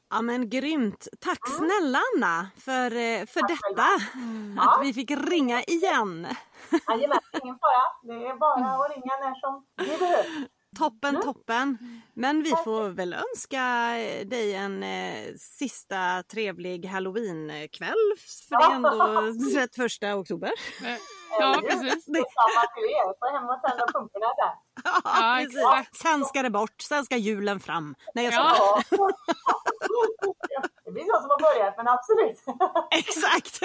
Ja 0.09 0.21
men 0.21 0.49
grymt! 0.49 1.07
Tack 1.19 1.39
mm. 1.47 1.57
snälla 1.57 1.99
Anna 2.15 2.47
för, 2.55 2.89
för 3.25 3.39
Tack 3.39 3.49
detta! 3.49 3.87
Mm. 4.15 4.59
Att 4.61 4.79
vi 4.83 4.93
fick 4.93 5.11
ringa 5.11 5.63
igen. 5.63 6.27
Jajamän, 6.87 7.19
ingen 7.43 7.57
fara. 7.59 7.83
Det 8.03 8.27
är 8.27 8.35
bara 8.35 8.85
att 8.85 8.91
ringa 8.91 9.13
när 9.21 9.39
som 9.39 9.65
behövs. 9.77 10.49
Toppen, 10.77 11.09
mm. 11.09 11.21
toppen. 11.21 11.77
Men 12.13 12.43
vi 12.43 12.49
får 12.49 12.89
väl 12.89 13.13
önska 13.13 13.91
dig 14.25 14.53
en 14.53 14.83
eh, 14.83 15.33
sista 15.37 16.23
trevlig 16.23 16.85
halloweenkväll. 16.85 18.13
För 18.49 18.57
det 18.57 18.63
är 18.63 18.75
ändå 18.75 19.33
31 19.77 20.15
oktober. 20.15 20.51
Ja, 21.39 21.61
precis. 21.69 22.05
Detsamma 22.05 22.63
till 22.75 22.83
er. 22.83 23.19
Få 23.19 23.25
hem 23.37 23.49
och 23.49 23.61
tända 23.61 23.85
pumporna 23.93 24.27
där. 24.37 24.53
Ja, 24.83 25.37
precis. 25.41 26.01
Sen 26.01 26.25
ska 26.25 26.41
det 26.43 26.49
bort. 26.49 26.81
Sen 26.81 27.05
ska 27.05 27.17
julen 27.17 27.59
fram. 27.59 27.95
Nej, 28.13 28.25
jag 28.25 28.33
ska... 28.33 28.43
ja. 28.43 28.81
Det 30.85 30.91
blir 30.91 31.03
så 31.03 31.21
som 31.21 31.29
har 31.29 31.41
börjat, 31.41 31.73
men 31.77 31.87
absolut. 31.87 32.43
Exakt. 32.91 33.59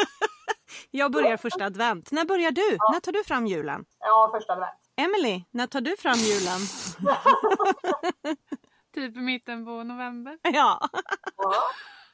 Jag 0.90 1.12
börjar 1.12 1.36
första 1.36 1.64
advent. 1.64 2.10
När 2.12 2.24
börjar 2.24 2.50
du? 2.50 2.76
Ja. 2.78 2.90
När 2.92 3.00
tar 3.00 3.12
du 3.12 3.24
fram 3.24 3.46
julen? 3.46 3.84
Ja, 3.98 4.30
första 4.34 4.52
advent. 4.52 4.74
Emily, 4.96 5.44
när 5.50 5.66
tar 5.66 5.80
du 5.80 5.96
fram 5.96 6.14
julen? 6.18 6.60
typ 8.94 9.16
i 9.16 9.20
mitten 9.20 9.64
på 9.64 9.70
november. 9.82 10.38
Ja. 10.52 10.88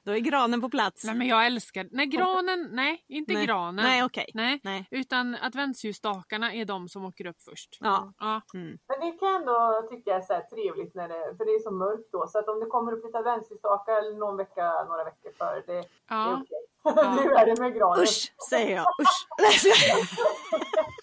Då 0.08 0.14
är 0.14 0.18
granen 0.18 0.60
på 0.60 0.68
plats. 0.68 1.04
Nej 1.04 1.14
men 1.14 1.26
jag 1.26 1.46
älskar, 1.46 1.88
nej 1.90 2.06
granen, 2.06 2.68
nej 2.72 3.04
inte 3.08 3.32
nej. 3.32 3.46
granen. 3.46 3.84
Nej 3.84 4.04
okej. 4.04 4.26
Okay. 4.28 4.42
Nej. 4.44 4.60
nej. 4.64 4.88
Utan 4.90 5.36
adventsljusstakarna 5.42 6.54
är 6.54 6.64
de 6.64 6.88
som 6.88 7.04
åker 7.04 7.26
upp 7.26 7.42
först. 7.50 7.78
Ja. 7.80 8.12
ja. 8.18 8.40
Mm. 8.54 8.78
Men 8.88 9.00
det 9.00 9.18
kan 9.18 9.28
jag 9.28 9.40
ändå 9.40 9.86
tycka 9.90 10.14
är 10.14 10.20
så 10.20 10.42
trevligt 10.54 10.94
när 10.94 11.08
det, 11.08 11.36
för 11.36 11.44
det 11.44 11.50
är 11.50 11.58
så 11.58 11.70
mörkt 11.70 12.12
då. 12.12 12.26
Så 12.26 12.38
att 12.38 12.48
om 12.48 12.60
det 12.60 12.66
kommer 12.66 12.92
upp 12.92 13.04
lite 13.04 13.18
adventsljusstakar 13.18 14.18
någon 14.18 14.36
vecka, 14.36 14.84
några 14.84 15.04
veckor 15.04 15.32
före, 15.38 15.62
det, 15.66 15.84
ja. 16.08 16.16
det 16.16 16.30
är 16.30 16.34
okej. 16.34 16.62
Okay. 16.84 17.04
Ja. 17.04 17.24
nu 17.24 17.32
är 17.32 17.46
det 17.46 17.60
med 17.60 17.74
granen. 17.74 18.02
Usch 18.02 18.32
säger 18.50 18.76
jag, 18.76 18.86
usch. 19.00 19.26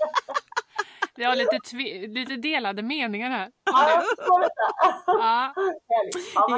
Vi 1.18 1.24
har 1.24 1.36
lite, 1.36 1.60
lite 2.08 2.36
delade 2.36 2.82
meningar 2.82 3.30
här. 3.30 3.52
Ja. 3.72 4.04
Ja. 5.08 5.54
ja 6.36 6.58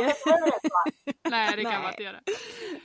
Nej, 1.29 1.55
det 1.55 1.63
kan 1.63 1.71
Nej. 1.71 1.81
man 1.81 1.91
inte 1.91 2.03
göra. 2.03 2.19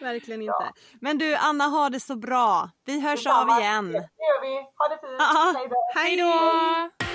Verkligen 0.00 0.42
inte. 0.42 0.54
Ja. 0.60 0.72
Men 1.00 1.18
du, 1.18 1.34
Anna, 1.34 1.64
ha 1.64 1.90
det 1.90 2.00
så 2.00 2.16
bra. 2.16 2.70
Vi 2.84 3.00
hörs 3.00 3.26
av 3.26 3.48
igen. 3.48 3.92
Det 3.92 3.98
gör 3.98 4.40
vi. 4.42 4.54
Ha 4.54 4.88
det 4.88 4.98
fint. 5.00 5.72
Hej 5.94 6.16
då. 6.16 7.11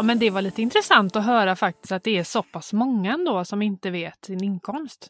Ja, 0.00 0.04
men 0.04 0.18
det 0.18 0.30
var 0.30 0.42
lite 0.42 0.62
intressant 0.62 1.16
att 1.16 1.24
höra 1.24 1.56
faktiskt 1.56 1.92
att 1.92 2.04
det 2.04 2.18
är 2.18 2.24
så 2.24 2.42
pass 2.42 2.72
många 2.72 3.14
ändå 3.14 3.44
som 3.44 3.62
inte 3.62 3.90
vet 3.90 4.24
sin 4.24 4.44
inkomst. 4.44 5.08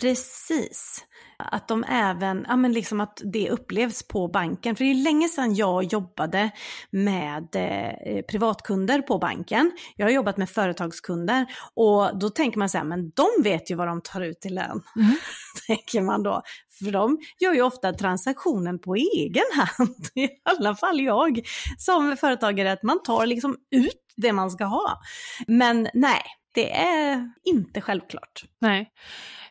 Precis. 0.00 1.04
Att 1.38 1.68
de 1.68 1.84
även, 1.84 2.46
ja 2.48 2.56
men 2.56 2.72
liksom 2.72 3.00
att 3.00 3.22
det 3.32 3.50
upplevs 3.50 4.08
på 4.08 4.28
banken. 4.28 4.76
För 4.76 4.84
det 4.84 4.90
är 4.90 4.94
länge 4.94 5.28
sedan 5.28 5.54
jag 5.54 5.84
jobbade 5.84 6.50
med 6.90 7.48
eh, 7.52 8.22
privatkunder 8.22 9.02
på 9.02 9.18
banken. 9.18 9.70
Jag 9.96 10.06
har 10.06 10.10
jobbat 10.10 10.36
med 10.36 10.50
företagskunder 10.50 11.46
och 11.74 12.18
då 12.18 12.30
tänker 12.30 12.58
man 12.58 12.68
så 12.68 12.78
här, 12.78 12.84
men 12.84 13.10
de 13.10 13.26
vet 13.42 13.70
ju 13.70 13.74
vad 13.74 13.88
de 13.88 14.00
tar 14.00 14.20
ut 14.20 14.46
i 14.46 14.48
lön. 14.48 14.82
Mm. 14.96 15.16
tänker 15.66 16.00
man 16.02 16.22
då. 16.22 16.42
För 16.84 16.90
de 16.90 17.18
gör 17.40 17.54
ju 17.54 17.62
ofta 17.62 17.92
transaktionen 17.92 18.78
på 18.78 18.94
egen 18.94 19.44
hand. 19.52 19.96
I 20.14 20.28
alla 20.42 20.74
fall 20.74 21.00
jag 21.00 21.40
som 21.78 22.16
företagare, 22.16 22.72
att 22.72 22.82
man 22.82 23.02
tar 23.02 23.26
liksom 23.26 23.56
ut 23.70 24.04
det 24.16 24.32
man 24.32 24.50
ska 24.50 24.64
ha. 24.64 25.00
Men 25.46 25.88
nej, 25.94 26.22
det 26.54 26.76
är 26.76 27.30
inte 27.44 27.80
självklart. 27.80 28.44
Nej. 28.60 28.90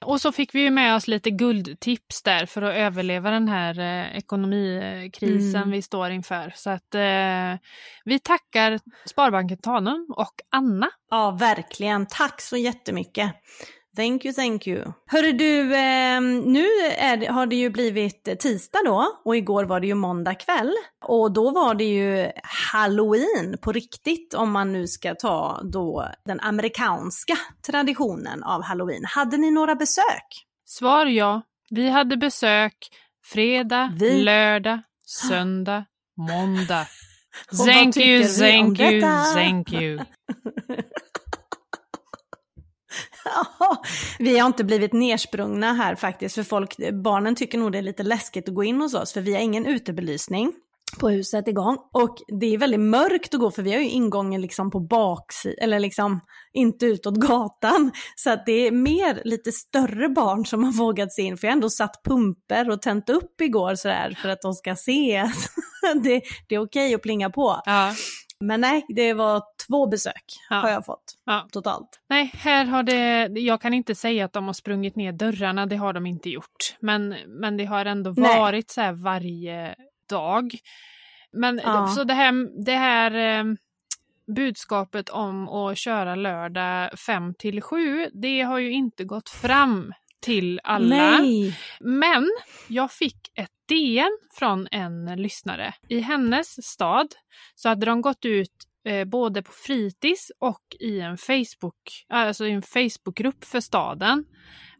Och 0.01 0.21
så 0.21 0.32
fick 0.32 0.55
vi 0.55 0.61
ju 0.61 0.71
med 0.71 0.95
oss 0.95 1.07
lite 1.07 1.30
guldtips 1.32 2.23
där 2.23 2.45
för 2.45 2.61
att 2.61 2.75
överleva 2.75 3.32
den 3.32 3.47
här 3.47 3.80
eh, 3.80 4.17
ekonomikrisen 4.17 5.61
Mm. 5.61 5.71
vi 5.71 5.82
står 5.82 6.09
inför. 6.09 6.53
Så 6.55 6.69
att 6.69 6.95
eh, 6.95 7.67
vi 8.05 8.19
tackar 8.23 8.80
Sparbanken 9.05 9.57
Tanum 9.57 10.05
och 10.09 10.34
Anna. 10.49 10.89
Ja, 11.09 11.32
verkligen. 11.32 12.05
Tack 12.05 12.41
så 12.41 12.57
jättemycket. 12.57 13.32
Thank 13.97 14.25
you, 14.25 14.33
thank 14.33 14.67
you. 14.67 14.93
Hörru 15.05 15.31
du, 15.31 15.61
eh, 15.75 16.21
nu 16.21 16.65
är, 16.97 17.29
har 17.29 17.45
det 17.45 17.55
ju 17.55 17.69
blivit 17.69 18.39
tisdag 18.39 18.79
då 18.85 19.07
och 19.25 19.37
igår 19.37 19.63
var 19.63 19.79
det 19.79 19.87
ju 19.87 19.95
måndag 19.95 20.35
kväll. 20.35 20.71
Och 21.05 21.31
då 21.31 21.51
var 21.51 21.75
det 21.75 21.83
ju 21.83 22.31
halloween 22.73 23.57
på 23.61 23.71
riktigt 23.71 24.33
om 24.33 24.51
man 24.51 24.73
nu 24.73 24.87
ska 24.87 25.15
ta 25.15 25.61
då 25.63 26.07
den 26.25 26.39
amerikanska 26.39 27.37
traditionen 27.67 28.43
av 28.43 28.63
halloween. 28.63 29.05
Hade 29.05 29.37
ni 29.37 29.51
några 29.51 29.75
besök? 29.75 30.45
Svar 30.65 31.05
ja. 31.05 31.41
Vi 31.69 31.89
hade 31.89 32.17
besök 32.17 32.73
fredag, 33.25 33.93
Vi- 33.99 34.23
lördag, 34.23 34.79
söndag, 35.05 35.85
måndag. 36.17 36.87
Thank 37.65 37.97
you, 37.97 38.23
thank 38.23 38.79
you, 38.79 39.01
thank 39.33 39.73
you. 39.73 39.99
Vi 44.19 44.39
har 44.39 44.47
inte 44.47 44.63
blivit 44.63 44.93
nersprungna 44.93 45.73
här 45.73 45.95
faktiskt, 45.95 46.36
för 46.36 46.43
folk, 46.43 46.75
barnen 47.03 47.36
tycker 47.36 47.57
nog 47.57 47.71
det 47.71 47.78
är 47.78 47.82
lite 47.82 48.03
läskigt 48.03 48.49
att 48.49 48.55
gå 48.55 48.63
in 48.63 48.82
hos 48.82 48.93
oss, 48.93 49.13
för 49.13 49.21
vi 49.21 49.34
har 49.34 49.41
ingen 49.41 49.65
utebelysning 49.65 50.53
på 50.99 51.09
huset 51.09 51.47
igång. 51.47 51.78
Och 51.93 52.17
det 52.28 52.53
är 52.53 52.57
väldigt 52.57 52.80
mörkt 52.80 53.34
att 53.34 53.39
gå, 53.39 53.51
för 53.51 53.63
vi 53.63 53.73
har 53.73 53.80
ju 53.80 53.89
ingången 53.89 54.41
liksom 54.41 54.71
på 54.71 54.80
baksidan, 54.80 55.55
eller 55.61 55.80
liksom 55.80 56.19
inte 56.53 56.86
utåt 56.86 57.15
gatan. 57.15 57.91
Så 58.15 58.30
att 58.30 58.45
det 58.45 58.67
är 58.67 58.71
mer 58.71 59.21
lite 59.25 59.51
större 59.51 60.09
barn 60.09 60.45
som 60.45 60.63
har 60.63 60.71
vågat 60.71 61.13
sig 61.13 61.25
in, 61.25 61.38
för 61.38 61.47
jag 61.47 61.51
har 61.51 61.55
ändå 61.55 61.69
satt 61.69 62.03
pumper 62.03 62.69
och 62.69 62.82
tänt 62.82 63.09
upp 63.09 63.41
igår 63.41 63.75
sådär, 63.75 64.17
för 64.21 64.30
att 64.30 64.41
de 64.41 64.53
ska 64.53 64.75
se 64.75 65.17
att 65.17 65.49
det, 66.03 66.21
det 66.49 66.55
är 66.55 66.59
okej 66.59 66.93
att 66.93 67.01
plinga 67.01 67.30
på. 67.30 67.61
Ja. 67.65 67.93
Men 68.39 68.61
nej, 68.61 68.85
det 68.89 69.13
var 69.13 69.43
två 69.67 69.88
besök 69.88 70.23
Ja. 70.49 70.55
har 70.55 70.69
jag 70.69 70.85
fått 70.85 71.17
Ja. 71.25 71.47
totalt. 71.51 71.99
Nej, 72.09 72.31
här 72.33 72.65
har 72.65 72.83
det, 72.83 73.27
jag 73.39 73.61
kan 73.61 73.73
inte 73.73 73.95
säga 73.95 74.25
att 74.25 74.33
de 74.33 74.45
har 74.45 74.53
sprungit 74.53 74.95
ner 74.95 75.11
dörrarna, 75.11 75.65
det 75.65 75.75
har 75.75 75.93
de 75.93 76.05
inte 76.05 76.29
gjort. 76.29 76.75
Men, 76.79 77.15
men 77.27 77.57
det 77.57 77.65
har 77.65 77.85
ändå 77.85 78.13
Nej. 78.17 78.39
varit 78.39 78.69
så 78.71 78.81
här 78.81 78.93
varje 78.93 79.75
dag. 80.09 80.51
Men 81.31 81.61
Ja. 81.63 81.88
så 81.88 82.03
det 82.03 82.13
här, 82.13 82.63
det 82.65 82.75
här 82.75 83.39
eh, 83.39 83.45
budskapet 84.35 85.09
om 85.09 85.49
att 85.49 85.77
köra 85.77 86.15
lördag 86.15 86.99
5 86.99 87.33
till 87.33 87.61
7, 87.61 88.09
det 88.13 88.41
har 88.41 88.59
ju 88.59 88.71
inte 88.71 89.03
gått 89.03 89.29
fram 89.29 89.93
till 90.22 90.59
alla. 90.63 91.18
Nej! 91.18 91.59
Men 91.80 92.32
jag 92.68 92.91
fick 92.91 93.32
ett 93.36 93.51
DN 93.70 94.18
från 94.34 94.68
en 94.72 95.05
lyssnare. 95.05 95.74
I 95.89 95.99
hennes 95.99 96.65
stad 96.68 97.07
så 97.55 97.70
hade 97.70 97.86
de 97.86 98.01
gått 98.01 98.26
ut 98.26 98.53
eh, 98.88 99.05
både 99.05 99.43
på 99.43 99.51
fritids 99.51 100.32
och 100.39 100.63
i 100.80 100.99
en 100.99 101.18
Facebook, 101.18 102.05
alltså 102.09 102.45
i 102.45 102.51
en 102.51 102.61
Facebookgrupp 102.61 103.45
för 103.45 103.59
staden. 103.59 104.26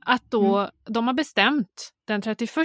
Att 0.06 0.32
då 0.32 0.72
de 0.90 1.08
har 1.08 1.14
bestämt 1.14 1.94
den 2.08 2.22
31 2.22 2.58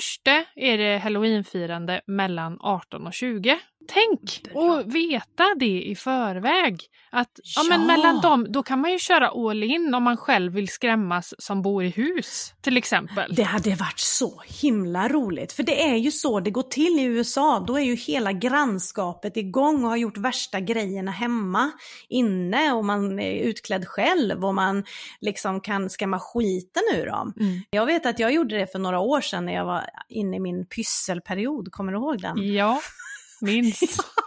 är 0.54 0.78
det 0.78 0.98
halloweenfirande 0.98 2.00
mellan 2.06 2.58
18 2.60 3.06
och 3.06 3.12
20. 3.12 3.58
Tänk 3.88 4.42
att 4.54 4.86
veta 4.86 5.44
det 5.56 5.82
i 5.82 5.94
förväg. 5.96 6.80
Att 7.10 7.40
ja. 7.56 7.62
men 7.68 7.80
Ja. 7.80 7.86
mellan 7.86 8.20
dem, 8.20 8.46
då 8.48 8.62
kan 8.62 8.80
man 8.80 8.92
ju 8.92 8.98
köra 8.98 9.28
all 9.28 9.62
in 9.62 9.94
om 9.94 10.02
man 10.02 10.16
själv 10.16 10.52
vill 10.52 10.68
skrämmas 10.68 11.34
som 11.38 11.62
bor 11.62 11.84
i 11.84 11.88
hus 11.88 12.54
till 12.60 12.76
exempel. 12.76 13.34
Det 13.34 13.42
hade 13.42 13.74
varit 13.74 13.98
så 13.98 14.42
himla 14.46 15.08
roligt, 15.08 15.52
för 15.52 15.62
det 15.62 15.82
är 15.82 15.96
ju 15.96 16.10
så 16.10 16.40
det 16.40 16.50
går 16.50 16.62
till 16.62 16.98
i 16.98 17.02
USA. 17.02 17.64
Då 17.66 17.76
är 17.78 17.82
ju 17.82 17.94
hela 17.94 18.32
grannskapet 18.32 19.36
igång 19.36 19.84
och 19.84 19.90
har 19.90 19.96
gjort 19.96 20.18
värsta 20.18 20.60
grejerna 20.60 21.10
hemma, 21.10 21.70
inne 22.08 22.72
och 22.72 22.84
man 22.84 23.18
är 23.18 23.42
utklädd 23.42 23.88
själv 23.88 24.44
och 24.44 24.54
man 24.54 24.84
liksom 25.20 25.60
kan 25.60 25.90
skrämma 25.90 26.18
skiten 26.20 26.82
ur 26.94 27.06
dem. 27.06 27.32
Mm. 27.40 27.60
Jag 27.70 27.86
vet 27.86 28.06
att 28.06 28.18
jag 28.18 28.32
gjorde 28.32 28.58
det 28.58 28.72
för 28.72 28.78
några 28.78 29.00
år 29.00 29.20
sedan 29.20 29.46
när 29.46 29.54
jag 29.54 29.64
var 29.64 29.84
inne 30.08 30.36
i 30.36 30.40
min 30.40 30.66
pysselperiod, 30.66 31.72
kommer 31.72 31.92
du 31.92 31.98
ihåg 31.98 32.20
den? 32.20 32.54
Ja, 32.54 32.80
minst. 33.42 34.02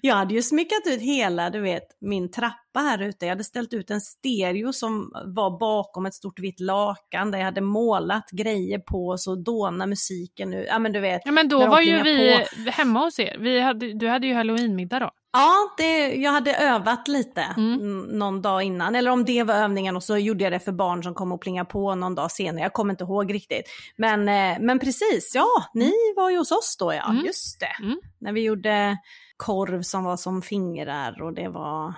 Jag 0.00 0.14
hade 0.14 0.34
ju 0.34 0.42
smyckat 0.42 0.86
ut 0.86 1.00
hela, 1.00 1.50
du 1.50 1.60
vet, 1.60 1.84
min 2.00 2.30
trappa 2.30 2.80
här 2.80 3.02
ute. 3.02 3.26
Jag 3.26 3.30
hade 3.30 3.44
ställt 3.44 3.72
ut 3.72 3.90
en 3.90 4.00
stereo 4.00 4.72
som 4.72 5.12
var 5.24 5.58
bakom 5.58 6.06
ett 6.06 6.14
stort 6.14 6.38
vitt 6.38 6.60
lakan 6.60 7.30
där 7.30 7.38
jag 7.38 7.44
hade 7.44 7.60
målat 7.60 8.30
grejer 8.30 8.78
på 8.78 9.18
så 9.18 9.34
dåna 9.34 9.86
musiken 9.86 10.50
nu. 10.50 10.64
Ja 10.68 10.78
men 10.78 10.92
du 10.92 11.00
vet. 11.00 11.22
Ja, 11.24 11.32
men 11.32 11.48
då 11.48 11.66
var 11.66 11.80
ju 11.80 12.02
vi 12.02 12.44
hemma 12.70 13.00
hos 13.00 13.18
er. 13.18 13.36
Vi 13.38 13.60
hade, 13.60 13.92
du 13.92 14.08
hade 14.08 14.26
ju 14.26 14.34
halloweenmiddag 14.34 14.98
då. 14.98 15.10
Ja, 15.32 15.74
det, 15.76 16.14
jag 16.14 16.32
hade 16.32 16.54
övat 16.54 17.08
lite 17.08 17.42
Mm. 17.56 17.72
mm. 17.72 18.18
någon 18.18 18.42
dag 18.42 18.62
innan. 18.62 18.94
Eller 18.94 19.10
om 19.10 19.24
det 19.24 19.42
var 19.42 19.54
övningen 19.54 19.96
och 19.96 20.02
så 20.02 20.16
gjorde 20.16 20.44
jag 20.44 20.52
det 20.52 20.60
för 20.60 20.72
barn 20.72 21.02
som 21.02 21.14
kom 21.14 21.32
och 21.32 21.40
plinga 21.40 21.64
på 21.64 21.94
någon 21.94 22.14
dag 22.14 22.30
senare. 22.30 22.62
Jag 22.62 22.72
kommer 22.72 22.92
inte 22.92 23.04
ihåg 23.04 23.34
riktigt. 23.34 23.64
Men, 23.96 24.28
eh, 24.28 24.58
men 24.60 24.78
precis, 24.78 25.32
ja, 25.34 25.48
ni 25.74 25.92
var 26.16 26.30
ju 26.30 26.38
hos 26.38 26.52
oss 26.52 26.76
då 26.78 26.94
ja. 26.94 27.10
Mm. 27.10 27.24
Just 27.24 27.60
det. 27.60 27.84
Mm. 27.84 28.00
När 28.18 28.32
vi 28.32 28.42
gjorde 28.42 28.98
korv 29.38 29.82
som 29.82 30.04
var 30.04 30.16
som 30.16 30.42
fingrar 30.42 31.22
och 31.22 31.32
det 31.34 31.48
var, 31.48 31.94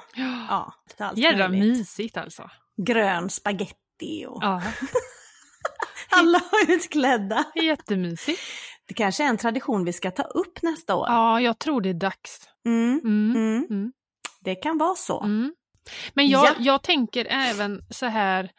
ja, 0.48 0.74
lite 0.88 1.04
allt 1.06 1.18
Jädra 1.18 1.48
möjligt. 1.48 1.78
mysigt 1.78 2.16
alltså. 2.16 2.50
Grön 2.86 3.30
spaghetti 3.30 4.26
och 4.28 4.38
Ja, 4.42 4.62
alla 6.10 6.38
var 6.52 6.74
utklädda. 6.74 7.44
jättemysigt. 7.54 8.40
Det 8.88 8.94
kanske 8.94 9.24
är 9.24 9.28
en 9.28 9.36
tradition 9.36 9.84
vi 9.84 9.92
ska 9.92 10.10
ta 10.10 10.22
upp 10.22 10.62
nästa 10.62 10.94
år. 10.96 11.06
Ja, 11.08 11.40
jag 11.40 11.58
tror 11.58 11.80
det 11.80 11.88
är 11.88 11.94
dags. 11.94 12.48
Mm, 12.66 13.00
Mm. 13.04 13.30
mm. 13.36 13.66
Mm. 13.70 13.92
Det 14.40 14.54
kan 14.54 14.78
vara 14.78 14.94
så. 14.94 15.20
Mm. 15.22 15.54
Men 16.14 16.28
jag, 16.28 16.46
Ja. 16.46 16.54
jag 16.58 16.82
tänker 16.82 17.24
även 17.30 17.80
så 17.90 18.06
här 18.06 18.50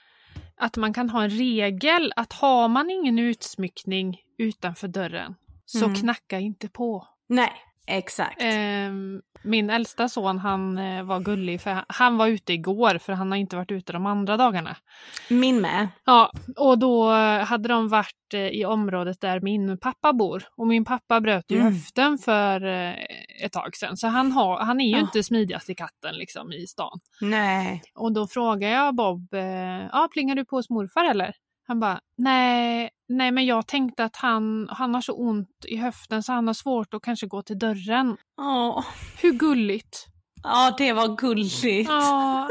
att 0.57 0.77
man 0.77 0.93
kan 0.93 1.09
ha 1.09 1.23
en 1.23 1.29
regel 1.29 2.13
att 2.15 2.33
har 2.33 2.67
man 2.67 2.89
ingen 2.89 3.19
utsmyckning 3.19 4.17
utanför 4.37 4.87
dörren 4.87 5.35
så 5.65 5.85
Mm. 5.85 5.95
knacka 5.95 6.39
inte 6.39 6.67
på. 6.69 7.07
Nej, 7.29 7.51
exakt. 7.97 8.37
Ehm, 8.41 9.21
min 9.43 9.69
äldsta 9.69 10.09
son 10.09 10.39
han 10.39 10.77
eh, 10.77 11.03
var 11.03 11.19
gullig 11.19 11.61
för 11.61 11.83
han- 11.87 12.17
var 12.17 12.27
ute 12.27 12.53
igår 12.53 12.97
för 12.97 13.13
han 13.13 13.31
har 13.31 13.37
inte 13.37 13.55
varit 13.55 13.71
ute 13.71 13.93
de 13.93 14.05
andra 14.05 14.37
dagarna. 14.37 14.75
Min 15.29 15.61
med. 15.61 15.87
Ja, 16.05 16.31
och 16.57 16.79
då 16.79 17.11
hade 17.43 17.69
de 17.69 17.89
varit 17.89 18.33
eh, 18.33 18.39
i 18.47 18.65
området 18.65 19.21
där 19.21 19.39
min 19.41 19.77
pappa 19.77 20.13
bor. 20.13 20.43
Och 20.57 20.67
min 20.67 20.85
pappa 20.85 21.21
bröt 21.21 21.51
ju 21.51 21.57
Mm. 21.59 21.73
höften 21.73 22.17
för 22.17 22.65
eh, 22.65 22.93
ett 23.45 23.51
tag 23.51 23.75
sedan. 23.75 23.97
Så 23.97 24.07
han, 24.07 24.31
har, 24.31 24.59
han 24.59 24.81
är 24.81 24.85
ju 24.85 24.91
Ja. 24.91 24.99
inte 24.99 25.23
smidigast 25.23 25.69
i 25.69 25.75
katten 25.75 26.15
liksom 26.15 26.51
i 26.53 26.67
stan. 26.67 26.99
Nej. 27.21 27.81
Och 27.95 28.13
då 28.13 28.27
frågade 28.27 28.73
jag 28.73 28.95
Bob, 28.95 29.27
ja 29.91 30.09
plingar 30.13 30.35
du 30.35 30.45
på 30.45 30.55
hos 30.55 30.69
morfar 30.69 31.05
eller? 31.05 31.33
Han 31.67 31.79
bara, 31.79 31.99
nej, 32.17 32.89
nej 33.11 33.31
men 33.31 33.45
jag 33.45 33.67
tänkte 33.67 34.03
att 34.03 34.15
han, 34.15 34.67
han 34.71 34.93
har 34.93 35.01
så 35.01 35.13
ont 35.13 35.65
i 35.67 35.77
höften 35.77 36.23
så 36.23 36.31
han 36.31 36.47
har 36.47 36.53
svårt 36.53 36.93
att 36.93 37.01
kanske 37.01 37.27
gå 37.27 37.41
till 37.41 37.59
dörren. 37.59 38.17
Åh. 38.41 38.85
Hur 39.21 39.31
gulligt? 39.31 40.05
Ja, 40.43 40.75
det 40.77 40.93
var 40.93 41.15
gulligt. 41.17 41.89
Ja, 41.89 42.49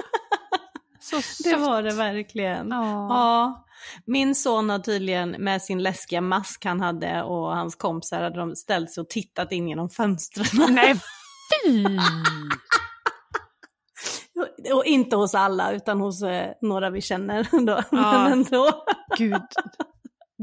så 1.00 1.16
det 1.16 1.22
sött. 1.22 1.60
var 1.60 1.82
det 1.82 1.94
verkligen. 1.94 2.68
Ja. 2.68 3.06
Ja. 3.08 3.66
Min 4.06 4.34
son 4.34 4.70
har 4.70 4.78
tydligen 4.78 5.30
med 5.30 5.62
sin 5.62 5.82
läskiga 5.82 6.20
mask 6.20 6.64
han 6.64 6.80
hade 6.80 7.22
och 7.22 7.56
hans 7.56 7.76
kompisar 7.76 8.22
hade 8.22 8.38
de 8.38 8.56
ställt 8.56 8.90
sig 8.90 9.00
och 9.00 9.08
tittat 9.08 9.52
in 9.52 9.68
genom 9.68 9.90
fönstren. 9.90 10.46
Nej, 10.74 10.94
fy! 11.64 11.86
och 14.74 14.84
inte 14.84 15.16
hos 15.16 15.34
alla 15.34 15.72
utan 15.72 16.00
hos 16.00 16.22
eh, 16.22 16.50
några 16.60 16.90
vi 16.90 17.00
känner 17.00 17.48
då. 17.66 17.82
Ja. 17.90 18.12
Men 18.12 18.32
ändå. 18.32 18.84
Gud. 19.16 19.42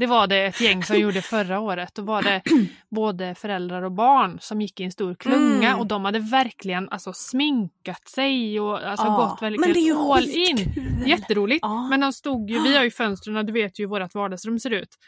Det 0.00 0.06
var 0.06 0.26
det 0.26 0.46
ett 0.46 0.60
gäng 0.60 0.84
som 0.84 0.98
gjorde 0.98 1.22
förra 1.34 1.60
året. 1.60 1.94
Då 1.94 2.02
var 2.02 2.22
det 2.22 2.42
både 2.88 3.34
föräldrar 3.34 3.82
och 3.82 3.92
barn 3.92 4.38
som 4.40 4.60
gick 4.60 4.80
i 4.80 4.84
en 4.84 4.92
stor 4.92 5.14
klunga 5.14 5.68
Mm. 5.68 5.80
och 5.80 5.86
de 5.86 6.04
hade 6.04 6.18
verkligen 6.18 6.88
alltså, 6.88 7.12
sminkat 7.12 8.08
sig 8.08 8.60
och 8.60 8.88
alltså, 8.88 9.06
Ja, 9.06 9.16
gått 9.16 9.42
verkligen 9.42 9.60
men 9.60 9.72
det 9.72 9.80
är 9.80 9.86
ju 9.86 9.94
all 9.96 10.28
in. 10.28 10.74
Jätteroligt. 11.06 11.58
Ja. 11.62 11.88
Men 11.88 12.00
de 12.00 12.12
stod 12.12 12.50
ju, 12.50 12.62
vi 12.62 12.76
har 12.76 12.84
ju 12.84 12.90
fönstren, 12.90 13.46
du 13.46 13.52
vet 13.52 13.78
ju 13.78 13.82
hur 13.82 13.88
vårt 13.88 14.14
vardagsrum 14.14 14.58
ser 14.58 14.70
ut. 14.70 14.98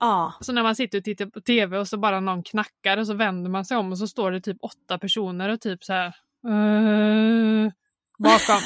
Ja. 0.00 0.34
Så 0.40 0.52
när 0.52 0.62
man 0.62 0.76
sitter 0.76 0.98
och 0.98 1.04
tittar 1.04 1.26
på 1.26 1.40
tv 1.40 1.78
och 1.78 1.88
så 1.88 1.98
bara 1.98 2.20
någon 2.20 2.42
knackar 2.42 2.96
och 2.96 3.06
så 3.06 3.14
vänder 3.14 3.50
man 3.50 3.64
sig 3.64 3.76
om 3.76 3.92
och 3.92 3.98
så 3.98 4.08
står 4.08 4.30
det 4.30 4.40
typ 4.40 4.56
åtta 4.60 4.98
personer 4.98 5.48
och 5.48 5.60
typ 5.60 5.84
så 5.84 5.92
här 5.92 6.06
eh, 6.46 7.72
bakom. 8.18 8.60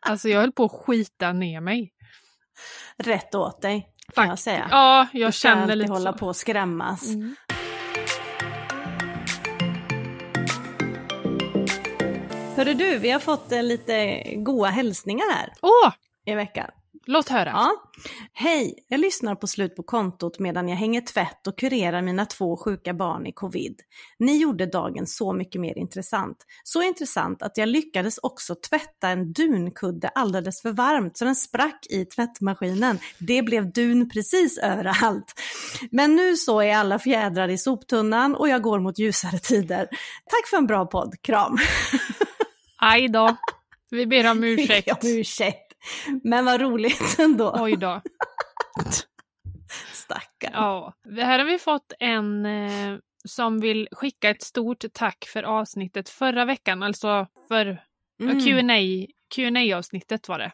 alltså 0.00 0.28
jag 0.28 0.40
höll 0.40 0.52
på 0.52 0.64
att 0.64 0.72
skita 0.72 1.32
ner 1.32 1.60
mig. 1.60 1.90
Rätt 3.02 3.34
åt 3.34 3.62
dig, 3.62 3.88
kan 4.14 4.28
jag 4.28 4.38
säga. 4.38 4.68
Ja, 4.70 5.06
jag 5.12 5.28
du 5.28 5.32
ska 5.32 5.48
känner 5.48 5.62
alltid 5.62 5.78
lite 5.78 5.92
hålla 5.92 6.12
så. 6.12 6.18
på 6.18 6.26
och 6.26 6.36
skrämmas. 6.36 7.08
Mm. 7.08 7.36
Hörru 12.56 12.74
du, 12.74 12.98
vi 12.98 13.10
har 13.10 13.20
fått 13.20 13.52
eh, 13.52 13.62
lite 13.62 14.22
goa 14.36 14.68
hälsningar 14.68 15.32
här 15.34 15.52
Åh, 15.62 15.92
i 16.26 16.34
veckan. 16.34 16.70
Låt 17.06 17.28
höra. 17.28 17.50
Ja. 17.50 17.70
Hej, 18.32 18.74
jag 18.88 19.00
lyssnar 19.00 19.34
på 19.34 19.46
Slut 19.46 19.76
på 19.76 19.82
kontot 19.82 20.38
medan 20.38 20.68
jag 20.68 20.76
hänger 20.76 21.00
tvätt 21.00 21.46
och 21.46 21.58
kurerar 21.58 22.02
mina 22.02 22.26
två 22.26 22.56
sjuka 22.56 22.94
barn 22.94 23.26
i 23.26 23.32
covid. 23.32 23.80
Ni 24.18 24.36
gjorde 24.36 24.66
dagen 24.66 25.06
så 25.06 25.32
mycket 25.32 25.60
mer 25.60 25.78
intressant. 25.78 26.36
Så 26.62 26.82
intressant 26.82 27.42
att 27.42 27.56
jag 27.58 27.68
lyckades 27.68 28.18
också 28.18 28.54
tvätta 28.54 29.08
en 29.08 29.32
dunkudde 29.32 30.08
alldeles 30.08 30.62
för 30.62 30.72
varmt 30.72 31.16
så 31.16 31.24
den 31.24 31.36
sprack 31.36 31.86
i 31.90 32.04
tvättmaskinen. 32.04 32.98
Det 33.18 33.42
blev 33.42 33.72
dun 33.72 34.08
precis 34.10 34.58
överallt. 34.58 35.40
Men 35.90 36.16
nu 36.16 36.36
så 36.36 36.60
är 36.60 36.76
alla 36.76 36.98
fjädrar 36.98 37.48
i 37.48 37.58
soptunnan 37.58 38.34
och 38.34 38.48
jag 38.48 38.62
går 38.62 38.80
mot 38.80 38.98
ljusare 38.98 39.38
tider. 39.38 39.88
Tack 40.30 40.48
för 40.50 40.56
en 40.56 40.66
bra 40.66 40.86
podd, 40.86 41.14
kram! 41.22 41.58
Aj 42.76 43.08
då. 43.08 43.36
Vi 43.90 44.06
ber 44.06 44.30
om 44.30 44.44
ursäkt. 44.44 45.04
Om 45.04 45.08
ursäkt. 45.08 45.63
Men 46.22 46.44
vad 46.44 46.60
roligt 46.60 47.16
ändå. 47.18 47.56
Oj 47.60 47.76
då. 47.76 48.00
Stackarn. 49.92 50.52
Ja, 50.54 50.94
här 51.22 51.38
har 51.38 51.46
vi 51.46 51.58
fått 51.58 51.92
en 51.98 52.46
eh, 52.46 52.98
som 53.28 53.60
vill 53.60 53.88
skicka 53.92 54.30
ett 54.30 54.42
stort 54.42 54.84
tack 54.92 55.24
för 55.28 55.42
avsnittet 55.42 56.08
förra 56.08 56.44
veckan, 56.44 56.82
alltså 56.82 57.26
för 57.48 57.80
Mm. 58.20 58.40
Q&A 58.40 59.06
Qa 59.34 59.76
avsnittet 59.76 60.28
var 60.28 60.38
det. 60.38 60.52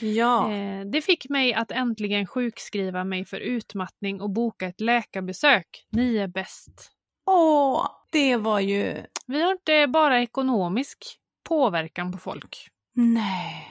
Ja. 0.00 0.52
Eh, 0.52 0.86
det 0.86 1.02
fick 1.02 1.28
mig 1.28 1.54
att 1.54 1.70
äntligen 1.70 2.26
sjukskriva 2.26 3.04
mig 3.04 3.24
för 3.24 3.40
utmattning 3.40 4.20
och 4.20 4.30
boka 4.30 4.66
ett 4.66 4.80
läkarbesök. 4.80 5.86
Ni 5.90 6.16
är 6.16 6.28
bäst. 6.28 6.92
Åh, 7.26 7.86
det 8.12 8.36
var 8.36 8.60
ju... 8.60 9.02
Vi 9.26 9.42
har 9.42 9.52
inte 9.52 9.86
bara 9.86 10.22
ekonomisk 10.22 10.98
påverkan 11.48 12.12
på 12.12 12.18
folk. 12.18 12.68
Nej. 12.94 13.68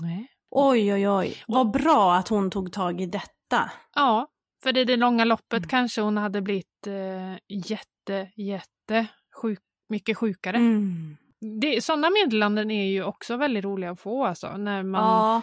Nej. 0.00 0.26
Oj, 0.50 0.92
oj, 0.94 1.08
oj. 1.08 1.36
Vad 1.46 1.70
bra 1.70 2.14
att 2.14 2.28
hon 2.28 2.50
tog 2.50 2.72
tag 2.72 3.00
i 3.00 3.06
detta. 3.06 3.70
Ja, 3.94 4.28
för 4.62 4.78
i 4.78 4.84
det 4.84 4.96
långa 4.96 5.24
loppet 5.24 5.58
Mm. 5.58 5.68
kanske 5.68 6.00
hon 6.00 6.16
hade 6.16 6.40
blivit 6.42 6.86
eh, 6.86 7.32
jätte, 7.48 8.30
jätte 8.36 9.06
sjuk, 9.42 9.58
mycket 9.88 10.18
sjukare. 10.18 10.56
Mm. 10.56 11.16
Det, 11.60 11.84
sådana 11.84 12.10
meddelanden 12.10 12.70
är 12.70 12.86
ju 12.86 13.04
också 13.04 13.36
väldigt 13.36 13.64
roliga 13.64 13.90
att 13.90 14.00
få 14.00 14.24
alltså. 14.24 14.56
När 14.56 14.82
man, 14.82 15.02
Ja, 15.02 15.42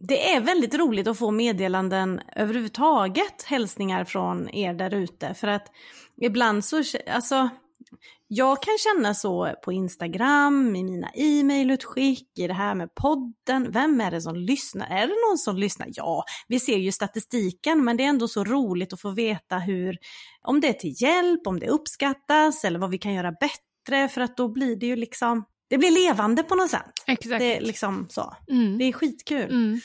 det 0.00 0.34
är 0.34 0.40
väldigt 0.40 0.74
roligt 0.74 1.06
att 1.08 1.18
få 1.18 1.30
meddelanden 1.30 2.20
överhuvudtaget, 2.36 3.42
hälsningar 3.46 4.04
från 4.04 4.48
er 4.50 4.74
där 4.74 4.94
ute. 4.94 5.34
För 5.34 5.48
att 5.48 5.66
ibland 6.20 6.64
så, 6.64 6.82
alltså, 7.12 7.48
jag 8.28 8.62
kan 8.62 8.74
känna 8.78 9.14
så 9.14 9.54
på 9.64 9.72
Instagram, 9.72 10.76
i 10.76 10.84
mina 10.84 11.10
e-mailutskick, 11.14 12.38
i 12.38 12.46
det 12.46 12.54
här 12.54 12.74
med 12.74 12.94
podden. 12.94 13.70
Vem 13.72 14.00
är 14.00 14.10
det 14.10 14.20
som 14.20 14.36
lyssnar? 14.36 14.86
Är 14.86 15.06
det 15.06 15.14
någon 15.28 15.38
som 15.38 15.56
lyssnar? 15.56 15.88
Ja, 15.90 16.24
vi 16.48 16.60
ser 16.60 16.76
ju 16.76 16.92
statistiken, 16.92 17.84
men 17.84 17.96
det 17.96 18.04
är 18.04 18.08
ändå 18.08 18.28
så 18.28 18.44
roligt 18.44 18.92
att 18.92 19.00
få 19.00 19.10
veta 19.10 19.58
hur, 19.58 19.98
om 20.42 20.60
det 20.60 20.68
är 20.68 20.72
till 20.72 20.94
hjälp, 21.02 21.46
om 21.46 21.60
det 21.60 21.68
uppskattas 21.68 22.64
eller 22.64 22.78
vad 22.78 22.90
vi 22.90 22.98
kan 22.98 23.14
göra 23.14 23.32
bättre, 23.32 24.08
för 24.08 24.20
att 24.20 24.36
då 24.36 24.48
blir 24.48 24.76
det 24.76 24.86
ju 24.86 24.96
liksom, 24.96 25.44
det 25.70 25.78
blir 25.78 25.90
levande 25.90 26.42
på 26.42 26.54
något 26.54 26.70
sätt. 26.70 26.92
Exakt. 27.06 27.38
Det 27.38 27.56
är 27.56 27.60
liksom 27.60 28.06
så. 28.10 28.36
mm. 28.50 28.78
Det 28.78 28.84
är 28.84 28.92
skitkul. 28.92 29.50
Mm. 29.50 29.80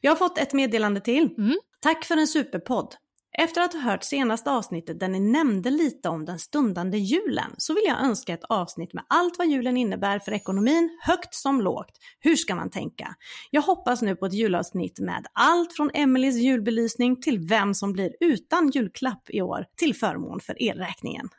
Jag 0.00 0.10
har 0.10 0.16
fått 0.16 0.38
ett 0.38 0.52
meddelande 0.52 1.00
till. 1.00 1.34
Mm. 1.38 1.56
Tack 1.80 2.04
för 2.04 2.16
en 2.16 2.26
superpodd. 2.26 2.94
Efter 3.38 3.60
att 3.60 3.72
ha 3.72 3.80
hört 3.80 4.04
senaste 4.04 4.50
avsnittet 4.50 5.00
där 5.00 5.08
ni 5.08 5.20
nämnde 5.20 5.70
lite 5.70 6.08
om 6.08 6.24
den 6.24 6.38
stundande 6.38 6.98
julen 6.98 7.54
så 7.56 7.74
vill 7.74 7.84
jag 7.86 8.00
önska 8.04 8.34
ett 8.34 8.44
avsnitt 8.44 8.92
med 8.92 9.04
allt 9.08 9.38
vad 9.38 9.46
julen 9.46 9.76
innebär 9.76 10.18
för 10.18 10.32
ekonomin, 10.32 10.98
högt 11.02 11.34
som 11.34 11.60
lågt. 11.60 11.98
Hur 12.20 12.36
ska 12.36 12.54
man 12.54 12.70
tänka? 12.70 13.14
Jag 13.50 13.62
hoppas 13.62 14.02
nu 14.02 14.16
på 14.16 14.26
ett 14.26 14.32
julavsnitt 14.32 15.00
med 15.00 15.26
allt 15.32 15.72
från 15.72 15.90
Emelies 15.94 16.36
julbelysning 16.36 17.20
till 17.20 17.38
vem 17.38 17.74
som 17.74 17.92
blir 17.92 18.10
utan 18.20 18.70
julklapp 18.70 19.30
i 19.30 19.42
år 19.42 19.64
till 19.76 19.94
förmån 19.94 20.40
för 20.40 20.62
elräkningen. 20.62 21.28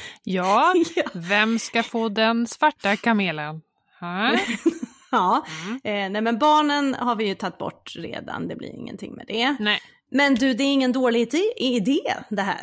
Ja, 0.24 0.74
vem 1.14 1.58
ska 1.58 1.82
få 1.82 2.08
den 2.08 2.46
svarta 2.46 2.96
kamelen? 2.96 3.60
Ha? 4.00 4.38
Ja, 5.16 5.46
Mm. 5.66 5.74
eh, 5.84 6.12
nej 6.12 6.22
men 6.22 6.38
barnen 6.38 6.94
har 6.94 7.16
vi 7.16 7.26
ju 7.26 7.34
tagit 7.34 7.58
bort 7.58 7.92
redan, 7.96 8.48
det 8.48 8.56
blir 8.56 8.74
ingenting 8.74 9.14
med 9.14 9.26
det. 9.28 9.56
Nej. 9.60 9.80
Men 10.12 10.34
du, 10.34 10.54
det 10.54 10.64
är 10.64 10.72
ingen 10.72 10.92
dålig 10.92 11.28
idé 11.56 12.00
det 12.30 12.42
här. 12.42 12.62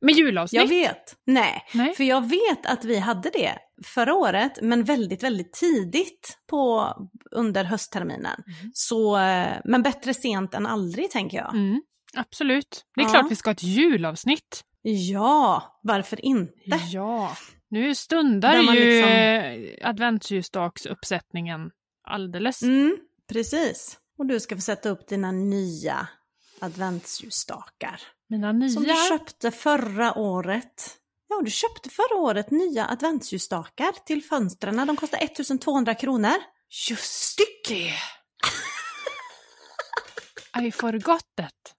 Med 0.00 0.14
julavsnitt? 0.14 0.60
Jag 0.60 0.68
vet. 0.68 1.16
Nej, 1.26 1.62
Nej. 1.74 1.94
för 1.94 2.04
jag 2.04 2.28
vet 2.28 2.66
att 2.66 2.84
vi 2.84 2.98
hade 2.98 3.30
det 3.30 3.52
förra 3.86 4.14
året, 4.14 4.58
men 4.62 4.84
väldigt, 4.84 5.22
väldigt 5.22 5.52
tidigt 5.52 6.38
på, 6.50 6.92
under 7.30 7.64
höstterminen. 7.64 8.42
Mm. 8.46 8.70
Så, 8.74 9.18
eh, 9.18 9.46
men 9.64 9.82
bättre 9.82 10.14
sent 10.14 10.54
än 10.54 10.66
aldrig 10.66 11.10
tänker 11.10 11.36
jag. 11.38 11.54
Mm, 11.54 11.82
absolut. 12.16 12.84
Det 12.94 13.00
är 13.00 13.04
Ja. 13.04 13.10
klart 13.10 13.30
vi 13.30 13.36
ska 13.36 13.48
ha 13.50 13.52
ett 13.52 13.62
julavsnitt. 13.62 14.64
Ja, 14.82 15.78
varför 15.82 16.24
inte? 16.24 16.78
Ja. 16.92 17.36
Nu 17.70 17.94
stundar 17.94 18.52
ju 18.54 18.58
liksom- 18.58 18.74
liksom... 18.74 19.08
alldeles. 22.04 22.62
Mm, 22.62 22.98
precis. 23.28 23.98
Och 24.18 24.26
du 24.26 24.40
ska 24.40 24.56
få 24.56 24.62
sätta 24.62 24.88
upp 24.88 25.08
dina 25.08 25.32
nya 25.32 26.08
adventsljusstakar. 26.60 28.00
Mina 28.28 28.52
nya... 28.52 28.70
Som 28.70 28.82
du 28.82 28.94
köpte 29.08 29.50
förra 29.50 30.14
året. 30.18 30.96
Ja, 31.28 31.40
du 31.44 31.50
köpte 31.50 31.90
förra 31.90 32.16
året 32.16 32.50
nya 32.50 32.86
adventsljusstakar 32.86 33.92
till 34.06 34.24
fönstren. 34.24 34.86
De 34.86 34.96
kostar 34.96 35.18
1200 35.18 35.94
kronor. 35.94 36.34
Just 36.90 37.40
det! 37.68 37.94
I 40.66 40.72
forgot 40.72 41.26
that. 41.36 41.74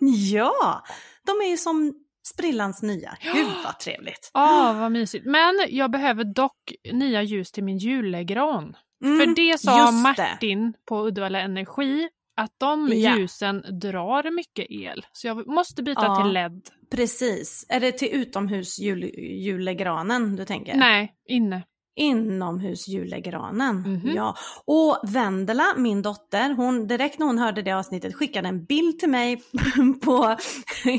Ja, 0.04 0.84
de 1.26 1.40
är 1.40 1.48
ju 1.48 1.56
som 1.56 1.94
sprillans 2.22 2.82
nya. 2.82 3.16
Gud 3.34 3.46
vad 3.64 3.78
trevligt. 3.80 4.30
Ja, 4.34 4.76
vad 4.80 4.92
mysigt. 4.92 5.26
Men 5.26 5.54
jag 5.68 5.90
behöver 5.90 6.24
dock 6.24 6.72
nya 6.92 7.22
ljus 7.22 7.52
till 7.52 7.64
min 7.64 7.78
julgran. 7.78 8.76
Mm, 9.04 9.18
För 9.18 9.34
det 9.36 9.58
sa 9.60 9.90
Martin 9.90 10.72
på 10.88 11.06
Uddevalla 11.06 11.40
Energi 11.40 12.08
att 12.36 12.50
de 12.58 12.88
Ja. 12.94 13.16
ljusen 13.18 13.64
drar 13.80 14.30
mycket 14.30 14.66
el. 14.70 15.06
Så 15.12 15.26
jag 15.26 15.46
måste 15.46 15.82
byta 15.82 16.04
Ja. 16.04 16.22
till 16.22 16.32
LED. 16.32 16.62
Precis. 16.90 17.66
Är 17.68 17.80
det 17.80 17.92
till 17.92 18.08
utomhus 18.12 18.78
jul, 18.78 19.04
julegranen 19.46 20.36
du 20.36 20.44
tänker? 20.44 20.74
Nej, 20.76 21.12
inne. 21.28 21.62
Inomhus 21.96 22.88
julegranen. 22.88 23.76
Mhm. 23.76 24.12
Ja. 24.16 24.34
Och 24.64 24.98
Vendela, 25.02 25.64
min 25.76 26.02
dotter, 26.02 26.54
hon 26.54 26.86
direkt 26.86 27.18
när 27.18 27.26
hon 27.26 27.38
hörde 27.38 27.62
det 27.62 27.72
avsnittet 27.72 28.14
skickade 28.14 28.48
en 28.48 28.64
bild 28.64 28.98
till 28.98 29.10
mig 29.10 29.42
på 30.04 30.36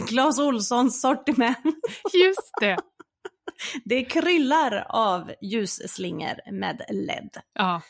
Clas 0.08 0.40
Olssons 0.40 1.02
sortiment. 1.02 1.58
Just 2.24 2.52
det. 2.62 2.78
Det 3.86 4.04
kryllar 4.06 4.86
av 4.90 5.32
ljusslingor 5.42 6.52
med 6.52 6.82
LED. 6.90 7.38
Ja. 7.54 7.82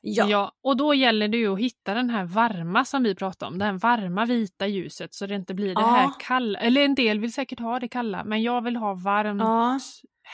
Ja. 0.00 0.26
Ja. 0.28 0.52
och 0.62 0.76
då 0.76 0.94
gäller 0.94 1.28
det 1.28 1.36
ju 1.36 1.52
att 1.52 1.58
hitta 1.60 1.94
den 1.94 2.10
här 2.10 2.24
varma 2.24 2.84
som 2.84 3.02
vi 3.02 3.14
pratade 3.14 3.52
om, 3.52 3.58
det 3.58 3.64
här 3.64 3.72
varma 3.72 4.24
vita 4.24 4.66
ljuset 4.66 5.14
så 5.14 5.26
det 5.26 5.34
inte 5.34 5.54
blir 5.54 5.74
det 5.74 5.80
Ja. 5.80 5.86
här 5.86 6.10
kalla. 6.18 6.58
Eller 6.58 6.84
en 6.84 6.94
del 6.94 7.20
vill 7.20 7.32
säkert 7.32 7.60
ha 7.60 7.78
det 7.80 7.88
kalla, 7.88 8.24
men 8.24 8.42
jag 8.42 8.62
vill 8.64 8.76
ha 8.76 8.94
varmt, 8.94 9.40
Ja. 9.42 9.78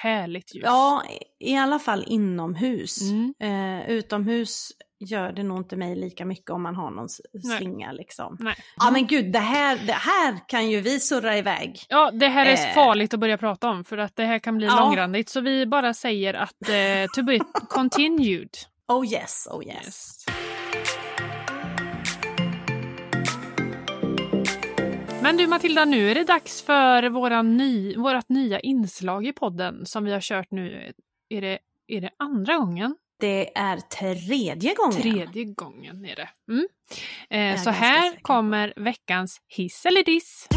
Härligt 0.03 0.55
ljus. 0.55 0.63
Ja, 0.67 1.03
i 1.41 1.57
alla 1.57 1.79
fall 1.79 2.05
inomhus. 2.07 2.99
Mm. 3.03 3.35
Eh, 3.41 3.91
utomhus 3.91 4.69
gör 5.01 5.33
det 5.33 5.43
nog 5.43 5.59
inte 5.59 5.77
mig 5.77 5.97
lika 5.97 6.25
mycket 6.25 6.51
om 6.51 6.63
man 6.63 6.77
har 6.77 6.91
någon 6.91 7.07
s- 7.07 7.21
Nej. 7.33 7.59
slinga 7.59 7.93
liksom. 7.93 8.37
Nej. 8.41 8.55
Ja 8.77 8.91
men 8.91 9.07
gud, 9.07 9.33
det 9.33 9.39
här, 9.39 9.79
det 9.87 9.93
här 9.93 10.49
kan 10.49 10.71
ju 10.71 10.81
vi 10.81 11.01
surra 11.01 11.39
iväg. 11.39 11.81
Ja, 11.89 12.11
det 12.11 12.29
här 12.29 12.47
är 12.47 12.53
Eh. 12.69 12.75
farligt 12.75 13.15
att 13.15 13.21
börja 13.21 13.39
prata 13.39 13.69
om 13.71 13.85
för 13.85 13.99
att 13.99 14.17
det 14.17 14.25
här 14.25 14.39
kan 14.39 14.57
bli 14.59 14.67
Ja. 14.67 14.81
långrandigt. 14.81 15.29
Så 15.29 15.41
vi 15.41 15.67
bara 15.67 15.95
säger 15.95 16.35
att 16.35 16.69
eh, 16.69 17.07
to 17.15 17.23
be 17.23 17.39
continued. 17.69 18.49
Oh 18.89 19.07
yes, 19.13 19.49
oh 19.51 19.67
yes. 19.67 19.77
Yes. 19.85 20.25
Men 25.23 25.37
du 25.37 25.47
Matilda, 25.47 25.85
nu 25.85 26.11
är 26.11 26.15
det 26.15 26.25
dags 26.25 26.63
för 26.63 27.43
ny, 27.43 27.97
vårat 27.97 28.29
nya 28.29 28.61
inslag 28.61 29.27
i 29.27 29.33
podden 29.33 29.87
som 29.87 30.05
vi 30.05 30.13
har 30.13 30.21
kört 30.21 30.51
nu. 30.51 30.93
Är 31.29 31.41
det, 31.41 31.59
är 31.87 32.01
det 32.01 32.11
andra 32.17 32.57
gången? 32.57 32.97
Det 33.21 33.59
är 33.59 33.77
tredje 33.77 34.75
gången. 34.75 35.03
Tredje 35.03 35.45
gången 35.45 36.05
är 36.05 36.17
det. 36.17 36.29
Mm. 36.49 36.69
Eh, 37.31 37.63
så 37.63 37.71
här 37.71 38.23
kommer 38.23 38.73
veckans 38.77 39.41
hiss 39.49 39.87
eller 39.87 40.05
diss. 40.05 40.49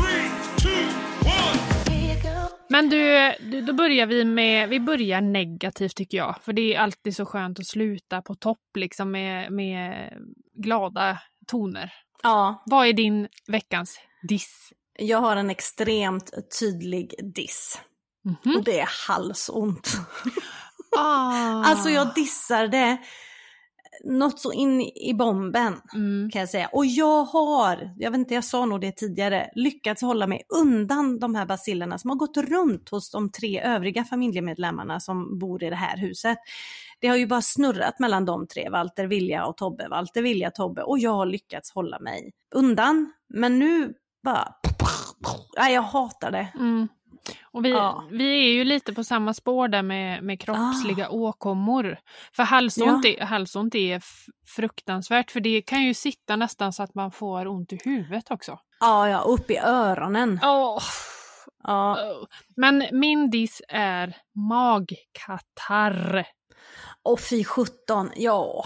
Men 2.69 2.89
du, 2.89 3.31
du, 3.51 3.61
då 3.61 3.73
börjar 3.73 4.05
vi 4.05 4.25
med, 4.25 4.69
vi 4.69 4.79
börjar 4.79 5.21
negativt 5.21 5.95
tycker 5.95 6.17
jag. 6.17 6.35
För 6.41 6.53
det 6.53 6.75
är 6.75 6.79
alltid 6.79 7.15
så 7.15 7.25
skönt 7.25 7.59
att 7.59 7.67
sluta 7.67 8.21
på 8.21 8.35
topp 8.35 8.77
liksom 8.77 9.11
med, 9.11 9.51
med 9.51 10.13
glada 10.53 11.19
toner. 11.47 11.93
Ja, 12.23 12.63
Vad 12.65 12.87
är 12.87 12.93
din 12.93 13.27
veckans 13.47 13.99
diss? 14.27 14.69
jag 14.99 15.17
har 15.21 15.35
en 15.35 15.49
extremt 15.49 16.31
tydlig 16.59 17.15
diss. 17.35 17.79
Mhm. 18.23 18.55
och 18.57 18.63
det 18.63 18.79
är 18.79 18.89
halsont. 19.07 19.91
Ah. 20.97 21.63
Alltså 21.65 21.89
jag 21.89 22.13
dissar 22.15 22.67
det 22.67 22.97
något 24.03 24.39
så 24.39 24.53
in 24.53 24.81
i 24.81 25.13
bomben 25.13 25.81
Mm. 25.93 26.29
kan 26.31 26.39
jag 26.39 26.49
säga. 26.49 26.69
Och 26.73 26.85
jag 26.85 27.23
har, 27.23 27.93
jag 27.97 28.11
vet 28.11 28.17
inte, 28.19 28.33
jag 28.33 28.43
sa 28.43 28.65
nog 28.65 28.81
det 28.81 28.91
tidigare, 28.91 29.49
lyckats 29.55 30.01
hålla 30.01 30.27
mig 30.27 30.41
undan 30.49 31.19
de 31.19 31.35
här 31.35 31.45
bacillerna 31.45 31.97
som 31.97 32.09
har 32.09 32.17
gått 32.17 32.37
runt 32.37 32.89
hos 32.89 33.11
de 33.11 33.31
tre 33.31 33.61
övriga 33.61 34.03
familjemedlemmarna 34.03 34.99
som 34.99 35.39
bor 35.39 35.63
i 35.63 35.69
det 35.69 35.75
här 35.75 35.97
huset. 35.97 36.37
Det 36.99 37.07
har 37.07 37.15
ju 37.17 37.27
bara 37.27 37.41
snurrat 37.41 37.99
mellan 37.99 38.25
de 38.25 38.47
tre, 38.47 38.69
Walter, 38.69 39.05
Vilja 39.07 39.45
och 39.45 39.57
Tobbe, 39.57 39.87
Walter, 39.89 40.21
Vilja, 40.21 40.51
Tobbe 40.51 40.83
och 40.83 40.99
jag 40.99 41.11
har 41.13 41.25
lyckats 41.25 41.71
hålla 41.71 41.99
mig 41.99 42.31
undan. 42.55 43.13
Men 43.33 43.59
nu 43.59 43.93
bara, 44.25 44.53
nej 45.57 45.73
jag 45.73 45.81
hatar 45.81 46.31
det. 46.31 46.47
Mm. 46.55 46.87
Och 47.51 47.65
vi, 47.65 47.69
Ja. 47.69 48.03
vi 48.11 48.45
är 48.49 48.53
ju 48.53 48.63
lite 48.63 48.93
på 48.93 49.03
samma 49.03 49.33
spår 49.33 49.67
där 49.67 49.81
med, 49.81 50.23
med 50.23 50.41
kroppsliga 50.41 51.09
åkommor. 51.09 51.97
För 52.35 52.43
halsont, 52.43 53.05
är, 53.05 53.25
halsont 53.25 53.75
är 53.75 54.01
fruktansvärt, 54.55 55.31
för 55.31 55.39
det 55.39 55.61
kan 55.61 55.83
ju 55.83 55.93
sitta 55.93 56.35
nästan 56.35 56.73
så 56.73 56.83
att 56.83 56.95
man 56.95 57.11
får 57.11 57.47
ont 57.47 57.73
i 57.73 57.79
huvudet 57.85 58.31
också. 58.31 58.59
Ja, 58.79 59.09
ja, 59.09 59.19
upp 59.19 59.51
i 59.51 59.57
öronen. 59.57 60.39
Åh, 60.43 60.79
Ja, 61.63 61.97
åh. 61.99 62.27
Men 62.55 62.85
min 62.91 63.29
diss 63.29 63.61
är 63.69 64.15
magkatarr. 64.49 66.25
och 67.03 67.19
fy 67.19 67.43
sjutton, 67.43 68.11
ja. 68.15 68.65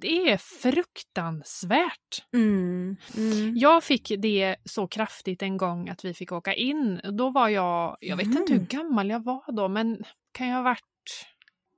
Det 0.00 0.30
är 0.32 0.36
fruktansvärt. 0.36 2.24
Mm, 2.32 2.96
mm. 3.16 3.56
Jag 3.56 3.84
fick 3.84 4.12
det 4.18 4.56
så 4.64 4.86
kraftigt 4.88 5.42
en 5.42 5.56
gång 5.56 5.88
att 5.88 6.04
vi 6.04 6.14
fick 6.14 6.32
åka 6.32 6.54
in. 6.54 7.00
Då 7.18 7.30
var 7.30 7.48
jag, 7.48 7.96
jag 8.00 8.16
vet 8.16 8.26
inte 8.26 8.52
hur 8.52 8.60
Mm. 8.60 8.66
gammal 8.66 9.10
jag 9.10 9.24
var 9.24 9.52
då, 9.56 9.68
men 9.68 10.04
kan 10.32 10.48
jag 10.48 10.56
ha 10.56 10.62
varit 10.62 11.26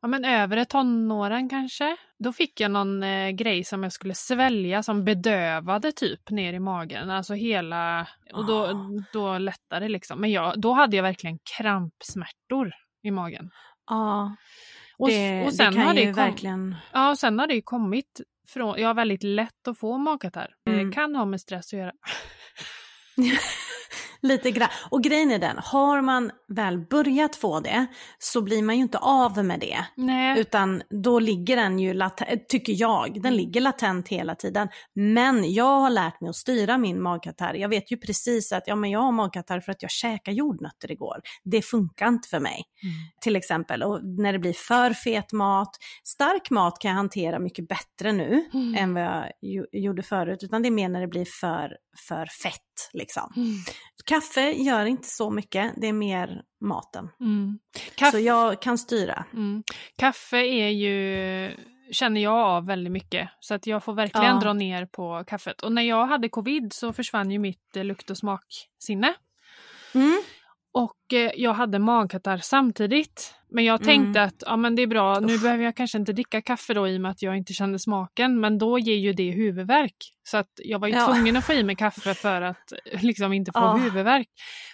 ja, 0.03 0.09
men 0.09 0.25
övre 0.25 0.65
tonåren 0.65 1.49
kanske? 1.49 1.97
Då 2.19 2.33
fick 2.33 2.61
jag 2.61 2.71
någon 2.71 3.03
eh, 3.03 3.31
grej 3.31 3.65
som 3.65 3.83
jag 3.83 3.93
skulle 3.93 4.15
svälja 4.15 4.83
som 4.83 5.05
bedövade 5.05 5.93
typ 5.93 6.31
ner 6.31 6.53
i 6.53 6.59
magen. 6.61 7.11
Alltså 7.11 7.35
hela, 7.35 8.09
och 8.33 8.47
då, 8.47 8.65
Ah. 8.65 9.05
då 9.13 9.39
lättade 9.39 9.85
det 9.85 9.89
liksom. 9.89 10.21
Men 10.21 10.31
jag, 10.31 10.61
då 10.61 10.73
hade 10.73 10.97
jag 10.97 11.03
verkligen 11.03 11.39
krampsmärtor 11.57 12.73
i 13.03 13.11
magen. 13.11 13.51
Ja, 13.87 14.37
Och, 15.03 15.09
det, 15.09 15.45
och 15.45 15.55
sen 15.55 15.73
det 15.73 15.77
kan 15.77 15.87
har 15.87 15.95
ju 15.95 16.01
det 16.01 16.13
kom, 16.13 16.25
verkligen... 16.25 16.77
Ja, 16.93 17.11
och 17.11 17.19
sen 17.19 17.39
har 17.39 17.47
det 17.47 17.55
ju 17.55 17.63
kommit 17.63 18.21
från, 18.49 18.81
jag 18.81 18.89
har 18.89 18.95
väldigt 18.95 19.23
lätt 19.23 19.69
att 19.69 19.79
få 19.79 19.99
magkatarr. 19.99 20.55
Mm. 20.71 20.93
Kan 20.93 21.17
ha 21.17 21.25
med 21.25 21.41
stress 21.41 21.67
att 21.67 21.79
göra. 21.79 21.93
Lite 24.23 24.51
grann. 24.51 24.69
Och 24.91 25.03
grejen 25.03 25.31
är 25.31 25.39
den, 25.39 25.59
har 25.59 26.01
man 26.01 26.31
väl 26.49 26.79
börjat 26.79 27.37
få 27.37 27.61
det 27.61 27.87
så 28.19 28.43
blir 28.43 28.63
man 28.63 28.77
ju 28.77 28.83
inte 28.83 28.99
av 28.99 29.45
med 29.45 29.61
det. 29.61 29.85
Nej. 29.97 30.41
Utan 30.41 30.83
då 31.03 31.19
ligger 31.19 31.57
den 31.57 31.79
ju, 31.79 31.95
latent, 31.95 32.49
tycker 32.49 32.73
jag, 32.77 33.23
den 33.23 33.37
ligger 33.37 33.61
latent 33.61 34.09
hela 34.09 34.35
tiden. 34.35 34.69
Men 34.95 35.53
jag 35.55 35.81
har 35.81 35.91
lärt 35.91 36.21
mig 36.21 36.31
att 36.31 36.37
styra 36.37 36.79
min 36.79 37.03
magkatarr. 37.03 37.55
Jag 37.55 37.69
vet 37.69 37.93
ju 37.93 37.97
precis 37.97 38.53
att 38.53 38.63
ja, 38.67 38.77
men 38.77 38.91
jag 38.91 39.01
har 39.01 39.13
magkatarr 39.13 39.61
för 39.61 39.73
att 39.73 39.83
jag 39.83 39.91
käkade 39.91 40.37
jordnötter 40.37 40.91
igår. 40.93 41.21
Det 41.45 41.63
funkar 41.63 42.09
inte 42.09 42.29
för 42.29 42.41
mig. 42.41 42.63
Mm. 42.83 42.95
Till 43.21 43.37
exempel, 43.37 43.83
och 43.83 44.01
när 44.05 44.33
det 44.33 44.39
blir 44.39 44.53
för 44.53 44.91
fet 44.91 45.33
mat. 45.33 45.77
Stark 46.05 46.51
mat 46.51 46.79
kan 46.79 46.89
jag 46.89 46.97
hantera 46.97 47.39
mycket 47.39 47.69
bättre 47.69 48.13
nu 48.13 48.45
Mm. 48.55 48.75
än 48.75 48.95
vad 48.95 49.03
jag 49.03 49.33
gjorde 49.73 50.03
förut. 50.03 50.43
Utan 50.43 50.63
det 50.63 50.69
är 50.69 50.71
mer 50.71 50.89
när 50.89 51.01
det 51.01 51.09
blir 51.09 51.27
för, 51.41 51.77
för 52.09 52.27
fett 52.43 52.91
liksom. 52.93 53.33
Mm. 53.37 53.57
Kaffe 54.05 54.51
gör 54.51 54.85
inte 54.87 55.09
så 55.09 55.31
mycket, 55.31 55.73
det 55.77 55.87
är 55.89 55.93
mer 55.93 56.43
maten. 56.61 57.09
Mm. 57.21 57.59
Så 58.13 58.19
jag 58.19 58.63
kan 58.63 58.79
styra. 58.79 59.25
mm. 59.33 59.63
Kaffe 59.99 60.37
är 60.37 60.69
ju, 60.69 61.57
känner 61.93 62.21
jag 62.21 62.35
av 62.39 62.67
väldigt 62.67 62.93
mycket. 62.93 63.29
Så 63.41 63.55
att 63.55 63.67
jag 63.67 63.85
får 63.85 63.95
verkligen 63.95 64.35
Ja. 64.35 64.41
dra 64.41 64.53
ner 64.53 64.87
på 64.87 65.25
kaffet. 65.27 65.63
Och 65.63 65.73
när 65.73 65.83
jag 65.83 66.07
hade 66.07 66.29
covid 66.29 66.73
så 66.73 66.93
försvann 66.93 67.31
ju 67.31 67.39
mitt 67.39 67.77
eh, 67.77 67.85
lukt 67.85 68.11
och 68.11 68.17
smaksinne. 68.19 69.15
Mm. 70.75 70.85
Och 70.85 71.13
eh, 71.13 71.31
jag 71.37 71.55
hade 71.55 71.79
magkatarr 71.79 72.39
samtidigt. 72.39 73.35
Men 73.55 73.65
jag 73.65 73.85
tänkte 73.85 74.19
Mm. 74.21 74.29
att 74.29 74.43
ja, 74.47 74.57
men 74.57 74.75
det 74.77 74.83
är 74.83 74.87
bra, 74.87 75.21
nu 75.21 75.35
Uff. 75.35 75.43
behöver 75.43 75.65
jag 75.65 75.77
kanske 75.77 75.99
inte 75.99 76.13
dricka 76.13 76.43
kaffe 76.43 76.75
då 76.75 76.89
i 76.89 76.97
och 76.97 77.01
med 77.01 77.11
att 77.11 77.23
jag 77.23 77.37
inte 77.37 77.53
kände 77.53 77.79
smaken. 77.79 78.41
Men 78.41 78.59
då 78.59 78.79
ger 78.79 78.97
ju 78.97 79.13
det 79.13 79.31
huvudvärk. 79.31 79.97
Så 80.29 80.37
att 80.37 80.51
jag 80.57 80.79
var 80.79 80.89
ju 80.89 80.95
Ja. 80.95 81.07
tvungen 81.07 81.37
att 81.37 81.45
få 81.45 81.53
i 81.53 81.63
mig 81.63 81.77
kaffe 81.77 82.15
för 82.15 82.43
att 82.43 82.73
eh, 82.93 83.03
liksom 83.05 83.33
inte 83.33 83.53
få 83.53 83.59
Ja. 83.59 83.77
huvudvärk. 83.77 84.29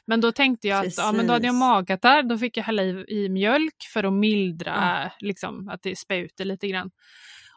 Men 0.06 0.20
då 0.20 0.32
tänkte 0.32 0.68
jag 0.68 0.86
att 0.86 0.98
ja, 0.98 1.12
men 1.12 1.26
då 1.26 1.32
hade 1.32 1.46
jag 1.46 1.52
Precis. 1.54 1.60
magkatarr, 1.60 2.22
då 2.22 2.38
fick 2.38 2.56
jag 2.56 2.64
hälla 2.64 2.82
i, 2.82 3.04
i 3.08 3.28
mjölk 3.28 3.76
för 3.92 4.04
att 4.04 4.12
mildra 4.12 5.10
liksom, 5.20 5.68
att 5.68 5.82
det 5.82 5.98
spär 5.98 6.16
ut 6.18 6.40
lite 6.40 6.68
grann. 6.68 6.90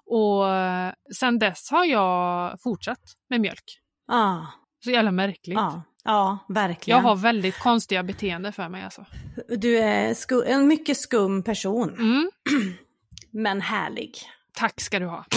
Och 0.06 0.50
eh, 0.54 0.94
sen 1.20 1.40
dess 1.40 1.72
har 1.72 1.86
jag 1.86 2.56
fortsatt 2.64 3.02
med 3.30 3.42
mjölk. 3.42 3.64
Ja, 4.08 4.48
Så 4.84 4.92
jävla 4.92 5.12
märkligt. 5.12 5.56
ja, 5.58 5.84
ja, 6.04 6.38
verkligen. 6.50 6.98
Jag 6.98 7.04
har 7.10 7.16
väldigt 7.16 7.60
konstiga 7.60 8.04
beteende 8.04 8.52
för 8.52 8.70
mig 8.70 8.84
alltså. 8.84 9.06
Du 9.58 9.78
är 9.78 10.14
sku- 10.14 10.44
en 10.46 10.68
mycket 10.68 10.98
skum 10.98 11.44
person, 11.44 11.90
Mm. 11.90 12.32
men 13.32 13.62
härlig. 13.62 14.18
Tack 14.54 14.82
ska 14.82 15.00
du 15.00 15.06
ha. 15.06 15.26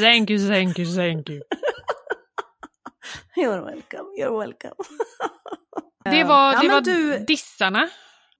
thank 0.00 0.30
you, 0.30 0.48
thank 0.48 0.78
you, 0.78 0.94
thank 0.96 1.28
you. 1.30 1.42
You're 3.36 3.64
welcome, 3.64 4.04
you're 4.18 4.38
welcome. 4.40 4.74
Det 6.04 6.24
var, 6.24 6.52
ja, 6.52 6.60
det 6.62 6.68
var 6.68 6.80
du, 6.80 7.18
dissarna. 7.18 7.88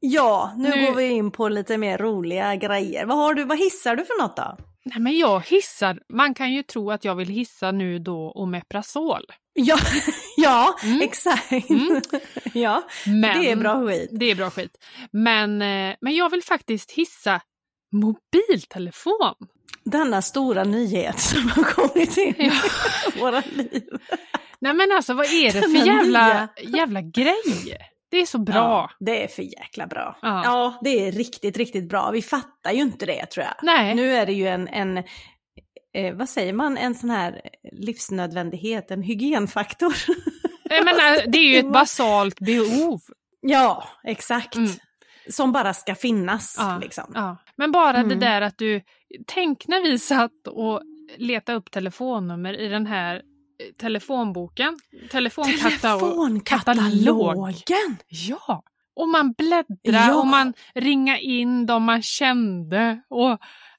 ja, 0.00 0.52
nu, 0.56 0.68
Nu- 0.68 0.86
går 0.86 0.94
vi 0.94 1.04
in 1.08 1.30
på 1.30 1.48
lite 1.48 1.78
mer 1.78 1.98
roliga 1.98 2.56
grejer. 2.56 3.06
Vad, 3.06 3.16
har 3.18 3.34
du, 3.34 3.44
vad 3.44 3.58
hissar 3.58 3.96
du 3.96 4.04
för 4.04 4.22
något 4.22 4.36
då? 4.36 4.56
Nej 4.84 5.00
men 5.00 5.18
jag 5.18 5.40
hissar, 5.46 5.98
man 6.12 6.34
kan 6.34 6.52
ju 6.52 6.62
tro 6.62 6.90
att 6.90 7.04
jag 7.04 7.14
vill 7.14 7.28
hissa 7.28 7.72
nu 7.72 7.98
då 7.98 8.30
Omeprazol. 8.34 9.22
Ja, 9.52 9.78
ja 10.36 10.76
Mm. 10.84 11.00
exakt. 11.02 11.70
Mm. 11.70 12.00
ja, 12.54 12.82
Men, 13.06 13.40
det 13.40 13.50
är 13.50 13.56
bra 13.56 13.86
skit. 13.86 14.10
Det 14.12 14.30
är 14.30 14.34
bra 14.34 14.50
skit. 14.50 14.84
Men, 15.12 15.62
eh, 15.62 15.94
men 16.00 16.14
jag 16.14 16.30
vill 16.30 16.42
faktiskt 16.42 16.90
hissa 16.90 17.40
mobiltelefon. 17.92 19.34
Denna 19.84 20.22
stora 20.22 20.64
nyhet 20.64 21.20
som 21.20 21.48
har 21.48 21.62
kommit 21.64 22.16
in 22.16 22.34
Ja. 22.38 22.52
i 23.16 23.18
våra 23.20 23.42
liv. 23.50 23.88
Nej 24.60 24.74
men 24.74 24.92
alltså 24.92 25.14
vad 25.14 25.26
är 25.26 25.52
det 25.52 25.62
för 25.78 25.86
jävla, 25.86 26.48
jävla 26.62 27.00
grej? 27.00 27.76
Det 28.10 28.16
är 28.20 28.26
så 28.26 28.38
bra. 28.38 28.54
Ja, 28.54 28.90
det 29.00 29.24
är 29.24 29.28
för 29.28 29.42
jäkla 29.42 29.86
bra. 29.86 30.18
Ja. 30.22 30.42
Ja. 30.44 30.78
det 30.82 31.08
är 31.08 31.12
riktigt, 31.12 31.56
riktigt 31.56 31.88
bra. 31.88 32.10
Vi 32.10 32.22
fattar 32.22 32.72
ju 32.72 32.80
inte 32.82 33.06
det 33.06 33.26
tror 33.26 33.46
jag. 33.46 33.54
Nej. 33.62 33.94
Nu 33.94 34.10
är 34.16 34.26
det 34.26 34.32
ju 34.32 34.46
en, 34.48 34.68
en 34.68 34.98
eh, 35.94 36.14
vad 36.14 36.28
säger 36.28 36.52
man, 36.52 36.76
en 36.78 36.94
sån 36.94 37.10
här 37.10 37.40
livsnödvändighet, 37.72 38.90
en 38.90 39.02
hygienfaktor. 39.02 39.94
Jag 40.64 40.84
menar, 40.84 41.26
det 41.32 41.38
är 41.38 41.44
ju 41.44 41.56
ett 41.58 41.72
basalt 41.72 42.38
behov. 42.40 43.00
ja, 43.40 43.88
exakt. 44.04 44.54
Mm. 44.56 44.70
Som 45.30 45.52
bara 45.52 45.74
ska 45.74 45.94
finnas. 45.94 46.56
Ja, 46.58 46.78
Liksom. 46.82 47.12
Ja. 47.14 47.36
Men 47.56 47.72
bara 47.72 47.92
det 47.92 47.98
Mm. 47.98 48.20
där 48.20 48.40
att 48.40 48.58
du, 48.58 48.80
tänk 49.26 49.68
när 49.68 49.82
vi 49.82 49.98
satt 49.98 50.46
och 50.46 50.82
letade 51.16 51.58
upp 51.58 51.70
telefonnummer 51.70 52.60
i 52.60 52.68
den 52.68 52.86
här 52.86 53.22
telefonboken. 53.80 54.78
Telefonkatalog. 55.10 56.00
Telefonkatalogen! 56.00 57.96
Ja! 58.08 58.62
Och 58.96 59.08
man 59.08 59.32
bläddra 59.32 59.66
Ja. 60.08 60.14
och 60.20 60.26
man 60.26 60.52
ringa 60.74 61.18
in 61.18 61.66
dem 61.66 61.82
man 61.82 62.02
kände 62.02 63.00
och 63.10 63.30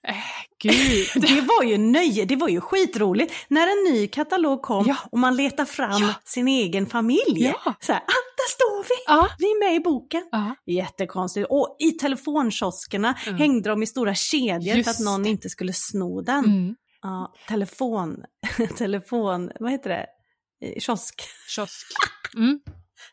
äh, 0.08 0.16
gud. 0.64 0.74
Det 1.22 1.42
var 1.42 1.64
ju 1.64 1.78
nöje, 1.78 2.26
det 2.26 2.36
var 2.36 2.48
ju 2.50 2.62
skitroligt 2.62 3.34
när 3.48 3.62
en 3.68 3.94
ny 3.94 4.08
katalog 4.08 4.62
kom 4.62 4.86
Ja. 4.88 4.96
och 5.12 5.20
man 5.20 5.36
letar 5.36 5.66
fram 5.66 6.02
Ja. 6.02 6.14
sin 6.26 6.48
egen 6.48 6.86
familj. 6.86 7.22
Ja. 7.66 7.74
Så 7.80 7.92
här, 7.94 8.00
ah, 8.02 8.24
där 8.38 8.50
står 8.52 8.84
vi! 8.84 9.04
Ja. 9.08 9.28
Vi 9.40 9.46
är 9.46 9.60
med 9.70 9.76
i 9.76 9.80
boken. 9.80 10.24
Ja. 10.32 10.56
Jättekonstigt. 10.66 11.48
Och 11.50 11.76
i 11.80 11.92
telefonkioskerna 11.92 13.16
Mm. 13.28 13.40
hängde 13.40 13.70
de 13.70 13.84
i 13.84 13.88
stora 13.88 14.16
kedjor 14.16 14.76
Just 14.78 14.84
för 14.90 14.92
att 14.92 15.00
någon 15.00 15.26
inte 15.26 15.50
skulle 15.50 15.74
sno 15.74 16.22
den. 16.22 16.46
Mm. 16.46 16.76
Ja, 17.02 17.34
telefon, 17.48 18.24
telefon, 18.78 19.52
vad 19.60 19.72
heter 19.72 19.90
det? 19.90 20.06
Kiosk. 20.82 21.22
Kiosk. 21.56 21.88
Mm. 22.38 22.60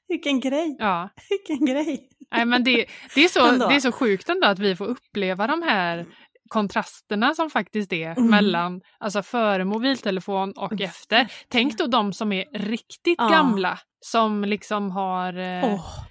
Vilken 0.08 0.40
grej, 0.40 0.76
Ja. 0.78 1.08
vilken 1.30 1.66
grej. 1.66 2.08
Nej, 2.32 2.44
men 2.44 2.64
det, 2.64 2.86
det, 3.14 3.24
är 3.24 3.28
så, 3.28 3.46
Ändå. 3.48 3.68
det 3.68 3.74
är 3.74 3.80
så 3.80 3.92
sjukt 3.92 4.28
ändå 4.28 4.46
att 4.46 4.58
vi 4.58 4.76
får 4.76 4.84
uppleva 4.86 5.46
de 5.46 5.62
här 5.62 6.06
kontrasterna 6.48 7.34
som 7.34 7.50
faktiskt 7.50 7.92
är 7.92 8.10
Mm. 8.10 8.30
mellan 8.30 8.80
alltså 8.98 9.22
före 9.22 9.64
mobiltelefon 9.64 10.52
och 10.52 10.80
efter. 10.80 11.32
Tänk 11.48 11.78
då 11.78 11.86
de 11.86 12.12
som 12.12 12.32
är 12.32 12.44
riktigt 12.58 13.18
Ja. 13.18 13.28
gamla 13.28 13.78
som 14.00 14.44
liksom 14.44 14.90
har 14.90 15.38
eh, 15.38 15.64
Åh, 15.64 16.04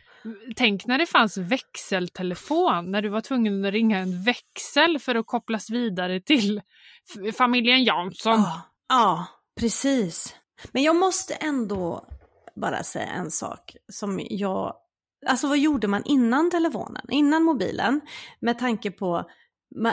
Tänk 0.56 0.86
när 0.86 0.98
det 0.98 1.06
fanns 1.06 1.38
växeltelefon, 1.38 2.92
när 2.92 3.02
du 3.02 3.10
var 3.10 3.22
tvungen 3.22 3.66
att 3.66 3.72
ringa 3.72 3.98
en 3.98 4.24
växel 4.24 5.00
för 5.00 5.16
att 5.16 5.26
kopplas 5.26 5.70
vidare 5.70 6.22
till 6.22 6.62
familjen 7.38 7.84
Jansson. 7.84 8.40
Ja, 8.40 8.62
ja, 8.90 9.28
precis. 9.60 10.36
Men 10.72 10.84
jag 10.84 10.96
måste 10.96 11.34
ändå 11.34 12.08
bara 12.56 12.84
säga 12.84 13.08
en 13.08 13.32
sak 13.32 13.76
som 13.92 14.22
jag... 14.30 14.76
Alltså 15.28 15.48
vad 15.48 15.58
gjorde 15.58 15.88
man 15.88 16.04
innan 16.06 16.52
telefonen, 16.52 17.06
innan 17.10 17.44
mobilen? 17.44 18.02
Med 18.40 18.60
tanke 18.60 18.92
på 18.92 19.30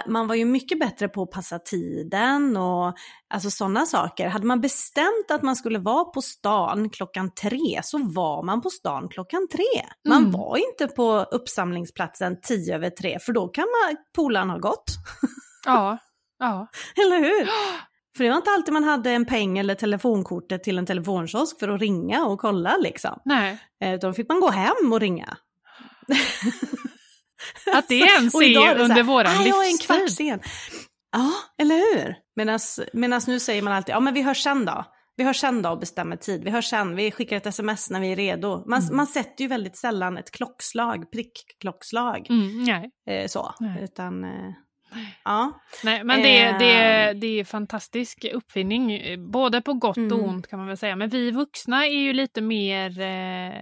man 0.06 0.26
var 0.26 0.34
ju 0.34 0.44
mycket 0.44 0.80
bättre 0.80 1.08
på 1.08 1.22
att 1.22 1.30
passa 1.30 1.58
tiden 1.58 2.56
och 2.56 2.94
alltså 3.34 3.50
sådana 3.50 3.86
saker. 3.86 4.28
Hade 4.28 4.46
man 4.46 4.60
bestämt 4.60 5.30
att 5.30 5.42
man 5.42 5.56
skulle 5.56 5.78
vara 5.78 6.04
på 6.04 6.22
stan 6.22 6.90
klockan 6.90 7.34
tre 7.34 7.80
så 7.82 7.98
var 7.98 8.42
man 8.42 8.60
på 8.60 8.70
stan 8.70 9.08
klockan 9.08 9.48
tre. 9.52 9.86
Man 10.08 10.18
mm. 10.18 10.32
var 10.32 10.56
inte 10.56 10.94
på 10.94 11.26
uppsamlingsplatsen 11.30 12.40
tio 12.42 12.74
över 12.74 12.90
tre 12.90 13.18
för 13.18 13.32
då 13.32 13.48
kan 13.48 13.64
man, 13.64 13.96
polaren 14.16 14.50
ha 14.50 14.58
gått. 14.58 14.84
Ja, 15.66 15.98
ja. 16.38 16.66
Eller 16.96 17.18
hur? 17.18 17.48
För 18.16 18.24
det 18.24 18.30
var 18.30 18.36
inte 18.36 18.50
alltid 18.50 18.74
man 18.74 18.84
hade 18.84 19.10
en 19.10 19.24
peng 19.24 19.58
eller 19.58 19.74
telefonkortet 19.74 20.64
till 20.64 20.78
en 20.78 20.86
telefonkiosk 20.86 21.58
för 21.58 21.68
att 21.68 21.80
ringa 21.80 22.24
och 22.24 22.40
kolla 22.40 22.76
liksom. 22.76 23.20
Nej. 23.24 23.58
Eh, 23.84 23.98
då 24.00 24.12
fick 24.12 24.28
man 24.28 24.40
gå 24.40 24.50
hem 24.50 24.92
och 24.92 25.00
ringa. 25.00 25.36
Att 27.72 27.88
det 27.88 27.94
ens 27.94 28.34
är 28.34 28.78
under 28.80 29.02
våran 29.02 29.44
livstid. 29.44 29.54
Ja, 29.54 29.64
en 29.64 29.78
kvart 29.78 30.10
sen. 30.10 30.40
Ja, 31.12 31.32
eller 31.58 31.74
hur? 31.74 32.16
Medan 32.92 33.20
nu 33.26 33.40
säger 33.40 33.62
man 33.62 33.72
alltid, 33.72 33.94
ja 33.94 34.00
men 34.00 34.14
vi 34.14 34.22
hörs 34.22 34.42
sen 34.42 34.64
då. 34.64 34.84
Vi 35.16 35.24
hörs 35.24 35.40
sen 35.40 35.62
då 35.62 35.70
och 35.70 35.78
bestämmer 35.78 36.16
tid. 36.16 36.44
Vi 36.44 36.50
hörs 36.50 36.70
sen, 36.70 36.96
vi 36.96 37.10
skickar 37.10 37.36
ett 37.36 37.46
sms 37.46 37.90
när 37.90 38.00
vi 38.00 38.12
är 38.12 38.16
redo. 38.16 38.64
Man, 38.66 38.82
mm. 38.82 38.96
man 38.96 39.06
sätter 39.06 39.42
ju 39.42 39.48
väldigt 39.48 39.76
sällan 39.76 40.18
ett 40.18 40.30
klockslag, 40.30 41.12
prickklockslag. 41.12 42.26
Mm, 42.30 42.64
nej. 42.64 42.90
Eh, 43.10 43.26
så, 43.26 43.54
nej. 43.60 43.84
utan... 43.84 44.24
Eh, 44.24 44.52
Ja. 45.24 45.60
Nej, 45.84 46.04
men 46.04 46.22
det, 46.22 46.58
det, 46.58 47.08
eh. 47.08 47.14
det 47.14 47.40
är 47.40 47.44
fantastisk 47.44 48.24
uppfinning, 48.32 49.00
både 49.30 49.62
på 49.62 49.74
gott 49.74 49.96
mm. 49.96 50.12
och 50.12 50.28
ont 50.28 50.46
kan 50.46 50.58
man 50.58 50.68
väl 50.68 50.76
säga. 50.76 50.96
Men 50.96 51.08
vi 51.08 51.30
vuxna 51.30 51.86
är 51.86 52.00
ju 52.00 52.12
lite 52.12 52.40
mer, 52.40 53.00
eh, 53.00 53.52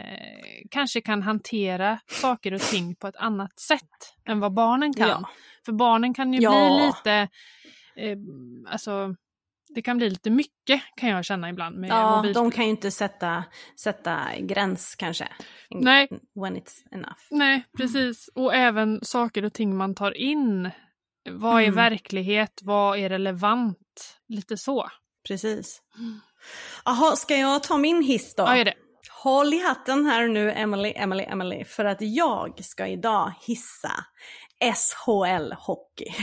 kanske 0.70 1.00
kan 1.00 1.22
hantera 1.22 1.98
saker 2.06 2.54
och 2.54 2.60
ting 2.60 2.94
på 2.94 3.06
ett 3.06 3.16
annat 3.16 3.60
sätt 3.60 4.14
än 4.28 4.40
vad 4.40 4.54
barnen 4.54 4.94
kan. 4.94 5.08
Ja. 5.08 5.28
För 5.64 5.72
barnen 5.72 6.14
kan 6.14 6.32
ju 6.32 6.40
ja. 6.40 6.50
bli 6.50 6.86
lite, 6.86 7.28
eh, 7.96 8.18
alltså 8.72 9.14
det 9.74 9.82
kan 9.82 9.96
bli 9.96 10.10
lite 10.10 10.30
mycket 10.30 10.82
kan 10.96 11.08
jag 11.08 11.24
känna 11.24 11.48
ibland 11.48 11.76
med 11.78 11.90
Ja, 11.90 12.16
mobilspel. 12.16 12.42
de 12.42 12.50
kan 12.50 12.64
ju 12.64 12.70
inte 12.70 12.90
sätta, 12.90 13.44
sätta 13.80 14.20
gräns 14.40 14.94
kanske. 14.98 15.28
Nej. 15.70 16.08
When 16.34 16.56
it's 16.56 16.76
enough. 16.90 17.20
Nej, 17.30 17.64
precis. 17.76 18.28
Och 18.34 18.54
även 18.54 18.98
saker 19.02 19.44
och 19.44 19.52
ting 19.52 19.76
man 19.76 19.94
tar 19.94 20.16
in 20.16 20.70
vad 21.30 21.62
är 21.62 21.64
mm. 21.64 21.74
verklighet? 21.74 22.60
Vad 22.62 22.98
är 22.98 23.08
relevant? 23.08 24.18
Lite 24.28 24.56
så. 24.56 24.90
Precis. 25.28 25.82
Jaha, 26.84 27.16
ska 27.16 27.36
jag 27.36 27.62
ta 27.62 27.78
min 27.78 28.02
hiss 28.02 28.34
då? 28.34 28.42
Ja, 28.42 28.56
gör 28.56 28.64
det. 28.64 28.74
Håll 29.22 29.54
i 29.54 29.62
hatten 29.62 30.06
här 30.06 30.28
nu, 30.28 30.52
Emily, 30.52 30.92
Emily, 30.96 31.24
Emily, 31.24 31.64
för 31.64 31.84
att 31.84 31.98
jag 32.00 32.64
ska 32.64 32.86
idag 32.86 33.32
hissa 33.40 33.92
SHL 34.62 35.52
Hockey. 35.52 36.08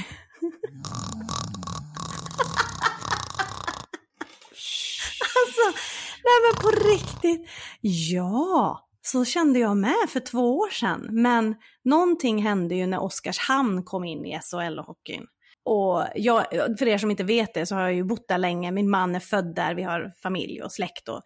alltså, 5.22 5.66
nej 6.24 6.38
men 6.44 6.62
på 6.62 6.70
riktigt. 6.70 7.50
Ja, 7.82 8.89
så 9.12 9.26
kände 9.26 9.60
jag 9.60 9.78
med 9.78 10.10
för 10.10 10.20
två 10.20 10.58
år 10.58 10.70
sedan. 10.70 11.08
Men 11.12 11.56
någonting 11.84 12.44
hände 12.44 12.76
ju 12.76 12.88
när 12.88 13.04
Oskarshamn 13.04 13.84
kom 13.84 14.04
in 14.04 14.26
i 14.26 14.40
SHL-hockeyn. 14.40 15.26
Och 15.66 16.04
jag, 16.16 16.46
för 16.80 16.88
er 16.88 16.98
som 16.98 17.12
inte 17.12 17.24
vet 17.24 17.54
det 17.54 17.66
så 17.66 17.76
har 17.76 17.82
jag 17.82 17.94
ju 17.94 18.04
bott 18.04 18.28
där 18.28 18.38
länge. 18.38 18.72
Min 18.72 18.90
man 18.90 19.16
är 19.16 19.20
född 19.20 19.56
där, 19.56 19.76
vi 19.76 19.84
har 19.84 20.12
familj 20.24 20.62
och 20.62 20.72
släkt 20.72 21.10
och, 21.10 21.22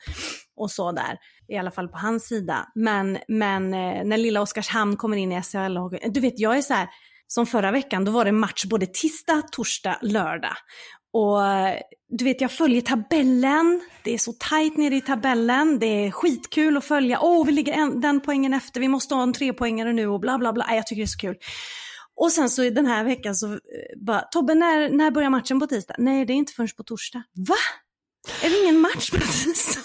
och 0.56 0.72
så 0.72 0.92
där. 0.92 1.18
I 1.48 1.58
alla 1.58 1.72
fall 1.72 1.88
på 1.88 1.98
hans 1.98 2.28
sida. 2.28 2.68
Men, 2.76 3.18
men 3.28 3.74
eh, 3.74 4.04
när 4.04 4.18
lilla 4.18 4.42
Oskarshamn 4.42 4.98
kommer 4.98 5.18
in 5.18 5.32
i 5.32 5.42
SHL-hockeyn, 5.42 6.12
du 6.14 6.20
vet 6.20 6.40
jag 6.40 6.58
är 6.58 6.62
så 6.62 6.74
här, 6.74 6.90
som 7.28 7.46
förra 7.46 7.72
veckan, 7.72 8.06
då 8.06 8.12
var 8.12 8.26
det 8.26 8.32
match 8.32 8.66
både 8.66 8.86
tisdag, 8.86 9.42
torsdag, 9.52 9.98
lördag. 10.02 10.56
Och 11.14 11.40
du 12.10 12.26
vet, 12.26 12.42
jag 12.42 12.52
följer 12.52 12.82
tabellen. 12.82 13.82
Det 14.04 14.14
är 14.14 14.18
så 14.18 14.34
tajt 14.34 14.78
nere 14.78 14.96
i 14.96 15.02
tabellen. 15.02 15.80
Det 15.80 16.06
är 16.06 16.12
skitkul 16.12 16.78
att 16.78 16.86
följa. 16.86 17.20
Åh, 17.22 17.42
oh, 17.42 17.46
vi 17.46 17.52
ligger 17.52 17.74
en, 17.74 18.02
den 18.02 18.22
poängen 18.22 18.54
efter. 18.54 18.80
Vi 18.80 18.88
måste 18.88 19.16
ha 19.16 19.24
en 19.24 19.34
trepoängare 19.34 19.94
nu 19.94 20.08
och 20.08 20.20
bla 20.20 20.38
bla 20.38 20.54
bla. 20.54 20.76
Jag 20.76 20.88
tycker 20.88 21.02
det 21.02 21.06
är 21.06 21.08
så 21.08 21.20
kul. 21.20 21.36
Och 22.16 22.32
sen 22.32 22.50
så 22.50 22.70
den 22.70 22.86
här 22.86 23.04
veckan 23.04 23.36
så 23.36 23.54
eh, 23.54 23.60
bara, 24.06 24.22
Tobbe 24.22 24.56
när, 24.56 24.90
när 24.90 25.12
börjar 25.12 25.30
matchen 25.30 25.60
på 25.60 25.68
tisdag? 25.68 25.96
Nej, 25.98 26.26
det 26.26 26.34
är 26.34 26.36
inte 26.36 26.54
förrän 26.54 26.70
på 26.78 26.84
torsdag. 26.84 27.24
Va? 27.48 27.56
Är 28.44 28.50
det 28.50 28.64
ingen 28.64 28.80
match 28.82 29.12
på 29.12 29.18
tisdag? 29.18 29.82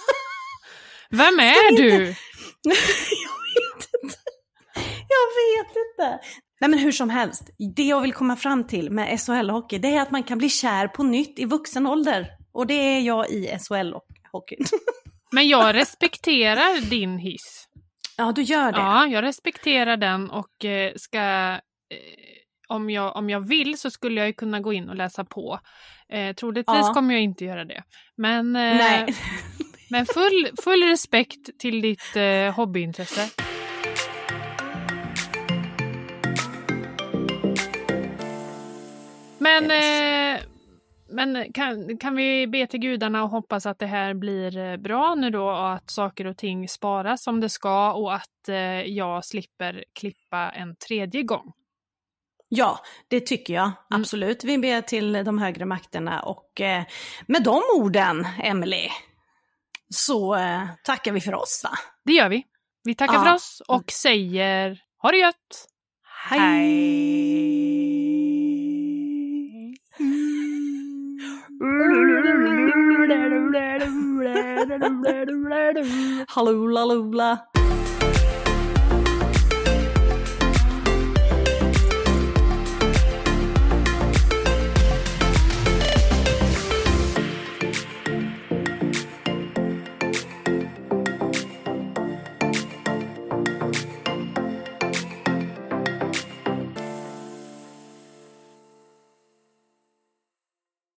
Vem 1.10 1.38
är 1.40 1.76
du? 1.76 1.92
jag 2.62 2.74
vet 3.54 3.88
inte. 4.02 4.18
Jag 5.08 5.26
vet 5.40 5.76
inte. 5.76 6.20
Nej 6.60 6.70
men 6.70 6.78
hur 6.78 6.92
som 6.92 7.10
helst, 7.10 7.50
det 7.76 7.82
jag 7.82 8.00
vill 8.00 8.12
komma 8.12 8.36
fram 8.36 8.66
till 8.66 8.90
med 8.90 9.18
SHL-hockey 9.18 9.78
det 9.78 9.88
är 9.88 10.02
att 10.02 10.10
man 10.10 10.22
kan 10.22 10.38
bli 10.38 10.48
kär 10.48 10.88
på 10.88 11.02
nytt 11.02 11.38
i 11.38 11.44
vuxen 11.44 11.86
ålder. 11.86 12.26
Och 12.52 12.66
det 12.66 12.74
är 12.74 13.00
jag 13.00 13.30
i 13.30 13.46
SHL-hockeyn. 13.46 14.66
men 15.32 15.48
jag 15.48 15.74
respekterar 15.74 16.90
din 16.90 17.18
hiss. 17.18 17.68
Ja, 18.16 18.32
du 18.32 18.42
gör 18.42 18.72
det. 18.72 18.78
Ja, 18.78 19.06
jag 19.06 19.22
respekterar 19.22 19.96
den 19.96 20.30
och 20.30 20.64
eh, 20.64 20.92
ska 20.96 21.18
eh, 21.18 21.58
om 22.68 22.90
jag, 22.90 23.16
om 23.16 23.30
jag 23.30 23.48
vill 23.48 23.78
så 23.78 23.90
skulle 23.90 24.24
jag 24.24 24.36
kunna 24.36 24.60
gå 24.60 24.72
in 24.72 24.88
och 24.88 24.96
läsa 24.96 25.24
på. 25.24 25.60
Eh, 26.12 26.34
troligtvis 26.34 26.76
ja. 26.76 26.94
kommer 26.94 27.14
jag 27.14 27.22
inte 27.22 27.44
göra 27.44 27.64
det. 27.64 27.82
Men, 28.16 28.56
eh, 28.56 29.06
men 29.90 30.06
full, 30.06 30.50
full 30.62 30.82
respekt 30.82 31.58
till 31.58 31.80
ditt 31.80 32.16
eh, 32.16 32.54
hobbyintresse. 32.54 33.47
Men, 39.48 39.70
yes. 39.70 40.42
eh, 40.42 40.48
men 41.10 41.52
kan, 41.52 41.98
kan 41.98 42.16
vi 42.16 42.46
be 42.46 42.66
till 42.66 42.80
gudarna 42.80 43.22
och 43.22 43.30
hoppas 43.30 43.66
att 43.66 43.78
det 43.78 43.86
här 43.86 44.14
blir 44.14 44.58
eh, 44.58 44.76
bra 44.76 45.14
nu 45.14 45.30
då 45.30 45.44
och 45.44 45.72
att 45.72 45.90
saker 45.90 46.26
och 46.26 46.36
ting 46.36 46.68
sparas 46.68 47.22
som 47.22 47.40
det 47.40 47.48
ska 47.48 47.92
och 47.92 48.14
att 48.14 48.48
eh, 48.48 48.82
jag 48.82 49.24
slipper 49.24 49.84
klippa 49.92 50.50
en 50.50 50.76
tredje 50.76 51.22
gång? 51.22 51.52
Ja, 52.48 52.80
det 53.08 53.20
tycker 53.20 53.54
jag 53.54 53.64
mm. 53.64 53.74
absolut. 53.88 54.44
Vi 54.44 54.58
ber 54.58 54.80
till 54.80 55.12
de 55.12 55.38
högre 55.38 55.64
makterna 55.64 56.22
och 56.22 56.60
eh, 56.60 56.84
med 57.26 57.42
de 57.42 57.62
orden, 57.76 58.26
Emily, 58.42 58.88
så 59.90 60.34
eh, 60.34 60.62
tackar 60.84 61.12
vi 61.12 61.20
för 61.20 61.34
oss 61.34 61.60
va? 61.64 61.70
Det 62.04 62.12
gör 62.12 62.28
vi. 62.28 62.44
Vi 62.84 62.94
tackar 62.94 63.14
ja. 63.14 63.24
för 63.24 63.34
oss 63.34 63.62
och 63.68 63.90
säger 63.90 64.80
ha 65.02 65.10
det 65.10 65.18
gött! 65.18 65.68
Hej! 66.28 66.40
Hej. 66.40 67.87
Hallo, 76.34 76.66
la, 76.68 76.84
la, 76.84 76.94
la. 77.12 77.47